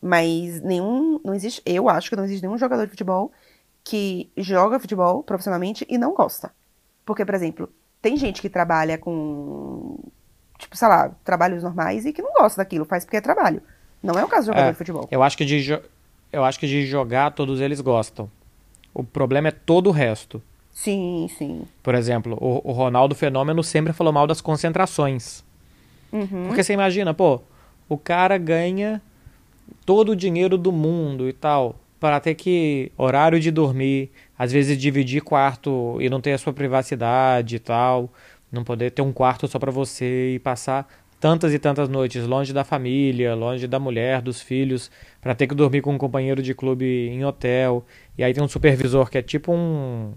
mas 0.00 0.62
nenhum. 0.62 1.20
Não 1.22 1.34
existe. 1.34 1.60
Eu 1.66 1.90
acho 1.90 2.08
que 2.08 2.16
não 2.16 2.24
existe 2.24 2.42
nenhum 2.42 2.56
jogador 2.56 2.84
de 2.86 2.90
futebol 2.90 3.32
que 3.84 4.30
joga 4.34 4.80
futebol 4.80 5.22
profissionalmente 5.22 5.84
e 5.90 5.98
não 5.98 6.14
gosta. 6.14 6.50
Porque, 7.04 7.22
por 7.22 7.34
exemplo, 7.34 7.68
tem 8.00 8.16
gente 8.16 8.40
que 8.40 8.48
trabalha 8.48 8.96
com. 8.96 9.98
Tipo, 10.56 10.74
sei 10.74 10.88
lá, 10.88 11.10
trabalhos 11.22 11.62
normais 11.62 12.06
e 12.06 12.14
que 12.14 12.22
não 12.22 12.32
gosta 12.32 12.62
daquilo, 12.62 12.86
faz 12.86 13.04
porque 13.04 13.18
é 13.18 13.20
trabalho. 13.20 13.62
Não 14.02 14.18
é 14.18 14.24
o 14.24 14.28
caso 14.28 14.46
do 14.46 14.46
jogador 14.54 14.68
É, 14.68 14.72
de 14.72 14.78
futebol. 14.78 15.08
Eu 15.10 15.22
acho 15.22 15.36
que 15.36 15.44
de 15.44 15.82
eu 16.32 16.42
acho 16.44 16.58
que 16.58 16.66
de 16.66 16.86
jogar 16.86 17.32
todos 17.32 17.60
eles 17.60 17.82
gostam. 17.82 18.30
O 18.94 19.02
problema 19.02 19.48
é 19.48 19.50
todo 19.50 19.88
o 19.88 19.92
resto. 19.92 20.40
Sim, 20.72 21.28
sim. 21.36 21.62
Por 21.82 21.94
exemplo, 21.94 22.38
o, 22.40 22.70
o 22.70 22.72
Ronaldo 22.72 23.14
Fenômeno 23.14 23.62
sempre 23.62 23.92
falou 23.92 24.12
mal 24.12 24.26
das 24.26 24.40
concentrações. 24.40 25.44
Uhum. 26.12 26.46
Porque 26.46 26.62
você 26.62 26.72
imagina, 26.72 27.12
pô, 27.12 27.40
o 27.88 27.98
cara 27.98 28.38
ganha 28.38 29.02
todo 29.84 30.12
o 30.12 30.16
dinheiro 30.16 30.56
do 30.56 30.72
mundo 30.72 31.28
e 31.28 31.32
tal, 31.32 31.76
para 31.98 32.20
ter 32.20 32.34
que 32.34 32.92
horário 32.96 33.40
de 33.40 33.50
dormir, 33.50 34.10
às 34.38 34.52
vezes 34.52 34.78
dividir 34.78 35.22
quarto 35.22 35.96
e 36.00 36.08
não 36.08 36.20
ter 36.20 36.32
a 36.32 36.38
sua 36.38 36.52
privacidade 36.52 37.56
e 37.56 37.58
tal, 37.58 38.12
não 38.50 38.62
poder 38.62 38.90
ter 38.90 39.02
um 39.02 39.12
quarto 39.12 39.48
só 39.48 39.58
para 39.58 39.70
você 39.70 40.34
e 40.34 40.38
passar 40.38 40.88
tantas 41.24 41.54
e 41.54 41.58
tantas 41.58 41.88
noites 41.88 42.26
longe 42.26 42.52
da 42.52 42.64
família, 42.64 43.34
longe 43.34 43.66
da 43.66 43.78
mulher, 43.78 44.20
dos 44.20 44.42
filhos, 44.42 44.90
para 45.22 45.34
ter 45.34 45.46
que 45.46 45.54
dormir 45.54 45.80
com 45.80 45.94
um 45.94 45.96
companheiro 45.96 46.42
de 46.42 46.54
clube 46.54 46.84
em 46.84 47.24
hotel. 47.24 47.82
E 48.16 48.22
aí 48.24 48.32
tem 48.32 48.42
um 48.42 48.48
supervisor 48.48 49.10
que 49.10 49.18
é 49.18 49.22
tipo 49.22 49.52
um 49.52 50.12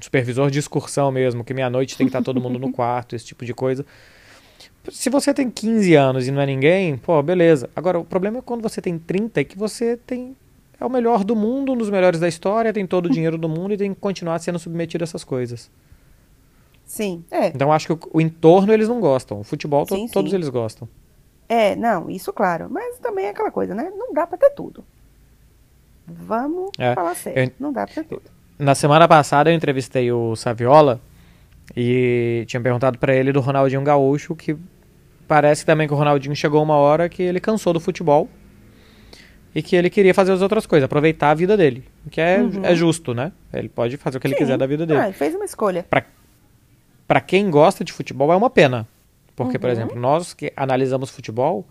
supervisor 0.00 0.50
de 0.50 0.58
excursão 0.58 1.10
mesmo, 1.10 1.44
que 1.44 1.52
meia-noite 1.54 1.96
tem 1.96 2.06
que 2.06 2.10
estar 2.10 2.22
todo 2.22 2.40
mundo 2.40 2.58
no 2.58 2.70
quarto, 2.72 3.14
esse 3.16 3.24
tipo 3.26 3.44
de 3.44 3.52
coisa. 3.54 3.84
Se 4.90 5.10
você 5.10 5.34
tem 5.34 5.50
15 5.50 5.94
anos 5.94 6.28
e 6.28 6.30
não 6.30 6.40
é 6.40 6.46
ninguém, 6.46 6.96
pô, 6.96 7.20
beleza. 7.22 7.68
Agora, 7.74 7.98
o 7.98 8.04
problema 8.04 8.38
é 8.38 8.42
quando 8.42 8.62
você 8.62 8.80
tem 8.80 8.98
30 8.98 9.40
e 9.40 9.44
que 9.44 9.58
você 9.58 9.96
tem 9.96 10.36
é 10.78 10.84
o 10.84 10.90
melhor 10.90 11.24
do 11.24 11.34
mundo, 11.34 11.72
um 11.72 11.76
dos 11.76 11.88
melhores 11.90 12.20
da 12.20 12.28
história, 12.28 12.72
tem 12.72 12.86
todo 12.86 13.06
o 13.06 13.10
dinheiro 13.10 13.38
do 13.38 13.48
mundo 13.48 13.72
e 13.72 13.76
tem 13.78 13.94
que 13.94 14.00
continuar 14.00 14.38
sendo 14.38 14.58
submetido 14.58 15.02
a 15.02 15.06
essas 15.06 15.24
coisas. 15.24 15.70
Sim, 16.84 17.24
é. 17.30 17.48
Então, 17.48 17.72
acho 17.72 17.86
que 17.86 17.92
o, 17.94 17.98
o 18.12 18.20
entorno 18.20 18.72
eles 18.72 18.86
não 18.88 19.00
gostam. 19.00 19.40
O 19.40 19.44
futebol, 19.44 19.84
to- 19.86 19.94
Sim, 19.96 20.06
todos 20.08 20.30
sim. 20.30 20.36
eles 20.36 20.48
gostam. 20.48 20.88
É, 21.48 21.74
não, 21.74 22.10
isso 22.10 22.32
claro. 22.32 22.68
Mas 22.70 22.98
também 22.98 23.24
é 23.26 23.30
aquela 23.30 23.50
coisa, 23.50 23.74
né? 23.74 23.90
Não 23.96 24.12
dá 24.12 24.26
pra 24.26 24.36
ter 24.38 24.50
tudo. 24.50 24.84
Vamos 26.06 26.70
É, 26.78 26.94
falar 26.94 27.14
sério. 27.14 27.44
eu- 27.44 27.52
Não 27.58 27.72
dá 27.72 27.86
pra 27.86 28.04
tudo. 28.04 28.22
Na 28.58 28.74
semana 28.74 29.06
passada 29.08 29.50
eu 29.50 29.54
entrevistei 29.54 30.10
o 30.12 30.34
Saviola 30.36 31.00
e 31.76 32.44
tinha 32.46 32.60
perguntado 32.60 32.98
pra 32.98 33.14
ele 33.14 33.32
do 33.32 33.40
Ronaldinho 33.40 33.82
Gaúcho, 33.82 34.34
que 34.34 34.56
parece 35.26 35.66
também 35.66 35.86
que 35.88 35.92
o 35.92 35.96
Ronaldinho 35.96 36.34
chegou 36.36 36.62
uma 36.62 36.76
hora 36.76 37.08
que 37.08 37.22
ele 37.22 37.40
cansou 37.40 37.72
do 37.72 37.80
futebol 37.80 38.28
e 39.54 39.62
que 39.62 39.74
ele 39.74 39.90
queria 39.90 40.14
fazer 40.14 40.32
as 40.32 40.42
outras 40.42 40.64
coisas, 40.66 40.84
aproveitar 40.84 41.30
a 41.30 41.34
vida 41.34 41.56
dele, 41.56 41.84
que 42.10 42.20
é, 42.20 42.38
Uhum. 42.38 42.64
é 42.64 42.74
justo, 42.74 43.12
né? 43.12 43.32
Ele 43.52 43.68
pode 43.68 43.96
fazer 43.96 44.18
o 44.18 44.20
que 44.20 44.26
ele 44.26 44.34
Sim. 44.34 44.38
quiser 44.40 44.56
da 44.58 44.66
vida 44.66 44.86
dele. 44.86 45.00
Ah, 45.00 45.04
ele 45.06 45.12
fez 45.14 45.34
uma 45.34 45.44
escolha. 45.44 45.84
Pra 47.08 47.20
quem 47.20 47.50
gosta 47.50 47.84
de 47.84 47.92
futebol 47.92 48.32
é 48.32 48.36
uma 48.36 48.50
pena, 48.50 48.86
porque 49.34 49.58
por 49.58 49.66
Uhum. 49.66 49.72
exemplo, 49.72 50.00
nós 50.00 50.32
que 50.34 50.52
analisamos 50.56 51.10
futebol, 51.10 51.66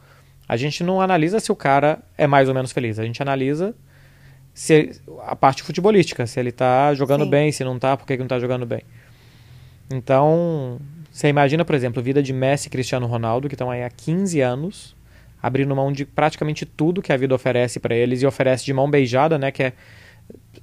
a 0.47 0.55
gente 0.55 0.83
não 0.83 1.01
analisa 1.01 1.39
se 1.39 1.51
o 1.51 1.55
cara 1.55 1.99
é 2.17 2.25
mais 2.27 2.47
ou 2.47 2.53
menos 2.55 2.71
feliz, 2.71 2.99
a 2.99 3.03
gente 3.03 3.21
analisa 3.21 3.73
se 4.55 5.01
a 5.27 5.35
parte 5.35 5.61
futebolística, 5.61 6.25
se 6.25 6.39
ele 6.39 6.51
tá 6.51 6.93
jogando 6.93 7.25
Sim. 7.25 7.29
bem, 7.29 7.51
se 7.51 7.61
não 7.61 7.77
tá, 7.77 7.97
por 7.97 8.07
que 8.07 8.15
que 8.15 8.21
não 8.21 8.27
tá 8.27 8.39
jogando 8.39 8.65
bem. 8.65 8.81
Então, 9.93 10.79
você 11.11 11.27
imagina, 11.27 11.65
por 11.65 11.75
exemplo, 11.75 11.99
a 11.99 12.03
vida 12.03 12.23
de 12.23 12.31
Messi 12.31 12.67
e 12.67 12.71
Cristiano 12.71 13.05
Ronaldo, 13.05 13.49
que 13.49 13.53
estão 13.53 13.69
aí 13.69 13.83
há 13.83 13.89
15 13.89 14.39
anos, 14.39 14.95
abrindo 15.43 15.75
mão 15.75 15.91
de 15.91 16.05
praticamente 16.05 16.65
tudo 16.65 17.01
que 17.01 17.11
a 17.11 17.17
vida 17.17 17.35
oferece 17.35 17.81
pra 17.81 17.93
eles 17.93 18.21
e 18.21 18.25
oferece 18.25 18.63
de 18.63 18.73
mão 18.73 18.89
beijada, 18.89 19.37
né, 19.37 19.51
que 19.51 19.61
é 19.61 19.73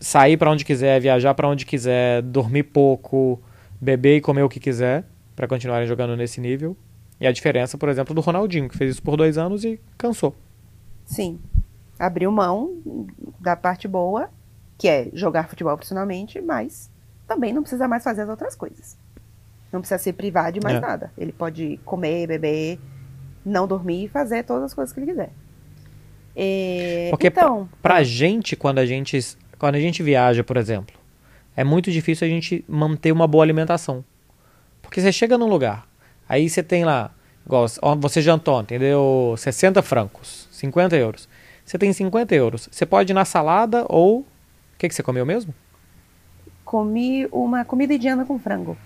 sair 0.01 0.39
pra 0.39 0.51
onde 0.51 0.65
quiser, 0.65 0.99
viajar 0.99 1.35
pra 1.35 1.47
onde 1.47 1.67
quiser, 1.67 2.23
dormir 2.23 2.63
pouco, 2.63 3.39
beber 3.79 4.17
e 4.17 4.21
comer 4.23 4.43
o 4.43 4.49
que 4.49 4.59
quiser, 4.59 5.05
pra 5.37 5.47
continuarem 5.47 5.87
jogando 5.87 6.17
nesse 6.17 6.41
nível. 6.41 6.75
E 7.21 7.27
a 7.27 7.31
diferença, 7.31 7.77
por 7.77 7.91
exemplo, 7.91 8.15
do 8.15 8.23
Ronaldinho, 8.23 8.71
que 8.71 8.77
fez 8.77 8.93
isso 8.93 9.03
por 9.03 9.19
dois 9.19 9.37
anos 9.37 9.65
e 9.65 9.79
cansou. 9.99 10.35
Sim. 11.05 11.39
Abriu 12.03 12.33
mão 12.33 12.83
da 13.39 13.55
parte 13.55 13.87
boa, 13.87 14.29
que 14.77 14.89
é 14.89 15.09
jogar 15.13 15.49
futebol 15.49 15.77
profissionalmente, 15.77 16.41
mas 16.41 16.91
também 17.29 17.53
não 17.53 17.63
precisa 17.63 17.87
mais 17.87 18.03
fazer 18.03 18.23
as 18.23 18.29
outras 18.29 18.57
coisas. 18.57 18.99
Não 19.73 19.81
precisa 19.81 19.99
se 19.99 20.13
privar 20.13 20.51
de 20.51 20.59
mais 20.61 20.79
É. 20.79 20.81
nada. 20.81 21.13
Ele 21.17 21.31
pode 21.31 21.79
comer, 21.85 22.27
beber, 22.27 22.81
não 23.45 23.69
dormir 23.69 24.07
e 24.07 24.09
fazer 24.09 24.43
todas 24.43 24.65
as 24.65 24.75
coisas 24.75 24.93
que 24.93 24.99
ele 24.99 25.13
quiser. 25.13 25.31
É, 26.35 27.07
Porque 27.11 27.29
então, 27.29 27.69
Pra 27.81 28.03
gente, 28.03 28.57
quando 28.57 28.81
a 28.81 28.87
gente, 28.87 29.21
quando 29.57 29.77
a 29.77 29.81
gente 29.81 30.03
viaja, 30.03 30.43
por 30.43 30.57
exemplo, 30.57 30.97
é 31.57 31.63
muito 31.63 31.91
difícil 31.93 32.27
a 32.27 32.31
gente 32.31 32.65
manter 32.69 33.13
uma 33.13 33.29
boa 33.29 33.45
alimentação. 33.45 34.05
Porque 34.83 35.01
você 35.01 35.13
chega 35.13 35.39
num 35.39 35.47
lugar, 35.49 35.87
aí 36.29 36.51
você 36.51 36.65
tem 36.65 36.85
lá, 36.85 37.13
igual 37.47 37.67
você 38.01 38.21
jantou 38.21 38.59
ontem, 38.59 38.77
deu 38.77 39.37
60 39.39 39.81
francos, 39.83 40.49
50 40.51 40.97
euros. 40.97 41.29
Você 41.73 41.79
tem 41.79 41.91
50 41.91 42.35
euros. 42.35 42.69
Você 42.71 42.85
pode 42.85 43.13
ir 43.13 43.15
na 43.15 43.25
salada 43.25 43.87
ou. 43.89 44.19
O 44.21 44.27
que, 44.77 44.89
que 44.89 44.95
você 44.95 45.03
comeu 45.03 45.25
mesmo? 45.25 45.55
comi 46.73 47.27
uma 47.31 47.67
comida 47.67 47.93
indiana 47.93 48.25
com 48.25 48.39
frango. 48.39 48.79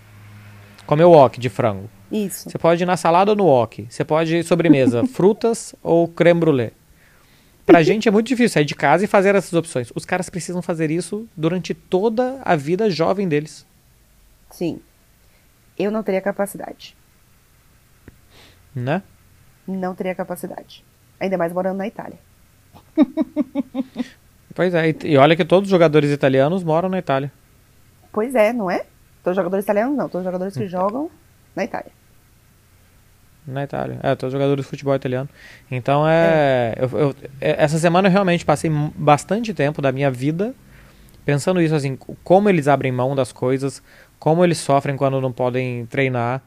Comeu 0.87 1.11
wok 1.13 1.39
de 1.39 1.49
frango. 1.49 1.89
Isso. 2.11 2.49
Você 2.49 2.59
pode 2.59 2.83
ir 2.83 2.87
na 2.87 2.97
salada 2.97 3.31
ou 3.31 3.37
no 3.37 3.45
wok. 3.45 3.87
Você 3.89 4.05
pode 4.05 4.37
ir 4.37 4.45
sobremesa, 4.45 5.07
frutas 5.11 5.73
ou 5.83 6.09
creme 6.09 6.41
brulee. 6.41 6.73
Pra 7.65 7.83
gente 7.87 8.09
é 8.09 8.11
muito 8.11 8.27
difícil 8.27 8.55
sair 8.55 8.65
de 8.65 8.75
casa 8.75 9.05
e 9.05 9.07
fazer 9.07 9.37
essas 9.37 9.53
opções. 9.53 9.93
Os 9.95 10.05
caras 10.05 10.29
precisam 10.29 10.61
fazer 10.61 10.91
isso 10.91 11.29
durante 11.37 11.75
toda 11.75 12.41
a 12.45 12.57
vida 12.57 12.91
jovem 12.91 13.29
deles. 13.29 13.65
Sim. 14.51 14.81
Eu 15.79 15.93
não 15.93 16.03
teria 16.03 16.21
capacidade. 16.21 16.97
Né? 18.75 19.01
Não 19.67 19.95
teria 19.95 20.15
capacidade. 20.15 20.85
Ainda 21.21 21.39
mais 21.39 21.53
morando 21.53 21.79
na 21.79 21.87
Itália. 21.87 22.19
Pois 24.55 24.73
é, 24.75 24.95
e- 25.05 25.17
olha 25.19 25.37
que 25.37 25.45
todos 25.45 25.67
os 25.67 25.71
jogadores 25.71 26.11
italianos 26.11 26.65
moram 26.65 26.89
na 26.89 26.99
Itália. 26.99 27.31
Pois 28.11 28.35
é, 28.35 28.53
não 28.55 28.71
é? 28.71 28.79
Todos 29.23 29.33
os 29.33 29.37
jogadores 29.37 29.65
italianos 29.65 29.97
não, 29.97 30.09
todos 30.09 30.21
os 30.21 30.25
jogadores 30.25 30.57
Hum. 30.57 30.61
que 30.61 30.67
jogam 30.69 31.11
na 31.55 31.65
Itália. 31.65 31.93
Na 33.47 33.65
Itália. 33.65 33.99
É, 34.03 34.15
todos 34.15 34.33
os 34.33 34.39
jogadores 34.41 34.65
de 34.65 34.71
futebol 34.71 34.95
italiano. 34.95 35.29
Então 35.71 36.09
é. 36.09 36.75
eu- 36.79 36.99
eu- 36.99 37.15
é, 37.41 37.63
essa 37.63 37.79
semana 37.79 38.09
eu 38.09 38.13
realmente 38.13 38.45
passei 38.47 38.71
bastante 38.97 39.53
tempo 39.53 39.83
da 39.83 39.93
minha 39.93 40.11
vida 40.11 40.55
pensando 41.25 41.61
isso, 41.61 41.75
assim, 41.75 41.99
como 42.25 42.49
eles 42.49 42.67
abrem 42.69 42.91
mão 42.93 43.15
das 43.15 43.33
coisas, 43.33 43.83
como 44.19 44.43
eles 44.45 44.59
sofrem 44.59 44.97
quando 44.97 45.21
não 45.21 45.33
podem 45.33 45.85
treinar, 45.87 46.41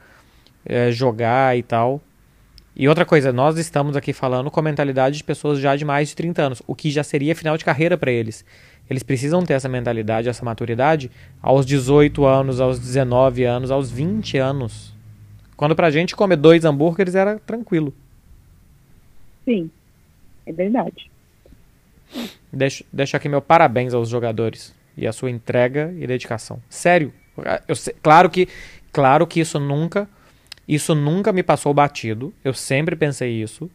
é, 0.65 0.89
jogar 0.91 1.55
e 1.57 1.61
tal. 1.61 2.01
E 2.75 2.87
outra 2.87 3.05
coisa, 3.05 3.33
nós 3.33 3.57
estamos 3.57 3.97
aqui 3.97 4.13
falando 4.13 4.49
com 4.49 4.59
a 4.59 4.63
mentalidade 4.63 5.17
de 5.17 5.23
pessoas 5.23 5.59
já 5.59 5.75
de 5.75 5.83
mais 5.83 6.09
de 6.09 6.15
30 6.15 6.41
anos, 6.41 6.61
o 6.65 6.73
que 6.73 6.89
já 6.89 7.03
seria 7.03 7.35
final 7.35 7.57
de 7.57 7.65
carreira 7.65 7.97
para 7.97 8.11
eles. 8.11 8.45
Eles 8.89 9.03
precisam 9.03 9.43
ter 9.43 9.53
essa 9.53 9.69
mentalidade, 9.69 10.29
essa 10.29 10.43
maturidade 10.43 11.11
aos 11.41 11.65
18 11.65 12.25
anos, 12.25 12.59
aos 12.59 12.79
19 12.79 13.43
anos, 13.43 13.69
aos 13.69 13.91
20 13.91 14.37
anos. 14.37 14.93
Quando 15.55 15.75
pra 15.75 15.91
gente 15.91 16.15
comer 16.15 16.37
dois 16.37 16.63
hambúrgueres 16.63 17.15
era 17.15 17.37
tranquilo. 17.39 17.93
Sim, 19.45 19.69
é 20.45 20.53
verdade. 20.53 21.11
Deixo, 22.51 22.83
deixo 22.91 23.15
aqui 23.15 23.29
meu 23.29 23.41
parabéns 23.41 23.93
aos 23.93 24.09
jogadores 24.09 24.73
e 24.97 25.05
a 25.05 25.13
sua 25.13 25.29
entrega 25.29 25.93
e 25.97 26.07
dedicação. 26.07 26.61
Sério. 26.69 27.13
Eu 27.67 27.75
claro 28.01 28.29
que 28.29 28.47
claro 28.91 29.27
que 29.27 29.39
isso 29.39 29.59
nunca 29.59 30.09
isso 30.69 30.93
nunca 30.93 31.33
me 31.33 31.41
passou 31.41 31.73
batido. 31.73 32.31
Eu 32.43 32.53
sempre 32.53 32.95
pensei 32.95 33.41
isso. 33.41 33.67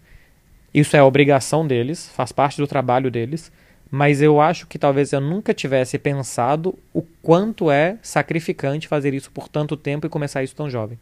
Isso 0.72 0.96
é 0.96 1.02
obrigação 1.02 1.66
deles, 1.66 2.08
faz 2.10 2.30
parte 2.30 2.56
do 2.56 2.68
trabalho 2.68 3.10
deles, 3.10 3.50
mas 3.90 4.22
eu 4.22 4.40
acho 4.40 4.66
que 4.68 4.78
talvez 4.78 5.12
eu 5.12 5.20
nunca 5.20 5.52
tivesse 5.52 5.98
pensado 5.98 6.76
o 6.92 7.02
quanto 7.20 7.68
é 7.68 7.98
sacrificante 8.00 8.86
fazer 8.86 9.12
isso 9.12 9.30
por 9.30 9.48
tanto 9.48 9.76
tempo 9.76 10.06
e 10.06 10.10
começar 10.10 10.44
isso 10.44 10.54
tão 10.54 10.70
jovem. 10.70 10.96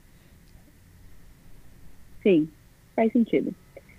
Sim, 2.23 2.49
faz 2.97 3.13
sentido. 3.13 3.55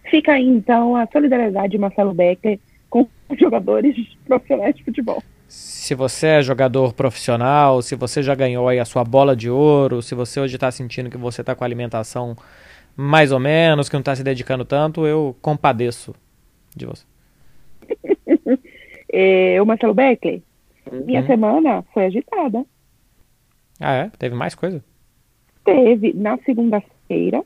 Fica 0.09 0.33
aí, 0.33 0.47
então, 0.47 0.95
a 0.95 1.07
solidariedade 1.07 1.71
de 1.71 1.77
Marcelo 1.77 2.13
Becker 2.13 2.59
com 2.89 3.07
os 3.29 3.39
jogadores 3.39 3.95
profissionais 4.25 4.75
de 4.75 4.83
futebol. 4.83 5.23
Se 5.55 5.93
você 5.93 6.27
é 6.27 6.41
jogador 6.41 6.93
profissional, 6.93 7.79
se 7.83 7.95
você 7.95 8.23
já 8.23 8.33
ganhou 8.33 8.67
aí 8.67 8.79
a 8.79 8.85
sua 8.85 9.03
bola 9.03 9.35
de 9.35 9.51
ouro, 9.51 10.01
se 10.01 10.15
você 10.15 10.39
hoje 10.39 10.55
está 10.55 10.71
sentindo 10.71 11.11
que 11.11 11.17
você 11.17 11.41
está 11.41 11.53
com 11.53 11.63
a 11.63 11.67
alimentação 11.67 12.35
mais 12.97 13.31
ou 13.31 13.39
menos, 13.39 13.87
que 13.87 13.93
não 13.95 13.99
está 13.99 14.15
se 14.15 14.23
dedicando 14.23 14.65
tanto, 14.65 15.05
eu 15.05 15.35
compadeço 15.41 16.15
de 16.75 16.87
você. 16.87 17.05
É, 19.15 19.61
o 19.61 19.65
Marcelo 19.65 19.93
minha 20.91 21.21
Uhum. 21.21 21.27
semana 21.27 21.83
foi 21.93 22.05
agitada. 22.05 22.65
Ah, 23.79 23.93
é? 23.93 24.11
Teve 24.17 24.33
mais 24.35 24.55
coisa? 24.55 24.83
Teve, 25.63 26.13
na 26.13 26.35
segunda-feira, 26.39 27.43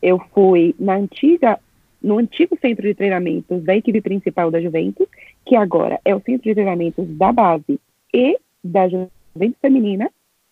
eu 0.00 0.20
fui 0.32 0.76
na 0.78 0.94
antiga, 0.94 1.58
no 2.00 2.18
antigo 2.18 2.56
centro 2.60 2.86
de 2.86 2.94
treinamentos 2.94 3.64
da 3.64 3.76
equipe 3.76 4.00
principal 4.00 4.48
da 4.48 4.60
Juventus, 4.60 5.08
que 5.48 5.56
agora 5.56 5.98
é 6.04 6.14
o 6.14 6.20
centro 6.20 6.42
de 6.42 6.54
treinamentos 6.54 7.08
da 7.16 7.32
base 7.32 7.80
e 8.12 8.38
da 8.62 8.86
Juventus 8.86 9.58
feminina, 9.62 10.10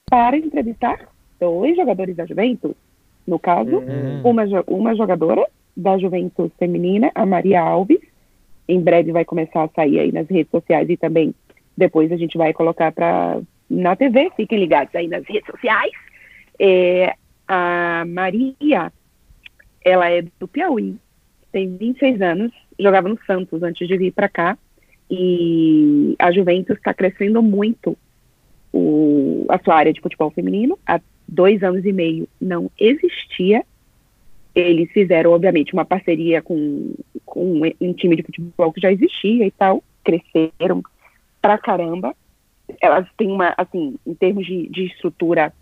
para 0.09 0.39
entrevistar 0.39 1.09
dois 1.39 1.77
jogadores 1.77 2.17
da 2.17 2.25
Juventus. 2.25 2.75
No 3.27 3.39
caso, 3.39 3.77
Uhum. 3.77 4.23
uma, 4.25 4.45
uma 4.67 4.95
jogadora 4.95 5.47
da 5.77 5.99
Juventus 5.99 6.51
feminina, 6.59 7.11
a 7.15 7.27
Maria 7.27 7.61
Alves. 7.61 8.01
Em 8.67 8.81
breve 8.81 9.13
vai 9.13 9.25
começar 9.25 9.65
a 9.65 9.69
sair 9.69 9.99
aí 9.99 10.13
nas 10.13 10.29
redes 10.29 10.51
sociais 10.51 10.89
e 10.89 10.97
também 10.97 11.35
depois 11.77 12.11
a 12.11 12.17
gente 12.17 12.39
vai 12.39 12.55
colocar 12.55 12.91
para 12.91 13.39
na 13.69 13.95
TV. 13.97 14.31
Fiquem 14.35 14.59
ligados 14.59 14.95
aí 14.95 15.09
nas 15.09 15.25
redes 15.27 15.47
sociais. 15.47 15.93
É, 16.59 17.15
a 17.47 18.05
Maria, 18.09 18.91
ela 19.85 20.09
é 20.09 20.23
do 20.41 20.49
Piauí, 20.49 20.97
tem 21.53 21.77
26 21.77 22.23
anos, 22.23 22.53
jogava 22.81 23.09
no 23.09 23.19
Santos 23.27 23.63
antes 23.63 23.87
de 23.87 23.99
vir 23.99 24.13
para 24.13 24.29
cá. 24.29 24.57
E 25.11 26.15
a 26.19 26.33
Juventus 26.33 26.77
está 26.77 26.93
crescendo 26.93 27.43
muito 27.43 27.97
o, 28.73 29.47
a 29.49 29.59
sua 29.59 29.77
área 29.77 29.93
de 29.93 30.01
futebol 30.01 30.31
feminino. 30.31 30.79
Há 30.87 31.01
dois 31.27 31.63
anos 31.63 31.85
e 31.85 31.93
meio 31.93 32.29
não 32.41 32.71
existia. 32.79 33.65
Eles 34.55 34.91
fizeram, 34.91 35.33
obviamente, 35.33 35.73
uma 35.73 35.85
parceria 35.85 36.41
com, 36.43 36.95
com 37.25 37.61
um 37.81 37.93
time 37.93 38.17
de 38.17 38.23
futebol 38.23 38.73
que 38.73 38.81
já 38.81 38.91
existia 38.91 39.47
e 39.47 39.51
tal. 39.51 39.83
Cresceram 40.03 40.83
pra 41.41 41.59
caramba. 41.59 42.15
Elas 42.81 43.07
têm 43.17 43.31
uma, 43.31 43.55
assim, 43.57 43.97
em 44.07 44.15
termos 44.15 44.47
de, 44.47 44.69
de 44.69 44.87
estrutura 44.87 45.53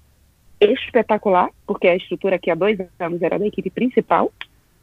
espetacular, 0.60 1.50
porque 1.66 1.88
a 1.88 1.96
estrutura 1.96 2.38
que 2.38 2.50
há 2.50 2.54
dois 2.54 2.78
anos 2.98 3.20
era 3.20 3.38
da 3.38 3.46
equipe 3.46 3.68
principal. 3.68 4.32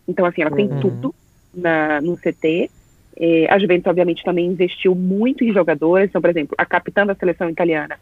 Então, 0.08 0.26
assim, 0.26 0.42
ela 0.42 0.52
tem 0.52 0.68
Uhum. 0.68 0.80
tudo 0.80 1.16
na, 1.54 2.02
no 2.02 2.16
CT. 2.18 2.70
É, 3.18 3.48
a 3.52 3.60
Juventus, 3.60 3.88
obviamente, 3.88 4.24
também 4.24 4.48
investiu 4.48 4.96
muito 4.96 5.44
em 5.44 5.54
jogadoras. 5.54 6.10
Então, 6.10 6.22
por 6.22 6.30
exemplo, 6.30 6.56
a 6.58 6.66
capitã 6.66 7.06
da 7.06 7.16
seleção 7.16 7.50
italiana 7.50 8.00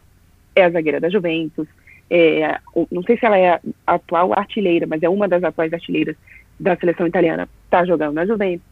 é 0.54 0.64
a 0.64 0.70
zagueira 0.70 1.00
da 1.00 1.08
Juventus. 1.08 1.66
É, 2.08 2.58
não 2.90 3.02
sei 3.02 3.16
se 3.16 3.24
ela 3.24 3.38
é 3.38 3.52
a 3.54 3.60
atual 3.86 4.32
artilheira, 4.32 4.86
mas 4.86 5.02
é 5.02 5.08
uma 5.08 5.28
das 5.28 5.42
atuais 5.44 5.72
artilheiras 5.72 6.16
da 6.58 6.76
seleção 6.76 7.06
italiana. 7.06 7.48
Está 7.64 7.84
jogando 7.84 8.14
na 8.14 8.26
Juventus. 8.26 8.66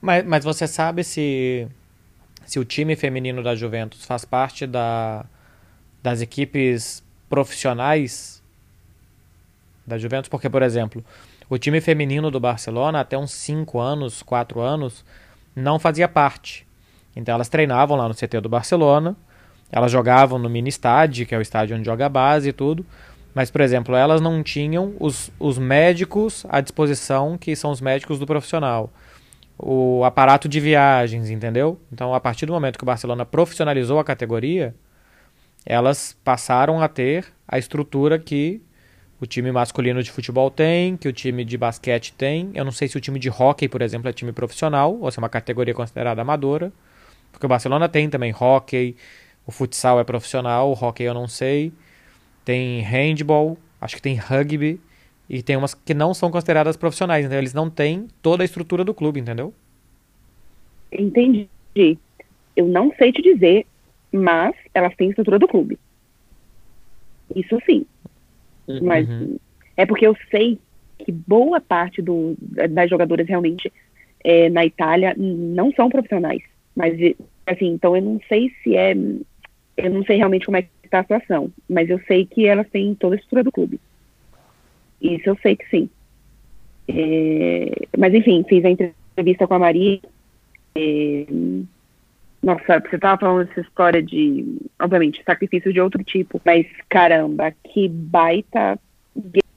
Mas, 0.00 0.24
mas 0.24 0.44
você 0.44 0.66
sabe 0.66 1.02
se, 1.04 1.66
se 2.44 2.58
o 2.58 2.64
time 2.64 2.96
feminino 2.96 3.42
da 3.42 3.54
Juventus 3.54 4.04
faz 4.04 4.24
parte 4.24 4.66
da, 4.66 5.24
das 6.02 6.20
equipes 6.20 7.02
profissionais 7.28 8.42
da 9.86 9.96
Juventus? 9.96 10.28
Porque, 10.28 10.50
por 10.50 10.62
exemplo, 10.62 11.04
o 11.48 11.58
time 11.58 11.80
feminino 11.80 12.30
do 12.30 12.40
Barcelona, 12.40 13.00
até 13.00 13.16
uns 13.16 13.32
5 13.32 13.78
anos, 13.78 14.22
4 14.22 14.60
anos, 14.60 15.04
não 15.54 15.78
fazia 15.78 16.08
parte. 16.08 16.66
Então 17.14 17.34
elas 17.34 17.48
treinavam 17.48 17.96
lá 17.96 18.08
no 18.08 18.14
CT 18.14 18.40
do 18.40 18.48
Barcelona, 18.48 19.16
elas 19.70 19.90
jogavam 19.90 20.38
no 20.38 20.48
mini 20.48 20.68
estádio, 20.68 21.26
que 21.26 21.34
é 21.34 21.38
o 21.38 21.42
estádio 21.42 21.76
onde 21.76 21.84
joga 21.84 22.06
a 22.06 22.08
base 22.08 22.48
e 22.48 22.52
tudo. 22.52 22.84
Mas, 23.34 23.50
por 23.50 23.60
exemplo, 23.60 23.96
elas 23.96 24.20
não 24.20 24.44
tinham 24.44 24.94
os, 25.00 25.32
os 25.40 25.58
médicos 25.58 26.46
à 26.48 26.60
disposição, 26.60 27.36
que 27.36 27.56
são 27.56 27.72
os 27.72 27.80
médicos 27.80 28.18
do 28.18 28.26
profissional 28.26 28.92
o 29.58 30.02
aparato 30.04 30.48
de 30.48 30.60
viagens, 30.60 31.30
entendeu? 31.30 31.80
Então, 31.92 32.14
a 32.14 32.20
partir 32.20 32.46
do 32.46 32.52
momento 32.52 32.76
que 32.76 32.84
o 32.84 32.86
Barcelona 32.86 33.24
profissionalizou 33.24 33.98
a 33.98 34.04
categoria, 34.04 34.74
elas 35.64 36.16
passaram 36.24 36.82
a 36.82 36.88
ter 36.88 37.26
a 37.46 37.58
estrutura 37.58 38.18
que 38.18 38.60
o 39.24 39.26
time 39.26 39.50
masculino 39.50 40.02
de 40.02 40.10
futebol 40.10 40.50
tem, 40.50 40.96
que 40.96 41.08
o 41.08 41.12
time 41.12 41.44
de 41.44 41.56
basquete 41.58 42.12
tem. 42.12 42.50
Eu 42.54 42.64
não 42.64 42.70
sei 42.70 42.86
se 42.86 42.96
o 42.96 43.00
time 43.00 43.18
de 43.18 43.30
hóquei, 43.30 43.68
por 43.68 43.82
exemplo, 43.82 44.08
é 44.08 44.12
time 44.12 44.32
profissional 44.32 44.96
ou 45.00 45.10
se 45.10 45.18
é 45.18 45.20
uma 45.20 45.28
categoria 45.28 45.74
considerada 45.74 46.22
amadora, 46.22 46.72
porque 47.32 47.46
o 47.46 47.48
Barcelona 47.48 47.88
tem 47.88 48.08
também 48.08 48.34
hóquei, 48.38 48.94
o 49.46 49.50
futsal 49.50 49.98
é 49.98 50.04
profissional, 50.04 50.70
o 50.70 50.72
hóquei 50.72 51.08
eu 51.08 51.14
não 51.14 51.26
sei. 51.26 51.72
Tem 52.44 52.80
handball, 52.80 53.58
acho 53.80 53.96
que 53.96 54.02
tem 54.02 54.14
rugby. 54.14 54.80
E 55.28 55.42
tem 55.42 55.56
umas 55.56 55.72
que 55.72 55.94
não 55.94 56.12
são 56.12 56.30
consideradas 56.30 56.76
profissionais, 56.76 57.24
então 57.24 57.38
eles 57.38 57.54
não 57.54 57.70
têm 57.70 58.08
toda 58.20 58.42
a 58.42 58.44
estrutura 58.44 58.84
do 58.84 58.92
clube, 58.92 59.18
entendeu? 59.18 59.54
Entendi. 60.92 61.48
Eu 62.54 62.66
não 62.66 62.92
sei 62.98 63.10
te 63.10 63.22
dizer, 63.22 63.66
mas 64.12 64.54
elas 64.74 64.94
têm 64.96 65.08
estrutura 65.08 65.38
do 65.38 65.48
clube. 65.48 65.78
Isso 67.34 67.58
sim. 67.64 67.86
Mas 68.82 69.08
Uhum. 69.08 69.38
é 69.76 69.86
porque 69.86 70.06
eu 70.06 70.16
sei 70.30 70.58
que 70.98 71.12
boa 71.12 71.60
parte 71.60 72.00
do, 72.00 72.36
das 72.70 72.88
jogadoras 72.88 73.26
realmente 73.26 73.72
é, 74.22 74.48
na 74.48 74.64
Itália 74.64 75.14
não 75.16 75.72
são 75.72 75.88
profissionais. 75.88 76.42
Mas, 76.74 76.94
assim, 77.46 77.66
então 77.66 77.94
eu 77.96 78.02
não 78.02 78.20
sei 78.28 78.50
se 78.62 78.76
é. 78.76 78.92
Eu 79.76 79.90
não 79.90 80.04
sei 80.04 80.16
realmente 80.16 80.46
como 80.46 80.56
é 80.56 80.62
que 80.62 80.68
está 80.84 81.00
a 81.00 81.02
situação. 81.02 81.50
Mas 81.68 81.90
eu 81.90 82.00
sei 82.06 82.24
que 82.24 82.46
elas 82.46 82.68
têm 82.70 82.94
toda 82.94 83.14
a 83.14 83.16
estrutura 83.16 83.44
do 83.44 83.52
clube. 83.52 83.80
Isso 85.00 85.28
eu 85.28 85.36
sei 85.42 85.56
que 85.56 85.68
sim. 85.68 85.90
É, 86.88 87.86
mas, 87.98 88.14
enfim, 88.14 88.44
fiz 88.48 88.64
a 88.64 88.70
entrevista 88.70 89.46
com 89.46 89.54
a 89.54 89.58
Maria. 89.58 90.00
É, 90.74 91.26
nossa, 92.44 92.78
você 92.78 92.98
tava 92.98 93.18
falando 93.18 93.48
essa 93.50 93.60
história 93.62 94.02
de, 94.02 94.58
obviamente, 94.78 95.22
sacrifícios 95.24 95.72
de 95.72 95.80
outro 95.80 96.04
tipo, 96.04 96.38
mas 96.44 96.66
caramba, 96.90 97.54
que 97.72 97.88
baita 97.88 98.78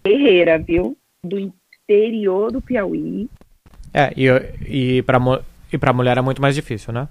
guerreira, 0.06 0.58
viu? 0.58 0.98
Do 1.22 1.38
interior 1.38 2.50
do 2.50 2.62
Piauí. 2.62 3.30
É, 3.94 4.14
e, 4.16 4.28
e, 4.66 5.02
pra, 5.02 5.20
e 5.72 5.78
pra 5.78 5.92
mulher 5.92 6.18
é 6.18 6.22
muito 6.22 6.42
mais 6.42 6.56
difícil, 6.56 6.94
né? 6.94 7.10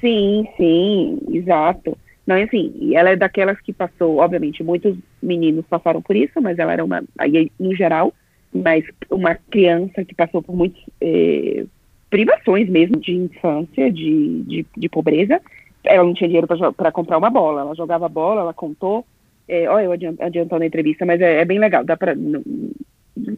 Sim, 0.00 0.48
sim, 0.56 1.20
exato. 1.30 1.96
Não, 2.26 2.34
assim, 2.36 2.96
ela 2.96 3.10
é 3.10 3.16
daquelas 3.16 3.60
que 3.60 3.72
passou, 3.72 4.16
obviamente, 4.16 4.62
muitos 4.64 4.98
meninos 5.22 5.64
passaram 5.66 6.02
por 6.02 6.16
isso, 6.16 6.40
mas 6.42 6.58
ela 6.58 6.72
era 6.72 6.84
uma, 6.84 7.04
aí 7.16 7.52
no 7.60 7.74
geral, 7.76 8.12
mas 8.52 8.84
uma 9.08 9.36
criança 9.36 10.04
que 10.04 10.16
passou 10.16 10.42
por 10.42 10.54
muitas 10.54 10.82
eh, 11.00 11.64
privações 12.10 12.68
mesmo 12.68 12.96
de 12.98 13.12
infância, 13.14 13.90
de, 13.92 14.42
de, 14.42 14.66
de 14.76 14.88
pobreza. 14.88 15.40
Ela 15.84 16.04
não 16.04 16.14
tinha 16.14 16.28
dinheiro 16.28 16.46
para 16.76 16.92
comprar 16.92 17.18
uma 17.18 17.30
bola, 17.30 17.60
ela 17.62 17.74
jogava 17.74 18.08
bola, 18.08 18.40
ela 18.42 18.54
contou. 18.54 19.04
É, 19.46 19.68
olha, 19.68 19.84
eu 19.84 19.92
adian- 19.92 20.16
adiantando 20.20 20.62
a 20.62 20.66
entrevista, 20.66 21.06
mas 21.06 21.20
é, 21.20 21.40
é 21.40 21.44
bem 21.44 21.58
legal, 21.58 21.84
dá 21.84 21.96
pra, 21.96 22.14
não- 22.14 22.42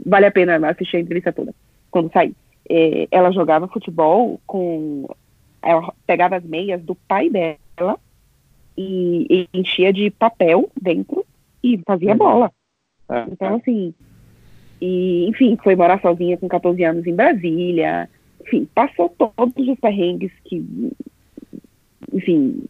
vale 0.04 0.26
a 0.26 0.30
pena 0.32 0.68
assistir 0.68 0.96
a 0.96 1.00
entrevista 1.00 1.32
toda, 1.32 1.54
quando 1.90 2.12
sair. 2.12 2.34
É, 2.68 3.06
ela 3.10 3.30
jogava 3.32 3.68
futebol 3.68 4.40
com. 4.46 5.06
Ela 5.62 5.92
pegava 6.06 6.36
as 6.36 6.44
meias 6.44 6.80
do 6.82 6.94
pai 6.94 7.28
dela 7.28 7.98
e, 8.76 9.26
e 9.52 9.58
enchia 9.58 9.92
de 9.92 10.10
papel 10.10 10.70
dentro 10.80 11.24
e 11.62 11.78
fazia 11.86 12.12
Uhum. 12.12 12.18
bola. 12.18 12.52
É, 13.10 13.24
Então, 13.30 13.56
assim, 13.56 13.92
e, 14.80 15.26
enfim, 15.28 15.58
foi 15.62 15.76
morar 15.76 16.00
sozinha 16.00 16.36
com 16.38 16.48
14 16.48 16.82
anos 16.84 17.06
em 17.06 17.14
Brasília. 17.14 18.08
Enfim, 18.50 18.68
passou 18.74 19.08
todos 19.10 19.68
os 19.68 19.78
perrengues 19.78 20.32
que, 20.44 20.64
enfim, 22.12 22.64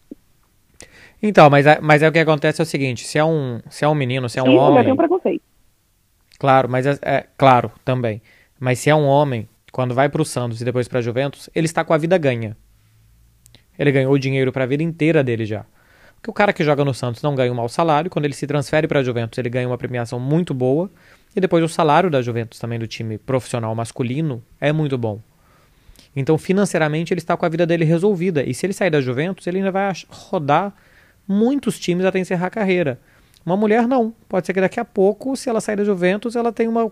Então, 1.22 1.49
mas, 1.49 1.66
é- 1.66 1.81
mas 1.81 2.03
é 2.03 2.09
o 2.09 2.12
que 2.12 2.18
acontece 2.18 2.61
é 2.61 2.64
o 2.64 2.66
seguinte, 2.66 3.07
se 3.07 3.16
é 3.18 3.24
um, 3.24 3.61
se 3.70 3.85
é 3.85 3.89
um 3.89 3.95
menino, 3.95 4.28
se 4.28 4.39
é 4.39 4.43
um 4.43 4.49
isso 4.49 4.57
homem, 4.61 4.85
tem 4.85 4.93
um 4.93 4.97
preconceito. 4.97 5.43
claro, 6.39 6.68
mas 6.68 6.87
é, 6.87 6.99
é- 7.03 7.26
claro, 7.39 7.72
também. 7.85 8.20
Mas 8.59 8.78
se 8.78 8.91
é 8.91 8.95
um 8.95 9.07
homem, 9.07 9.49
quando 9.72 9.95
vai 9.95 10.09
pro 10.11 10.24
Santos 10.24 10.61
e 10.61 10.64
depois 10.64 10.87
pra 10.87 11.01
Juventus, 11.01 11.49
ele 11.55 11.64
está 11.66 11.83
com 11.83 11.95
a 11.95 11.99
vida 11.99 12.18
ganha. 12.18 12.55
Ele 13.78 13.91
ganhou 13.93 14.18
dinheiro 14.18 14.53
pra 14.53 14.66
vida 14.66 14.83
inteira 14.83 15.24
dele 15.24 15.47
já. 15.47 15.64
Porque 16.16 16.31
o 16.31 16.35
cara 16.35 16.53
que 16.53 16.62
joga 16.62 16.85
no 16.85 16.93
Santos 16.93 17.22
não 17.22 17.35
ganha 17.35 17.51
um 17.51 17.55
mau 17.55 17.68
salário, 17.70 18.11
quando 18.11 18.26
ele 18.26 18.35
se 18.35 18.47
transfere 18.47 18.87
pra 18.87 19.03
Juventus, 19.03 19.39
ele 19.39 19.49
ganha 19.49 19.66
uma 19.66 19.78
premiação 19.78 20.20
muito 20.20 20.53
boa, 20.53 20.91
e 21.35 21.41
depois 21.41 21.64
o 21.64 21.68
salário 21.68 22.11
da 22.11 22.20
Juventus 22.20 22.59
também 22.59 22.78
do 22.78 22.87
time 22.87 23.16
profissional 23.16 23.74
masculino 23.74 24.43
é 24.61 24.70
muito 24.72 24.99
bom. 24.99 25.20
Então, 26.14 26.36
financeiramente, 26.36 27.12
ele 27.12 27.20
está 27.20 27.36
com 27.36 27.46
a 27.46 27.48
vida 27.48 27.66
dele 27.66 27.84
resolvida. 27.84 28.42
E 28.42 28.52
se 28.52 28.66
ele 28.66 28.72
sair 28.72 28.90
da 28.90 29.00
Juventus, 29.00 29.46
ele 29.46 29.58
ainda 29.58 29.70
vai 29.70 29.92
rodar 30.08 30.74
muitos 31.26 31.78
times 31.78 32.04
até 32.04 32.18
encerrar 32.18 32.48
a 32.48 32.50
carreira. 32.50 33.00
Uma 33.44 33.56
mulher 33.56 33.86
não. 33.86 34.14
Pode 34.28 34.46
ser 34.46 34.52
que 34.52 34.61
daqui 34.61 34.80
a 34.80 34.84
pouco, 34.84 35.36
se 35.36 35.48
ela 35.48 35.61
sair 35.61 35.76
da 35.76 35.84
Juventus, 35.84 36.36
ela 36.36 36.52
tenha 36.52 36.68
uma. 36.68 36.90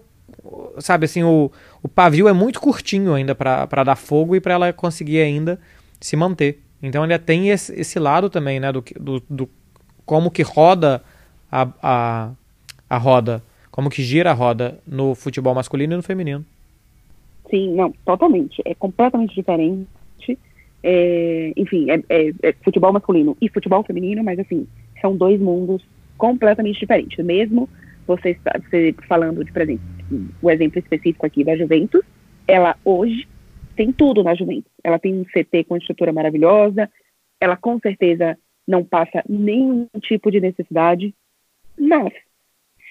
Sabe 0.79 1.07
assim, 1.07 1.23
o, 1.23 1.51
o 1.83 1.89
pavio 1.89 2.29
é 2.29 2.33
muito 2.33 2.61
curtinho 2.61 3.15
ainda 3.15 3.35
para 3.35 3.85
dar 3.85 3.97
fogo 3.97 4.37
e 4.37 4.41
para 4.41 4.55
ela 4.55 4.73
conseguir 4.73 5.21
ainda 5.21 5.59
se 6.01 6.17
manter. 6.17 6.63
Então 6.83 7.03
ainda 7.03 7.19
tem 7.19 7.51
esse, 7.51 7.73
esse 7.79 7.99
lado 7.99 8.31
também, 8.31 8.61
né? 8.61 8.71
Do, 8.71 8.85
do, 8.99 9.23
do 9.29 9.51
como 10.07 10.31
que 10.31 10.43
roda 10.43 11.03
a, 11.51 11.69
a, 11.83 12.31
a 12.89 12.99
roda. 12.99 13.43
Como 13.71 13.91
que 13.91 14.03
gira 14.03 14.31
a 14.31 14.35
roda 14.35 14.79
no 14.87 15.15
futebol 15.15 15.55
masculino 15.55 15.95
e 15.95 15.97
no 15.97 16.03
feminino. 16.03 16.45
Sim, 17.51 17.75
não, 17.75 17.93
totalmente. 18.05 18.63
É 18.65 18.75
completamente 18.75 19.35
diferente. 19.35 19.87
É, 20.83 21.53
enfim, 21.57 21.91
é, 21.91 22.03
é- 22.09 22.33
é 22.43 22.53
futebol 22.63 22.93
masculino 22.93 23.37
e 23.41 23.49
futebol 23.49 23.83
feminino, 23.83 24.23
mas 24.23 24.39
assim, 24.39 24.67
são 25.01 25.17
dois 25.17 25.41
mundos 25.41 25.83
completamente 26.17 26.79
diferentes. 26.79 27.25
Mesmo 27.25 27.69
você, 28.07 28.31
está- 28.31 28.59
você 28.59 28.95
falando 29.09 29.45
de, 29.45 29.53
por 29.53 29.63
exemplo, 29.63 29.85
o 30.41 30.51
exemplo 30.51 30.79
específico 30.79 31.27
aqui 31.27 31.43
da 31.45 31.57
Juventus, 31.57 32.03
ela 32.47 32.77
hoje 32.85 33.27
tem 33.77 33.93
tudo 33.93 34.23
na 34.23 34.35
Juventus. 34.35 34.71
Ela 34.83 34.99
tem 34.99 35.15
um 35.15 35.25
CT 35.25 35.65
com 35.65 35.77
estrutura 35.77 36.13
maravilhosa, 36.13 36.91
ela 37.41 37.57
com 37.57 37.79
certeza 37.79 38.37
não 38.67 38.85
passa 38.85 39.23
nenhum 39.29 39.87
tipo 40.03 40.31
de 40.31 40.41
necessidade, 40.41 41.15
mas 41.79 42.13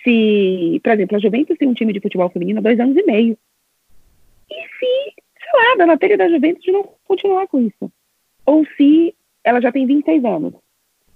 se, 0.03 0.79
por 0.83 0.93
exemplo, 0.93 1.17
a 1.17 1.19
Juventus 1.19 1.57
tem 1.57 1.67
um 1.67 1.73
time 1.73 1.93
de 1.93 1.99
futebol 1.99 2.29
feminino 2.29 2.59
há 2.59 2.61
dois 2.63 2.79
anos 2.79 2.95
e 2.95 3.03
meio, 3.03 3.37
e 4.49 4.55
se, 4.55 5.13
sei 5.39 5.77
lá, 5.77 5.85
na 5.85 5.97
telha 5.97 6.17
da 6.17 6.29
Juventus 6.29 6.65
não 6.67 6.83
continuar 7.05 7.47
com 7.47 7.59
isso, 7.59 7.91
ou 8.45 8.65
se 8.75 9.15
ela 9.43 9.61
já 9.61 9.71
tem 9.71 9.85
26 9.85 10.23
anos, 10.25 10.53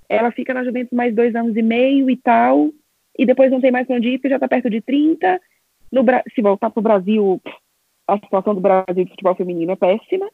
ela 0.07 0.31
fica 0.31 0.53
na 0.53 0.63
Juventus 0.63 0.91
mais 0.91 1.15
dois 1.15 1.35
anos 1.35 1.55
e 1.55 1.61
meio 1.61 2.09
e 2.09 2.17
tal, 2.17 2.69
e 3.17 3.25
depois 3.25 3.51
não 3.51 3.61
tem 3.61 3.71
mais 3.71 3.89
onde 3.89 4.09
ir, 4.09 4.17
porque 4.17 4.29
já 4.29 4.35
está 4.35 4.47
perto 4.47 4.69
de 4.69 4.81
30, 4.81 5.39
no, 5.91 6.03
se 6.33 6.41
voltar 6.41 6.69
para 6.69 6.79
o 6.79 6.83
Brasil, 6.83 7.41
a 8.07 8.17
situação 8.17 8.55
do 8.55 8.61
Brasil 8.61 9.05
de 9.05 9.09
futebol 9.09 9.35
feminino 9.35 9.71
é 9.71 9.75
péssima, 9.75 10.29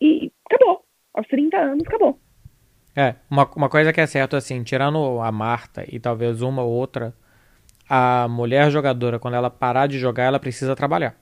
e 0.00 0.30
acabou. 0.46 0.84
Aos 1.14 1.26
30 1.28 1.56
anos, 1.56 1.86
acabou. 1.86 2.18
É, 2.96 3.14
uma, 3.30 3.48
uma 3.54 3.68
coisa 3.68 3.92
que 3.92 4.00
é 4.00 4.06
certa, 4.06 4.36
assim, 4.36 4.62
tirando 4.62 5.20
a 5.20 5.30
Marta 5.32 5.84
e 5.88 5.98
talvez 5.98 6.42
uma 6.42 6.62
ou 6.62 6.72
outra, 6.72 7.14
a 7.88 8.26
mulher 8.28 8.70
jogadora, 8.70 9.18
quando 9.18 9.34
ela 9.34 9.50
parar 9.50 9.86
de 9.86 9.98
jogar, 9.98 10.24
ela 10.24 10.40
precisa 10.40 10.76
trabalhar. 10.76 11.16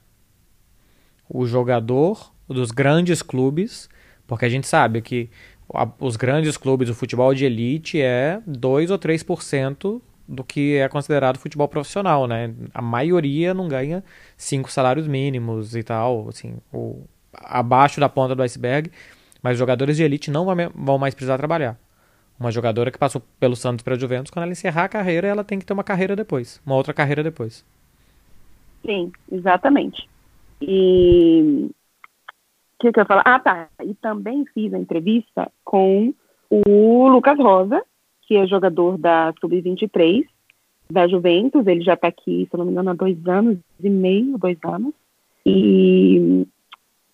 O 1.29 1.47
jogador 1.47 2.33
dos 2.49 2.71
grandes 2.71 3.23
clubes, 3.23 3.89
porque 4.27 4.45
a 4.45 4.49
gente 4.49 4.67
sabe 4.67 5.01
que 5.01 5.31
os 5.99 6.17
grandes 6.17 6.57
clubes, 6.57 6.89
o 6.89 6.95
futebol 6.95 7.35
de 7.35 7.45
elite 7.45 8.01
é 8.01 8.41
2 8.47 8.91
ou 8.91 8.99
3% 8.99 10.01
do 10.29 10.45
que 10.45 10.77
é 10.77 10.89
considerado 10.89 11.39
futebol 11.39 11.69
profissional, 11.69 12.27
né? 12.27 12.55
A 12.73 12.83
maioria 12.83 13.53
não 13.53 13.69
ganha 13.69 14.05
cinco 14.37 14.71
salários 14.71 15.07
mínimos 15.07 15.75
e 15.75 15.83
tal, 15.83 16.29
assim, 16.29 16.57
o, 16.73 17.05
abaixo 17.35 18.01
da 18.01 18.09
ponta 18.09 18.35
do 18.35 18.43
iceberg, 18.43 18.91
mas 19.43 19.59
jogadores 19.59 19.97
de 19.97 20.03
elite 20.03 20.31
não 20.31 20.47
vão 20.75 20.99
mais 20.99 21.15
precisar 21.15 21.39
trabalhar. 21.39 21.79
Uma 22.39 22.51
jogadora 22.51 22.91
que 22.91 22.99
passou 22.99 23.23
pelo 23.39 23.57
Santos 23.57 23.83
para 23.83 23.95
a 23.95 23.99
Juventus, 23.99 24.31
quando 24.31 24.45
ela 24.45 24.53
encerrar 24.53 24.85
a 24.85 24.89
carreira, 24.89 25.29
ela 25.29 25.45
tem 25.45 25.59
que 25.59 25.67
ter 25.67 25.73
uma 25.73 25.85
carreira 25.85 26.17
depois, 26.17 26.61
uma 26.65 26.75
outra 26.75 26.95
carreira 26.95 27.23
depois. 27.23 27.65
Sim, 28.85 29.13
exatamente. 29.31 30.09
E 30.63 31.69
o 31.69 32.79
que, 32.81 32.93
que 32.93 33.01
eu 33.01 33.07
falar? 33.07 33.23
Ah, 33.25 33.39
tá. 33.39 33.69
E 33.85 33.95
também 33.95 34.45
fiz 34.55 34.73
a 34.73 34.79
entrevista 34.79 35.51
com 35.65 36.13
o 36.51 37.09
Lucas 37.09 37.39
Rosa, 37.39 37.83
que 38.23 38.37
é 38.37 38.47
jogador 38.47 38.99
da 38.99 39.33
Sub-23 39.41 40.25
da 40.91 41.09
Juventus. 41.09 41.67
Ele 41.67 41.83
já 41.83 41.95
está 41.95 42.09
aqui, 42.09 42.47
se 42.51 42.57
não 42.57 42.65
me 42.65 42.73
engano, 42.73 42.91
há 42.91 42.95
dois 42.95 43.17
anos 43.27 43.59
e 43.83 43.91
meio, 43.91 44.39
dois 44.39 44.59
anos. 44.65 44.95
E 45.45 46.47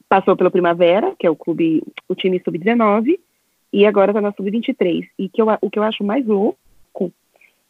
passou 0.09 0.37
pelo 0.37 0.51
Primavera, 0.51 1.15
que 1.19 1.27
é 1.27 1.31
o 1.31 1.37
clube, 1.37 1.83
o 2.09 2.15
time 2.15 2.41
Sub-19, 2.43 3.19
e 3.73 3.87
agora 3.87 4.11
está 4.11 4.21
na 4.21 4.33
Sub-23. 4.33 5.09
E 5.19 5.29
que 5.29 5.41
eu, 5.41 5.47
o 5.61 5.71
que 5.71 5.79
eu 5.79 5.83
acho 5.83 6.03
mais 6.03 6.27
louco 6.27 7.13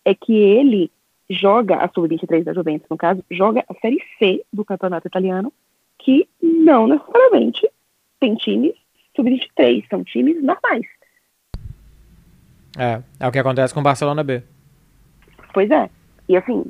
é 0.05 0.15
que 0.15 0.35
ele 0.35 0.91
joga 1.29 1.77
a 1.77 1.89
Sub-23 1.89 2.45
da 2.45 2.55
Juventus, 2.55 2.89
no 2.89 2.97
caso, 2.97 3.23
joga 3.31 3.65
a 3.69 3.75
Série 3.75 4.03
C 4.19 4.43
do 4.53 4.65
Campeonato 4.65 5.07
Italiano, 5.07 5.53
que 5.99 6.29
não 6.43 6.87
necessariamente 6.87 7.69
tem 8.21 8.35
times 8.37 8.75
Sub-23, 9.17 9.85
são 9.91 10.05
times 10.05 10.43
normais. 10.43 10.87
É, 12.79 13.03
é 13.19 13.27
o 13.27 13.33
que 13.33 13.39
acontece 13.39 13.75
com 13.75 13.81
o 13.81 13.83
Barcelona 13.83 14.23
B. 14.23 14.43
Pois 15.53 15.71
é. 15.71 15.91
E 16.29 16.37
assim, 16.37 16.63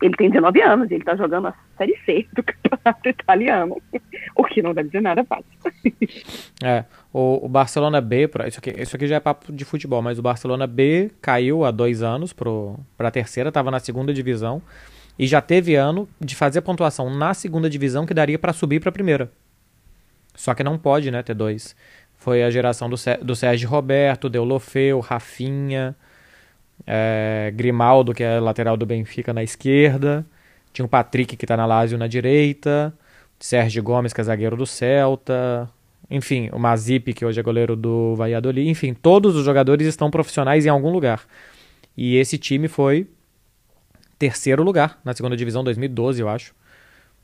ele 0.00 0.16
tem 0.16 0.30
19 0.30 0.60
anos 0.62 0.90
e 0.90 0.94
ele 0.94 1.04
tá 1.04 1.14
jogando 1.14 1.48
a 1.48 1.54
Série 1.76 1.96
C 2.04 2.26
do 2.32 2.42
campeonato 2.42 3.08
italiano. 3.08 3.76
O 4.34 4.44
que 4.44 4.62
não 4.62 4.72
deve 4.72 4.88
dizer 4.88 5.02
nada 5.02 5.24
fácil. 5.24 5.46
É, 6.64 6.84
o, 7.12 7.44
o, 7.44 7.48
Barcelona 7.48 8.00
B, 8.00 8.30
isso 8.46 8.60
aqui, 8.60 8.70
isso 8.80 8.94
aqui 8.94 9.08
já 9.08 9.16
é 9.16 9.20
papo 9.20 9.52
de 9.52 9.64
futebol, 9.64 10.00
mas 10.00 10.16
o 10.20 10.22
Barcelona 10.22 10.64
B 10.64 11.10
caiu 11.20 11.64
há 11.64 11.72
dois 11.72 12.04
anos 12.04 12.32
pro, 12.32 12.78
pra 12.96 13.10
terceira, 13.10 13.50
tava 13.50 13.68
na 13.68 13.80
segunda 13.80 14.14
divisão. 14.14 14.62
E 15.18 15.26
já 15.26 15.40
teve 15.40 15.74
ano 15.74 16.08
de 16.20 16.34
fazer 16.34 16.60
pontuação 16.62 17.14
na 17.14 17.34
segunda 17.34 17.68
divisão 17.68 18.06
que 18.06 18.14
daria 18.14 18.38
para 18.38 18.52
subir 18.52 18.80
pra 18.80 18.90
primeira. 18.90 19.30
Só 20.34 20.54
que 20.54 20.64
não 20.64 20.78
pode, 20.78 21.10
né, 21.10 21.22
ter 21.22 21.34
dois. 21.34 21.76
Foi 22.16 22.42
a 22.42 22.50
geração 22.50 22.88
do, 22.88 22.96
do 23.22 23.36
Sérgio 23.36 23.68
Roberto, 23.68 24.28
Deulofeu, 24.28 25.00
Rafinha, 25.00 25.94
é, 26.86 27.52
Grimaldo, 27.54 28.14
que 28.14 28.22
é 28.22 28.40
lateral 28.40 28.76
do 28.76 28.86
Benfica, 28.86 29.32
na 29.32 29.42
esquerda. 29.42 30.24
Tinha 30.72 30.86
o 30.86 30.88
Patrick, 30.88 31.36
que 31.36 31.44
está 31.44 31.56
na 31.56 31.66
Lazio, 31.66 31.98
na 31.98 32.06
direita. 32.06 32.94
Sérgio 33.38 33.82
Gomes, 33.82 34.12
que 34.12 34.20
é 34.20 34.24
zagueiro 34.24 34.56
do 34.56 34.64
Celta. 34.64 35.68
Enfim, 36.08 36.48
o 36.52 36.58
Mazip, 36.58 37.12
que 37.12 37.24
hoje 37.24 37.40
é 37.40 37.42
goleiro 37.42 37.74
do 37.74 38.14
Valladolid. 38.14 38.68
Enfim, 38.68 38.94
todos 38.94 39.34
os 39.34 39.44
jogadores 39.44 39.86
estão 39.86 40.10
profissionais 40.10 40.64
em 40.64 40.68
algum 40.68 40.90
lugar. 40.90 41.22
E 41.96 42.16
esse 42.16 42.38
time 42.38 42.68
foi 42.68 43.08
terceiro 44.22 44.62
lugar 44.62 45.00
na 45.04 45.12
segunda 45.12 45.36
divisão, 45.36 45.64
2012, 45.64 46.22
eu 46.22 46.28
acho. 46.28 46.54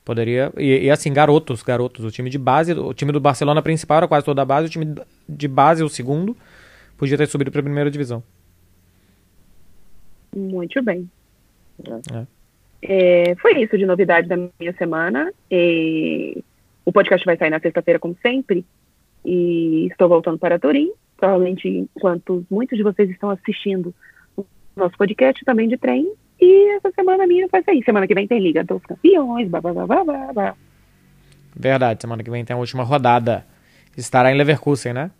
Poderia. 0.05 0.53
E, 0.59 0.87
e, 0.87 0.91
assim, 0.91 1.13
garotos, 1.13 1.63
garotos. 1.63 2.05
O 2.05 2.11
time 2.11 2.29
de 2.29 2.39
base, 2.39 2.73
o 2.73 2.93
time 2.93 3.13
do 3.13 3.21
Barcelona 3.21 3.63
principal 3.63 3.99
era 3.99 4.09
quase 4.09 4.25
toda 4.25 4.43
a 4.43 4.45
base, 4.45 4.67
o 4.67 4.71
time 4.71 4.97
de 5.29 5.47
base, 5.47 5.85
o 5.85 5.89
segundo, 5.89 6.37
podia 6.97 7.17
ter 7.17 7.29
subido 7.29 7.53
para 7.53 7.61
a 7.61 7.63
primeira 7.63 7.89
divisão. 7.89 8.21
Muito 10.35 10.83
bem. 10.83 11.09
É. 12.13 12.27
É, 12.81 13.35
foi 13.37 13.63
isso 13.63 13.79
de 13.79 13.87
novidade 13.87 14.27
da 14.27 14.37
minha 14.37 14.73
semana. 14.77 15.33
E 15.49 16.43
o 16.85 16.91
podcast 16.91 17.25
vai 17.25 17.37
sair 17.37 17.51
na 17.51 17.61
sexta-feira, 17.61 18.01
como 18.01 18.17
sempre. 18.21 18.65
E 19.25 19.87
estou 19.87 20.09
voltando 20.09 20.39
para 20.39 20.59
Turim. 20.59 20.91
Provavelmente, 21.17 21.69
enquanto 21.69 22.45
muitos 22.51 22.77
de 22.77 22.83
vocês 22.83 23.09
estão 23.09 23.31
assistindo 23.31 23.95
o 24.37 24.45
nosso 24.77 24.97
podcast 24.97 25.45
também 25.45 25.69
de 25.69 25.77
trem, 25.77 26.13
e 26.41 26.76
essa 26.76 26.91
semana 26.93 27.26
minha 27.26 27.49
vai 27.51 27.62
sair. 27.62 27.82
Semana 27.84 28.07
que 28.07 28.14
vem 28.14 28.26
tem 28.26 28.41
Liga 28.41 28.62
dos 28.62 28.82
Campeões, 28.82 29.49
blá, 29.49 29.61
blá, 29.61 29.72
blá, 29.72 30.05
blá, 30.05 30.32
blá. 30.32 30.57
Verdade, 31.55 32.01
semana 32.01 32.22
que 32.22 32.30
vem 32.30 32.45
tem 32.45 32.55
a 32.55 32.59
última 32.59 32.84
rodada. 32.84 33.45
Estará 33.97 34.30
em 34.32 34.36
Leverkusen, 34.36 34.93
né? 34.93 35.11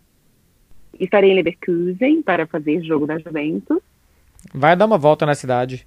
Estarei 0.97 1.31
em 1.31 1.35
Leverkusen 1.35 2.21
para 2.21 2.47
fazer 2.47 2.81
jogo 2.81 3.05
da 3.05 3.17
Juventus. 3.17 3.79
Vai 4.53 4.75
dar 4.75 4.85
uma 4.85 4.97
volta 4.97 5.25
na 5.25 5.35
cidade. 5.35 5.85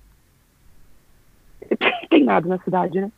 tem 2.10 2.24
nada 2.24 2.46
na 2.46 2.58
cidade, 2.58 3.00
né? 3.00 3.10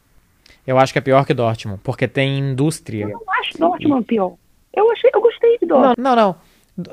Eu 0.66 0.78
acho 0.78 0.92
que 0.92 0.98
é 0.98 1.02
pior 1.02 1.26
que 1.26 1.34
Dortmund, 1.34 1.80
porque 1.82 2.06
tem 2.06 2.38
indústria. 2.38 3.08
Eu 3.08 3.22
acho 3.40 3.58
Dortmund 3.58 4.04
pior. 4.04 4.34
Eu, 4.72 4.90
achei, 4.92 5.10
eu 5.12 5.20
gostei 5.20 5.58
de 5.58 5.66
Dortmund. 5.66 5.96
Não, 5.98 6.14
não, 6.14 6.36
não. 6.76 6.86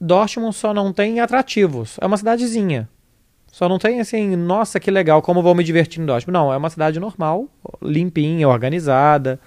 Dortmund 0.00 0.54
só 0.54 0.74
não 0.74 0.92
tem 0.92 1.20
atrativos. 1.20 1.98
É 2.00 2.06
uma 2.06 2.16
cidadezinha. 2.16 2.88
Só 3.56 3.70
não 3.70 3.78
tem 3.78 4.00
assim, 4.00 4.36
nossa, 4.36 4.78
que 4.78 4.90
legal, 4.90 5.22
como 5.22 5.42
vou 5.42 5.54
me 5.54 5.64
divertir 5.64 5.98
em 5.98 6.04
Dortmund. 6.04 6.30
Não, 6.30 6.52
é 6.52 6.58
uma 6.58 6.68
cidade 6.68 7.00
normal, 7.00 7.48
limpinha, 7.80 8.46
organizada, 8.46 9.40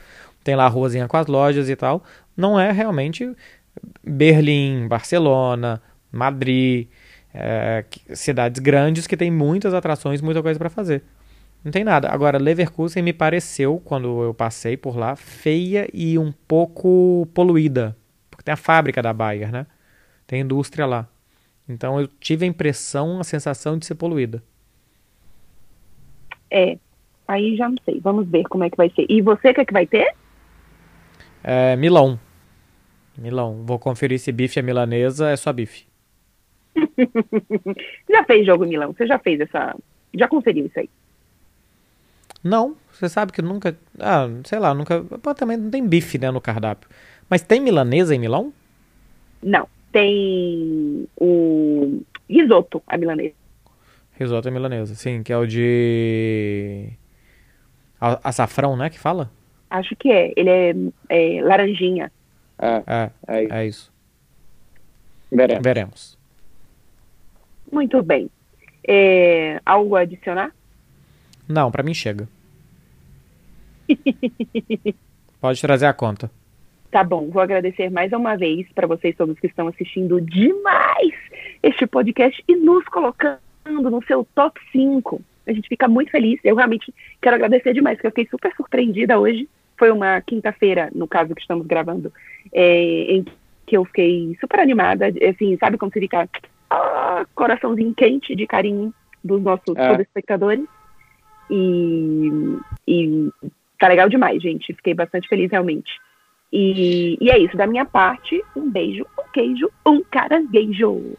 tem 0.43 0.55
lá 0.55 0.65
a 0.65 0.67
ruazinha 0.67 1.07
com 1.07 1.15
as 1.15 1.27
lojas 1.27 1.69
e 1.69 1.75
tal. 1.75 2.03
Não 2.35 2.59
é 2.59 2.71
realmente 2.71 3.31
Berlim, 4.03 4.87
Barcelona, 4.87 5.79
Madrid, 6.11 6.87
é, 7.31 7.85
cidades 8.15 8.59
grandes 8.59 9.05
que 9.05 9.15
tem 9.15 9.29
muitas 9.29 9.75
atrações, 9.75 10.21
muita 10.21 10.41
coisa 10.41 10.57
para 10.57 10.71
fazer. 10.71 11.03
Não 11.63 11.71
tem 11.71 11.83
nada. 11.83 12.09
Agora, 12.09 12.39
Leverkusen 12.39 13.03
me 13.03 13.13
pareceu, 13.13 13.79
quando 13.85 14.23
eu 14.23 14.33
passei 14.33 14.75
por 14.75 14.97
lá, 14.97 15.15
feia 15.15 15.87
e 15.93 16.17
um 16.17 16.33
pouco 16.47 17.27
poluída. 17.31 17.95
Porque 18.31 18.43
tem 18.43 18.53
a 18.53 18.57
fábrica 18.57 19.03
da 19.03 19.13
Bayer, 19.13 19.51
né? 19.51 19.67
Tem 20.25 20.41
indústria 20.41 20.87
lá. 20.87 21.07
Então 21.69 21.99
eu 21.99 22.07
tive 22.07 22.45
a 22.45 22.47
impressão, 22.47 23.19
a 23.19 23.23
sensação 23.23 23.77
de 23.77 23.85
ser 23.85 23.93
poluída. 23.93 24.41
É, 26.49 26.79
aí 27.27 27.55
já 27.55 27.69
não 27.69 27.77
sei. 27.85 27.99
Vamos 27.99 28.27
ver 28.27 28.43
como 28.45 28.63
é 28.63 28.71
que 28.71 28.75
vai 28.77 28.89
ser. 28.89 29.05
E 29.07 29.21
você, 29.21 29.51
o 29.51 29.53
que 29.53 29.61
é 29.61 29.65
que 29.65 29.73
vai 29.73 29.85
ter? 29.85 30.15
É, 31.43 31.75
Milão. 31.75 32.19
Milão. 33.15 33.63
Vou 33.63 33.77
conferir 33.77 34.17
se 34.19 34.31
bife 34.31 34.57
é 34.57 34.63
milanesa, 34.63 35.29
é 35.29 35.37
só 35.37 35.53
bife. 35.53 35.85
já 38.09 38.23
fez 38.23 38.47
jogo 38.47 38.65
em 38.65 38.69
Milão? 38.69 38.91
Você 38.91 39.05
já 39.05 39.19
fez 39.19 39.39
essa. 39.39 39.75
Já 40.15 40.27
conferiu 40.27 40.65
isso 40.65 40.79
aí? 40.79 40.89
Não, 42.43 42.75
você 42.91 43.07
sabe 43.07 43.31
que 43.31 43.43
nunca. 43.43 43.77
Ah, 43.99 44.27
sei 44.43 44.57
lá, 44.57 44.73
nunca. 44.73 45.03
Pô, 45.03 45.35
também 45.35 45.57
não 45.57 45.69
tem 45.69 45.85
bife, 45.85 46.17
né, 46.17 46.31
no 46.31 46.41
cardápio. 46.41 46.89
Mas 47.29 47.43
tem 47.43 47.59
milanesa 47.59 48.15
em 48.15 48.19
Milão? 48.19 48.51
Não 49.43 49.67
tem 49.91 51.07
o 51.17 52.01
risoto 52.29 52.81
à 52.87 52.97
milanesa. 52.97 53.33
Risoto 54.17 54.47
à 54.47 54.51
milanesa, 54.51 54.95
sim, 54.95 55.23
que 55.23 55.31
é 55.31 55.37
o 55.37 55.45
de 55.45 56.89
açafrão, 57.99 58.75
né, 58.75 58.89
que 58.89 58.99
fala? 58.99 59.31
Acho 59.69 59.95
que 59.95 60.11
é, 60.11 60.33
ele 60.35 60.49
é, 60.49 60.73
é 61.09 61.41
laranjinha. 61.41 62.11
É, 62.57 62.83
é, 62.85 63.11
é, 63.27 63.59
é 63.61 63.67
isso. 63.67 63.91
Veremos. 65.31 65.63
Veremos. 65.63 66.17
Muito 67.71 68.01
bem. 68.01 68.29
É, 68.87 69.61
algo 69.65 69.95
a 69.95 70.01
adicionar? 70.01 70.51
Não, 71.47 71.71
para 71.71 71.83
mim 71.83 71.93
chega. 71.93 72.27
Pode 75.39 75.61
trazer 75.61 75.85
a 75.85 75.93
conta. 75.93 76.31
Tá 76.91 77.03
bom, 77.03 77.29
vou 77.29 77.41
agradecer 77.41 77.91
mais 77.91 78.11
uma 78.11 78.35
vez 78.35 78.67
para 78.73 78.87
vocês 78.87 79.15
todos 79.15 79.39
que 79.39 79.45
estão 79.45 79.67
assistindo 79.67 80.19
demais 80.19 81.13
este 81.61 81.85
podcast 81.85 82.43
e 82.47 82.55
nos 82.55 82.83
colocando 82.85 83.39
no 83.67 84.03
seu 84.05 84.25
top 84.33 84.59
5. 84.71 85.21
A 85.45 85.53
gente 85.53 85.69
fica 85.69 85.87
muito 85.87 86.09
feliz. 86.09 86.39
Eu 86.43 86.55
realmente 86.55 86.91
quero 87.21 87.35
agradecer 87.35 87.73
demais, 87.73 87.97
porque 87.97 88.07
eu 88.07 88.11
fiquei 88.11 88.27
super 88.27 88.55
surpreendida 88.55 89.19
hoje. 89.19 89.47
Foi 89.77 89.91
uma 89.91 90.19
quinta-feira, 90.21 90.89
no 90.93 91.07
caso 91.07 91.35
que 91.35 91.41
estamos 91.41 91.67
gravando, 91.67 92.11
é, 92.51 93.13
em 93.13 93.25
que 93.67 93.77
eu 93.77 93.85
fiquei 93.85 94.35
super 94.41 94.59
animada. 94.59 95.07
Assim, 95.29 95.55
sabe 95.57 95.77
como 95.77 95.91
você 95.91 95.99
fica 95.99 96.27
ah, 96.71 97.23
coraçãozinho 97.35 97.93
quente 97.93 98.35
de 98.35 98.47
carinho 98.47 98.91
dos 99.23 99.41
nossos 99.43 99.75
é. 99.75 99.91
telespectadores? 99.91 100.65
E, 101.51 102.29
e 102.87 103.29
tá 103.77 103.87
legal 103.87 104.09
demais, 104.09 104.41
gente. 104.41 104.73
Fiquei 104.73 104.95
bastante 104.95 105.27
feliz 105.27 105.51
realmente. 105.51 105.91
E, 106.51 107.17
e 107.21 107.29
é 107.29 107.37
isso, 107.37 107.55
da 107.55 107.67
minha 107.67 107.85
parte, 107.85 108.43
um 108.55 108.69
beijo, 108.69 109.05
um 109.17 109.31
queijo, 109.31 109.69
um 109.85 110.03
caranguejo. 110.03 111.15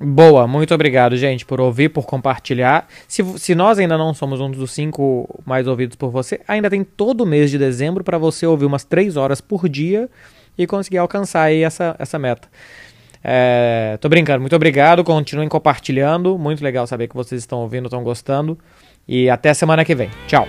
Boa, 0.00 0.46
muito 0.46 0.74
obrigado, 0.74 1.16
gente, 1.16 1.46
por 1.46 1.60
ouvir, 1.60 1.88
por 1.88 2.04
compartilhar. 2.04 2.86
Se, 3.06 3.24
se 3.38 3.54
nós 3.54 3.78
ainda 3.78 3.96
não 3.96 4.12
somos 4.12 4.38
um 4.40 4.50
dos 4.50 4.70
cinco 4.70 5.42
mais 5.46 5.66
ouvidos 5.66 5.96
por 5.96 6.10
você, 6.10 6.40
ainda 6.46 6.68
tem 6.68 6.84
todo 6.84 7.24
mês 7.24 7.50
de 7.50 7.58
dezembro 7.58 8.04
para 8.04 8.18
você 8.18 8.46
ouvir 8.46 8.66
umas 8.66 8.84
três 8.84 9.16
horas 9.16 9.40
por 9.40 9.66
dia 9.68 10.10
e 10.58 10.66
conseguir 10.66 10.98
alcançar 10.98 11.44
aí 11.44 11.62
essa, 11.62 11.96
essa 11.98 12.18
meta. 12.18 12.48
É, 13.24 13.98
tô 14.00 14.08
brincando, 14.08 14.40
muito 14.40 14.56
obrigado, 14.56 15.02
continuem 15.02 15.48
compartilhando. 15.48 16.38
Muito 16.38 16.62
legal 16.62 16.86
saber 16.86 17.08
que 17.08 17.14
vocês 17.14 17.40
estão 17.40 17.60
ouvindo, 17.60 17.86
estão 17.86 18.02
gostando. 18.02 18.58
E 19.06 19.30
até 19.30 19.54
semana 19.54 19.84
que 19.84 19.94
vem. 19.94 20.10
Tchau. 20.26 20.46